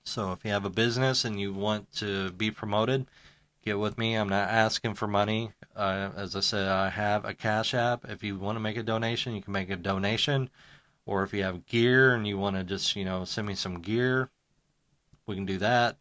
So 0.05 0.33
if 0.33 0.45
you 0.45 0.51
have 0.51 0.65
a 0.65 0.71
business 0.71 1.25
and 1.25 1.41
you 1.41 1.53
want 1.53 1.93
to 1.97 2.33
be 2.33 2.51
promoted, 2.51 3.07
get 3.65 3.79
with 3.79 3.97
me. 3.97 4.15
I'm 4.15 4.29
not 4.29 4.51
asking 4.51 4.95
for 4.95 5.07
money. 5.07 5.53
Uh, 5.77 6.11
as 6.17 6.35
I 6.35 6.41
said, 6.41 6.69
I 6.69 6.91
have 6.91 7.25
a 7.25 7.35
Cash 7.35 7.73
App. 7.73 8.05
If 8.09 8.25
you 8.25 8.37
want 8.37 8.57
to 8.57 8.61
make 8.61 8.77
a 8.77 8.83
donation, 8.83 9.35
you 9.35 9.43
can 9.43 9.53
make 9.53 9.71
a 9.71 9.77
donation. 9.77 10.51
Or 11.07 11.23
if 11.23 11.33
you 11.33 11.45
have 11.45 11.67
gear 11.67 12.15
and 12.15 12.27
you 12.27 12.37
want 12.37 12.57
to 12.57 12.65
just, 12.65 12.97
you 12.97 13.05
know, 13.05 13.25
send 13.25 13.47
me 13.47 13.55
some 13.55 13.81
gear, 13.81 14.29
we 15.27 15.37
can 15.37 15.47
do 15.47 15.59
that. 15.59 15.97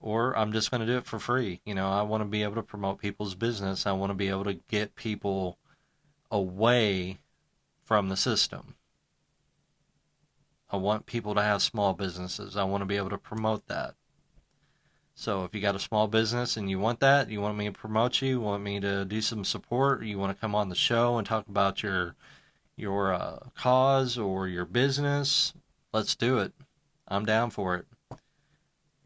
Or 0.00 0.36
I'm 0.36 0.52
just 0.52 0.70
going 0.70 0.80
to 0.80 0.86
do 0.86 0.98
it 0.98 1.06
for 1.06 1.18
free. 1.18 1.60
You 1.64 1.74
know, 1.74 1.90
I 1.90 2.02
want 2.02 2.22
to 2.22 2.28
be 2.28 2.42
able 2.42 2.56
to 2.56 2.62
promote 2.62 2.98
people's 2.98 3.34
business. 3.34 3.86
I 3.86 3.92
want 3.92 4.10
to 4.10 4.14
be 4.14 4.28
able 4.28 4.44
to 4.44 4.54
get 4.68 4.94
people 4.94 5.58
away 6.30 7.18
from 7.84 8.08
the 8.08 8.16
system. 8.16 8.74
I 10.70 10.76
want 10.76 11.06
people 11.06 11.34
to 11.34 11.42
have 11.42 11.62
small 11.62 11.94
businesses. 11.94 12.56
I 12.56 12.64
want 12.64 12.82
to 12.82 12.86
be 12.86 12.96
able 12.96 13.10
to 13.10 13.18
promote 13.18 13.66
that. 13.68 13.94
So 15.14 15.44
if 15.44 15.54
you 15.54 15.62
got 15.62 15.74
a 15.74 15.80
small 15.80 16.08
business 16.08 16.58
and 16.58 16.68
you 16.68 16.78
want 16.78 17.00
that, 17.00 17.30
you 17.30 17.40
want 17.40 17.56
me 17.56 17.64
to 17.66 17.72
promote 17.72 18.20
you, 18.20 18.38
want 18.38 18.62
me 18.62 18.80
to 18.80 19.04
do 19.06 19.22
some 19.22 19.44
support, 19.44 20.04
you 20.04 20.18
want 20.18 20.36
to 20.36 20.40
come 20.40 20.54
on 20.54 20.68
the 20.68 20.74
show 20.74 21.16
and 21.16 21.26
talk 21.26 21.48
about 21.48 21.82
your 21.82 22.14
your 22.76 23.14
uh, 23.14 23.38
cause 23.56 24.18
or 24.18 24.46
your 24.46 24.66
business, 24.66 25.54
let's 25.94 26.14
do 26.14 26.38
it. 26.38 26.52
I'm 27.08 27.24
down 27.24 27.48
for 27.48 27.76
it. 27.76 27.86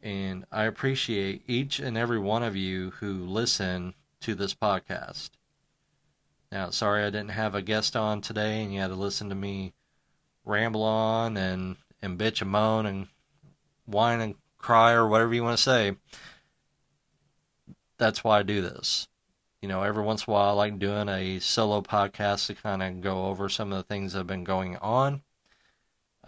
And 0.03 0.47
I 0.51 0.65
appreciate 0.65 1.43
each 1.47 1.79
and 1.79 1.97
every 1.97 2.19
one 2.19 2.43
of 2.43 2.57
you 2.57 2.91
who 3.01 3.25
listen 3.25 3.95
to 4.21 4.35
this 4.35 4.55
podcast. 4.55 5.31
Now, 6.51 6.71
sorry 6.71 7.05
I 7.05 7.11
didn't 7.11 7.31
have 7.31 7.55
a 7.55 7.63
guest 7.63 7.95
on 7.97 8.21
today 8.21 8.63
and 8.63 8.73
you 8.73 8.81
had 8.81 8.89
to 8.89 8.95
listen 8.95 9.29
to 9.29 9.35
me 9.35 9.73
ramble 10.45 10.83
on 10.83 11.37
and, 11.37 11.77
and 12.03 12.19
bitch 12.19 12.41
and 12.41 12.51
moan 12.51 12.87
and 12.87 13.09
whine 13.87 14.21
and 14.21 14.35
cry 14.59 14.93
or 14.93 15.07
whatever 15.07 15.35
you 15.35 15.45
want 15.45 15.57
to 15.57 15.63
say. 15.63 15.97
That's 17.99 18.25
why 18.25 18.41
I 18.41 18.43
do 18.43 18.63
this. 18.63 19.07
You 19.61 19.69
know, 19.69 19.83
every 19.83 20.03
once 20.03 20.27
in 20.27 20.31
a 20.31 20.35
while, 20.35 20.51
I 20.51 20.53
like 20.53 20.79
doing 20.79 21.09
a 21.11 21.39
solo 21.39 21.83
podcast 21.83 22.47
to 22.47 22.55
kind 22.55 22.83
of 22.83 23.03
go 23.03 23.27
over 23.27 23.51
some 23.51 23.73
of 23.73 23.77
the 23.77 23.85
things 23.85 24.13
that 24.13 24.21
have 24.21 24.27
been 24.27 24.45
going 24.45 24.77
on. 24.79 25.23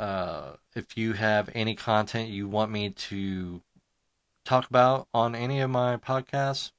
Uh, 0.03 0.57
if 0.75 0.97
you 0.97 1.13
have 1.13 1.49
any 1.55 1.75
content 1.75 2.29
you 2.29 2.49
want 2.49 2.71
me 2.71 2.91
to 2.91 3.63
talk 4.45 4.69
about 4.69 5.07
on 5.15 5.35
any 5.35 5.61
of 5.61 5.71
my 5.71 5.97
podcasts, 5.97 6.73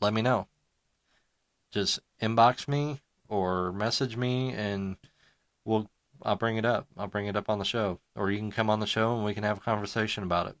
let 0.00 0.12
me 0.12 0.22
know. 0.22 0.46
Just 1.72 2.00
inbox 2.20 2.68
me 2.68 3.00
or 3.28 3.72
message 3.72 4.16
me, 4.16 4.52
and 4.52 4.96
we'll 5.64 5.88
I'll 6.22 6.36
bring 6.36 6.56
it 6.56 6.64
up. 6.64 6.86
I'll 6.96 7.06
bring 7.06 7.26
it 7.26 7.36
up 7.36 7.48
on 7.48 7.58
the 7.58 7.64
show, 7.64 8.00
or 8.14 8.30
you 8.30 8.38
can 8.38 8.52
come 8.52 8.70
on 8.70 8.80
the 8.80 8.86
show 8.86 9.16
and 9.16 9.24
we 9.24 9.34
can 9.34 9.44
have 9.44 9.58
a 9.58 9.62
conversation 9.62 10.22
about 10.22 10.48
it 10.48 10.56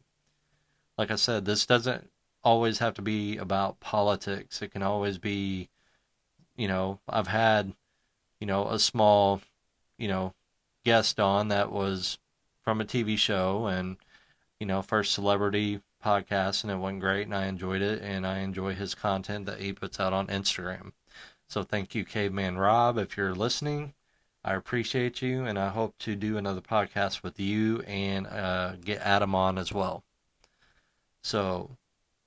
like 0.98 1.10
I 1.10 1.16
said, 1.16 1.44
this 1.44 1.66
doesn't 1.66 2.10
always 2.44 2.78
have 2.78 2.94
to 2.94 3.02
be 3.02 3.36
about 3.36 3.80
politics. 3.80 4.62
It 4.62 4.72
can 4.72 4.82
always 4.82 5.18
be 5.18 5.68
you 6.56 6.68
know, 6.68 7.00
I've 7.08 7.28
had, 7.28 7.74
you 8.40 8.46
know, 8.46 8.68
a 8.68 8.78
small, 8.78 9.40
you 9.98 10.08
know, 10.08 10.34
guest 10.84 11.20
on 11.20 11.48
that 11.48 11.70
was 11.72 12.18
from 12.62 12.80
a 12.80 12.84
TV 12.84 13.16
show 13.16 13.66
and, 13.66 13.96
you 14.60 14.66
know, 14.66 14.82
first 14.82 15.12
celebrity 15.12 15.80
podcast 16.04 16.62
and 16.62 16.72
it 16.72 16.76
went 16.76 17.00
great 17.00 17.26
and 17.26 17.34
I 17.34 17.46
enjoyed 17.46 17.82
it 17.82 18.02
and 18.02 18.26
I 18.26 18.38
enjoy 18.38 18.74
his 18.74 18.94
content 18.94 19.46
that 19.46 19.60
he 19.60 19.72
puts 19.72 20.00
out 20.00 20.12
on 20.12 20.26
Instagram. 20.28 20.92
So 21.48 21.62
thank 21.62 21.94
you, 21.94 22.04
Caveman 22.04 22.58
Rob, 22.58 22.98
if 22.98 23.16
you're 23.16 23.34
listening. 23.34 23.94
I 24.44 24.54
appreciate 24.54 25.22
you 25.22 25.44
and 25.44 25.58
I 25.58 25.68
hope 25.68 25.96
to 25.98 26.16
do 26.16 26.36
another 26.36 26.60
podcast 26.60 27.22
with 27.22 27.38
you 27.38 27.80
and 27.82 28.26
uh, 28.26 28.76
get 28.76 29.00
Adam 29.00 29.34
on 29.34 29.58
as 29.58 29.72
well. 29.72 30.02
So 31.22 31.76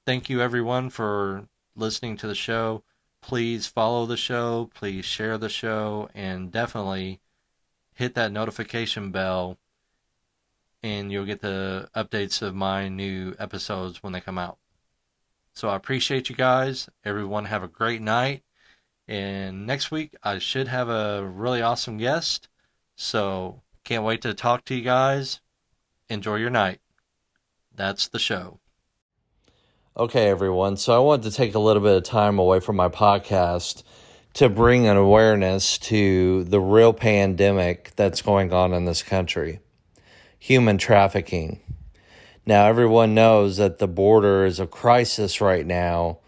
thank 0.06 0.30
you 0.30 0.42
everyone 0.42 0.90
for 0.90 1.48
listening 1.76 2.16
to 2.18 2.28
the 2.28 2.36
show. 2.36 2.84
Please 3.22 3.68
follow 3.68 4.06
the 4.06 4.18
show, 4.18 4.70
please 4.74 5.04
share 5.04 5.38
the 5.38 5.50
show, 5.50 6.10
and 6.14 6.52
definitely 6.52 7.20
hit 7.96 8.14
that 8.16 8.32
notification 8.32 9.12
bell 9.12 9.58
and 10.84 11.12
you'll 11.12 11.26
get 11.26 11.42
the 11.42 11.90
updates 11.96 12.44
of 12.44 12.54
my 12.54 12.88
new 12.88 13.34
episodes 13.40 14.04
when 14.04 14.14
they 14.14 14.22
come 14.22 14.38
out. 14.38 14.60
So 15.54 15.70
I 15.70 15.76
appreciate 15.76 16.30
you 16.30 16.36
guys. 16.36 16.90
Everyone 17.04 17.46
have 17.46 17.64
a 17.64 17.68
great 17.68 18.02
night. 18.02 18.44
And 19.08 19.66
next 19.66 19.90
week 19.90 20.14
I 20.22 20.38
should 20.38 20.68
have 20.68 20.90
a 20.90 21.26
really 21.26 21.62
awesome 21.62 21.98
guest. 21.98 22.50
So 22.96 23.62
can't 23.84 24.04
wait 24.04 24.22
to 24.22 24.34
talk 24.34 24.66
to 24.66 24.76
you 24.76 24.84
guys. 24.84 25.42
Enjoy 26.10 26.36
your 26.36 26.50
night. 26.50 26.82
That's 27.74 28.08
the 28.08 28.20
show. 28.20 28.60
Okay, 29.98 30.30
everyone. 30.30 30.76
So 30.76 30.94
I 30.94 31.00
wanted 31.00 31.32
to 31.32 31.36
take 31.36 31.56
a 31.56 31.60
little 31.60 31.82
bit 31.82 31.96
of 31.96 32.04
time 32.04 32.38
away 32.38 32.60
from 32.60 32.76
my 32.76 32.90
podcast 32.90 33.84
to 34.36 34.50
bring 34.50 34.86
an 34.86 34.98
awareness 34.98 35.78
to 35.78 36.44
the 36.44 36.60
real 36.60 36.92
pandemic 36.92 37.94
that's 37.96 38.22
going 38.22 38.52
on 38.54 38.74
in 38.74 38.86
this 38.86 39.02
country 39.02 39.60
human 40.38 40.78
trafficking. 40.78 41.60
Now, 42.46 42.68
everyone 42.68 43.16
knows 43.16 43.58
that 43.58 43.80
the 43.80 43.88
border 43.88 44.46
is 44.46 44.60
a 44.60 44.68
crisis 44.68 45.42
right 45.42 45.66
now. 45.66 46.20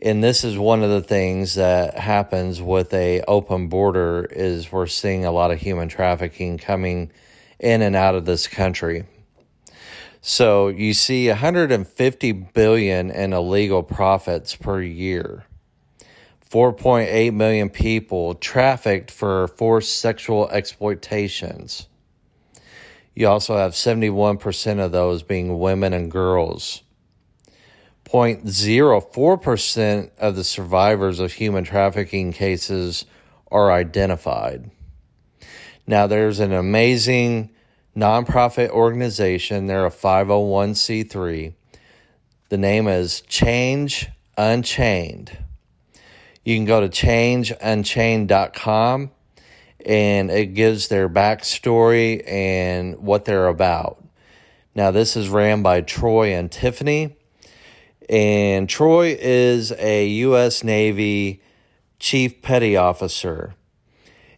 And 0.00 0.22
this 0.22 0.44
is 0.44 0.56
one 0.56 0.84
of 0.84 0.90
the 0.90 1.00
things 1.00 1.56
that 1.56 1.98
happens 1.98 2.62
with 2.62 2.94
a 2.94 3.22
open 3.22 3.66
border 3.66 4.28
is 4.30 4.70
we're 4.70 4.86
seeing 4.86 5.24
a 5.24 5.32
lot 5.32 5.50
of 5.50 5.58
human 5.58 5.88
trafficking 5.88 6.56
coming 6.56 7.10
in 7.58 7.82
and 7.82 7.96
out 7.96 8.14
of 8.14 8.26
this 8.26 8.46
country. 8.46 9.06
So 10.20 10.68
you 10.68 10.94
see 10.94 11.28
150 11.28 12.32
billion 12.32 13.10
in 13.10 13.32
illegal 13.32 13.82
profits 13.82 14.54
per 14.54 14.80
year. 14.80 15.47
4.8 16.50 17.34
million 17.34 17.68
people 17.68 18.34
trafficked 18.34 19.10
for 19.10 19.48
forced 19.48 20.00
sexual 20.00 20.48
exploitations. 20.48 21.88
You 23.14 23.28
also 23.28 23.56
have 23.56 23.72
71% 23.72 24.78
of 24.78 24.92
those 24.92 25.22
being 25.22 25.58
women 25.58 25.92
and 25.92 26.10
girls. 26.10 26.82
0.04% 28.06 30.10
of 30.18 30.36
the 30.36 30.44
survivors 30.44 31.20
of 31.20 31.32
human 31.32 31.64
trafficking 31.64 32.32
cases 32.32 33.04
are 33.50 33.70
identified. 33.70 34.70
Now, 35.86 36.06
there's 36.06 36.40
an 36.40 36.52
amazing 36.52 37.50
nonprofit 37.96 38.70
organization. 38.70 39.66
They're 39.66 39.86
a 39.86 39.90
501c3. 39.90 41.52
The 42.48 42.58
name 42.58 42.88
is 42.88 43.20
Change 43.22 44.08
Unchained. 44.38 45.36
You 46.44 46.56
can 46.56 46.64
go 46.64 46.80
to 46.80 46.88
changeunchained.com 46.88 49.10
and 49.84 50.30
it 50.30 50.54
gives 50.54 50.88
their 50.88 51.08
backstory 51.08 52.22
and 52.26 52.98
what 52.98 53.24
they're 53.24 53.48
about. 53.48 54.04
Now, 54.74 54.90
this 54.90 55.16
is 55.16 55.28
ran 55.28 55.62
by 55.62 55.80
Troy 55.80 56.34
and 56.34 56.52
Tiffany, 56.52 57.16
and 58.08 58.68
Troy 58.68 59.16
is 59.18 59.72
a 59.72 60.06
U.S. 60.06 60.62
Navy 60.62 61.42
Chief 61.98 62.42
Petty 62.42 62.76
Officer. 62.76 63.54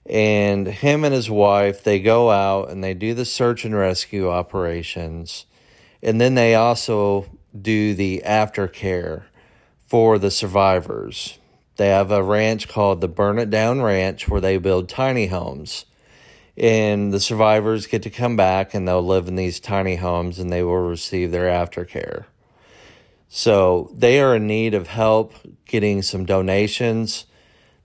And 0.06 0.66
him 0.66 1.04
and 1.04 1.14
his 1.14 1.30
wife, 1.30 1.84
they 1.84 2.00
go 2.00 2.30
out 2.30 2.70
and 2.70 2.82
they 2.82 2.94
do 2.94 3.14
the 3.14 3.24
search 3.24 3.64
and 3.64 3.76
rescue 3.76 4.30
operations. 4.30 5.46
And 6.02 6.20
then 6.20 6.34
they 6.34 6.54
also 6.54 7.26
do 7.60 7.94
the 7.94 8.22
aftercare 8.24 9.24
for 9.86 10.18
the 10.18 10.30
survivors. 10.30 11.38
They 11.80 11.88
have 11.88 12.10
a 12.10 12.22
ranch 12.22 12.68
called 12.68 13.00
the 13.00 13.08
Burn 13.08 13.38
It 13.38 13.48
Down 13.48 13.80
Ranch 13.80 14.28
where 14.28 14.42
they 14.42 14.58
build 14.58 14.86
tiny 14.86 15.28
homes. 15.28 15.86
And 16.54 17.10
the 17.10 17.18
survivors 17.18 17.86
get 17.86 18.02
to 18.02 18.10
come 18.10 18.36
back 18.36 18.74
and 18.74 18.86
they'll 18.86 19.02
live 19.02 19.28
in 19.28 19.36
these 19.36 19.60
tiny 19.60 19.96
homes 19.96 20.38
and 20.38 20.52
they 20.52 20.62
will 20.62 20.76
receive 20.76 21.30
their 21.30 21.46
aftercare. 21.46 22.26
So 23.30 23.90
they 23.94 24.20
are 24.20 24.36
in 24.36 24.46
need 24.46 24.74
of 24.74 24.88
help 24.88 25.32
getting 25.64 26.02
some 26.02 26.26
donations. 26.26 27.24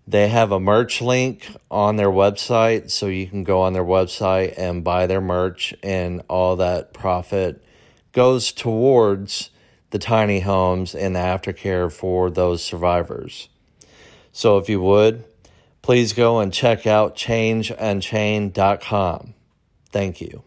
They 0.05 0.27
have 0.27 0.51
a 0.51 0.59
merch 0.59 1.01
link 1.01 1.47
on 1.71 1.95
their 1.95 2.11
website, 2.11 2.91
so 2.91 3.07
you 3.07 3.27
can 3.27 3.45
go 3.45 3.61
on 3.61 3.71
their 3.71 3.85
website 3.85 4.55
and 4.57 4.83
buy 4.83 5.07
their 5.07 5.21
merch, 5.21 5.73
and 5.81 6.21
all 6.27 6.57
that 6.57 6.93
profit 6.93 7.63
goes 8.11 8.51
towards 8.51 9.51
the 9.91 9.99
tiny 9.99 10.41
homes 10.41 10.93
and 10.93 11.15
the 11.15 11.19
aftercare 11.21 11.89
for 11.89 12.29
those 12.29 12.61
survivors. 12.61 13.47
So 14.35 14.57
if 14.57 14.67
you 14.67 14.81
would, 14.81 15.23
please 15.81 16.11
go 16.11 16.39
and 16.39 16.51
check 16.51 16.85
out 16.85 17.15
changeunchained.com. 17.15 19.33
Thank 19.91 20.19
you. 20.19 20.43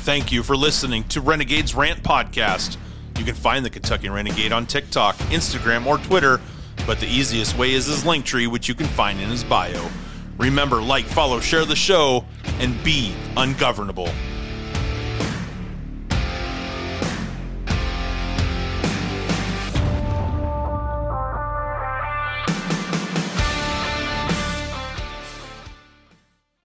Thank 0.00 0.30
you 0.30 0.42
for 0.42 0.54
listening 0.54 1.04
to 1.04 1.22
Renegades 1.22 1.74
Rant 1.74 2.02
Podcast. 2.02 2.76
You 3.16 3.24
can 3.24 3.34
find 3.34 3.64
the 3.64 3.70
Kentucky 3.70 4.10
Renegade 4.10 4.52
on 4.52 4.66
TikTok, 4.66 5.16
Instagram, 5.30 5.86
or 5.86 5.96
Twitter, 5.96 6.38
but 6.86 7.00
the 7.00 7.06
easiest 7.06 7.56
way 7.56 7.72
is 7.72 7.86
his 7.86 8.04
link 8.04 8.26
tree, 8.26 8.46
which 8.46 8.68
you 8.68 8.74
can 8.74 8.88
find 8.88 9.18
in 9.18 9.30
his 9.30 9.42
bio. 9.42 9.88
Remember, 10.36 10.82
like, 10.82 11.06
follow, 11.06 11.40
share 11.40 11.64
the 11.64 11.74
show, 11.74 12.26
and 12.58 12.84
be 12.84 13.14
ungovernable. 13.38 14.10